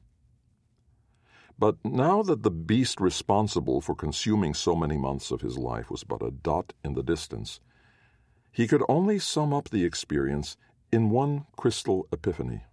but 1.60 1.76
now 1.84 2.24
that 2.24 2.44
the 2.44 2.52
beast 2.52 3.02
responsible 3.02 3.82
for 3.82 3.94
consuming 3.94 4.54
so 4.54 4.76
many 4.76 4.98
months 4.98 5.30
of 5.30 5.42
his 5.42 5.58
life 5.58 5.92
was 5.92 6.06
but 6.06 6.24
a 6.24 6.32
dot 6.32 6.72
in 6.86 6.94
the 6.94 7.04
distance, 7.04 7.60
he 8.50 8.66
could 8.66 8.84
only 8.88 9.20
sum 9.20 9.54
up 9.54 9.70
the 9.70 9.84
experience 9.84 10.56
in 10.90 11.10
one 11.10 11.46
crystal 11.58 12.08
epiphany 12.14 12.64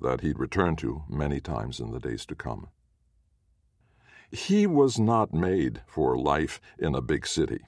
that 0.00 0.22
he'd 0.22 0.38
return 0.38 0.76
to 0.76 1.02
many 1.10 1.40
times 1.40 1.78
in 1.78 1.92
the 1.92 2.00
days 2.00 2.24
to 2.24 2.34
come. 2.34 2.68
He 4.30 4.66
was 4.66 4.98
not 4.98 5.34
made 5.34 5.82
for 5.86 6.18
life 6.18 6.58
in 6.78 6.94
a 6.94 7.02
big 7.02 7.26
city. 7.26 7.60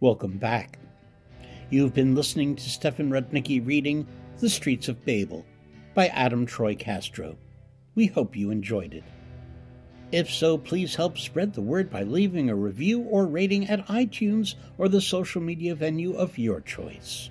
Welcome 0.00 0.38
back. 0.38 0.78
You've 1.68 1.92
been 1.92 2.14
listening 2.14 2.56
to 2.56 2.70
Stefan 2.70 3.10
Rudnicki 3.10 3.66
reading 3.66 4.06
The 4.38 4.48
Streets 4.48 4.88
of 4.88 5.04
Babel 5.04 5.44
by 5.94 6.06
Adam 6.08 6.46
Troy 6.46 6.74
Castro. 6.74 7.36
We 7.94 8.06
hope 8.06 8.36
you 8.36 8.50
enjoyed 8.50 8.94
it. 8.94 9.04
If 10.12 10.30
so, 10.30 10.56
please 10.56 10.94
help 10.94 11.18
spread 11.18 11.52
the 11.52 11.60
word 11.60 11.90
by 11.90 12.04
leaving 12.04 12.48
a 12.48 12.54
review 12.54 13.00
or 13.02 13.26
rating 13.26 13.68
at 13.68 13.86
iTunes 13.88 14.54
or 14.78 14.88
the 14.88 15.00
social 15.00 15.42
media 15.42 15.74
venue 15.74 16.14
of 16.14 16.38
your 16.38 16.60
choice. 16.60 17.28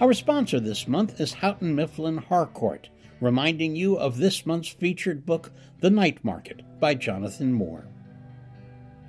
Our 0.00 0.12
sponsor 0.12 0.60
this 0.60 0.86
month 0.86 1.20
is 1.20 1.32
Houghton 1.32 1.74
Mifflin 1.74 2.18
Harcourt, 2.18 2.90
reminding 3.20 3.76
you 3.76 3.96
of 3.96 4.18
this 4.18 4.46
month's 4.46 4.68
featured 4.68 5.26
book, 5.26 5.52
The 5.80 5.90
Night 5.90 6.24
Market 6.24 6.62
by 6.80 6.94
Jonathan 6.94 7.52
Moore. 7.52 7.88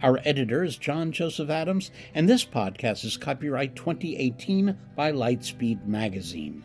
Our 0.01 0.19
editor 0.25 0.63
is 0.63 0.77
John 0.77 1.11
Joseph 1.11 1.49
Adams, 1.49 1.91
and 2.13 2.29
this 2.29 2.45
podcast 2.45 3.03
is 3.03 3.17
copyright 3.17 3.75
2018 3.75 4.77
by 4.95 5.11
Lightspeed 5.11 5.85
Magazine. 5.87 6.63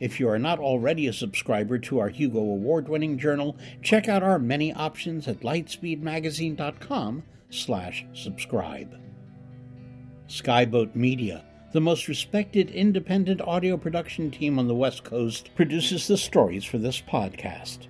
If 0.00 0.18
you 0.18 0.28
are 0.28 0.38
not 0.38 0.58
already 0.58 1.06
a 1.06 1.12
subscriber 1.12 1.78
to 1.80 1.98
our 1.98 2.08
Hugo 2.08 2.38
Award 2.38 2.88
winning 2.88 3.18
journal, 3.18 3.56
check 3.82 4.08
out 4.08 4.22
our 4.22 4.38
many 4.38 4.72
options 4.72 5.28
at 5.28 5.40
lightspeedmagazine.com 5.40 7.22
slash 7.50 8.06
subscribe. 8.14 8.98
Skyboat 10.26 10.94
Media, 10.96 11.44
the 11.72 11.80
most 11.80 12.08
respected 12.08 12.70
independent 12.70 13.40
audio 13.40 13.76
production 13.76 14.30
team 14.30 14.58
on 14.58 14.66
the 14.66 14.74
West 14.74 15.04
Coast, 15.04 15.50
produces 15.54 16.06
the 16.06 16.16
stories 16.16 16.64
for 16.64 16.78
this 16.78 17.00
podcast. 17.00 17.86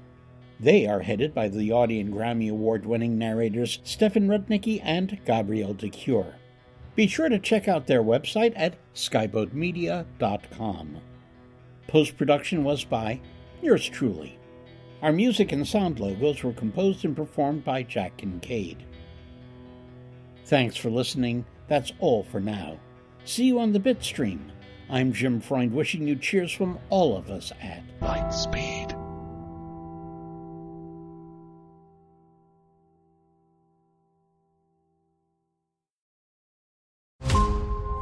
They 0.59 0.87
are 0.87 1.01
headed 1.01 1.35
by 1.35 1.49
the 1.49 1.73
Audie 1.73 2.01
and 2.01 2.13
Grammy 2.13 2.51
Award 2.51 2.85
winning 2.85 3.17
narrators 3.17 3.79
Stefan 3.83 4.29
Rudnicki 4.29 4.81
and 4.85 5.19
Gabrielle 5.25 5.73
de 5.73 5.89
Cuir. 5.89 6.35
Be 6.95 7.07
sure 7.07 7.31
to 7.31 7.39
check 7.39 7.69
out 7.69 7.87
their 7.87 8.03
website 8.03 8.53
at 8.57 8.75
skyboatmedia.com. 8.95 10.99
Post 11.87 12.19
production 12.19 12.63
was 12.63 12.85
by 12.85 13.21
yours 13.63 13.89
truly. 13.89 14.39
Our 15.01 15.13
music 15.13 15.53
and 15.53 15.67
sound 15.67 15.99
logos 15.99 16.43
were 16.43 16.53
composed 16.53 17.07
and 17.07 17.17
performed 17.17 17.65
by 17.65 17.85
Jack 17.85 18.19
Kincaid. 18.19 18.85
Thanks 20.45 20.77
for 20.77 20.91
listening. 20.91 21.47
That's 21.69 21.93
all 22.01 22.25
for 22.25 22.41
now. 22.41 22.79
See 23.31 23.45
you 23.45 23.61
on 23.61 23.71
the 23.71 23.79
Bitstream. 23.79 24.41
I'm 24.89 25.13
Jim 25.13 25.41
Freund 25.41 25.73
wishing 25.73 26.05
you 26.09 26.17
cheers 26.17 26.51
from 26.51 26.81
all 26.89 27.17
of 27.17 27.31
us 27.31 27.53
at 27.63 27.85
Lightspeed. 28.01 28.90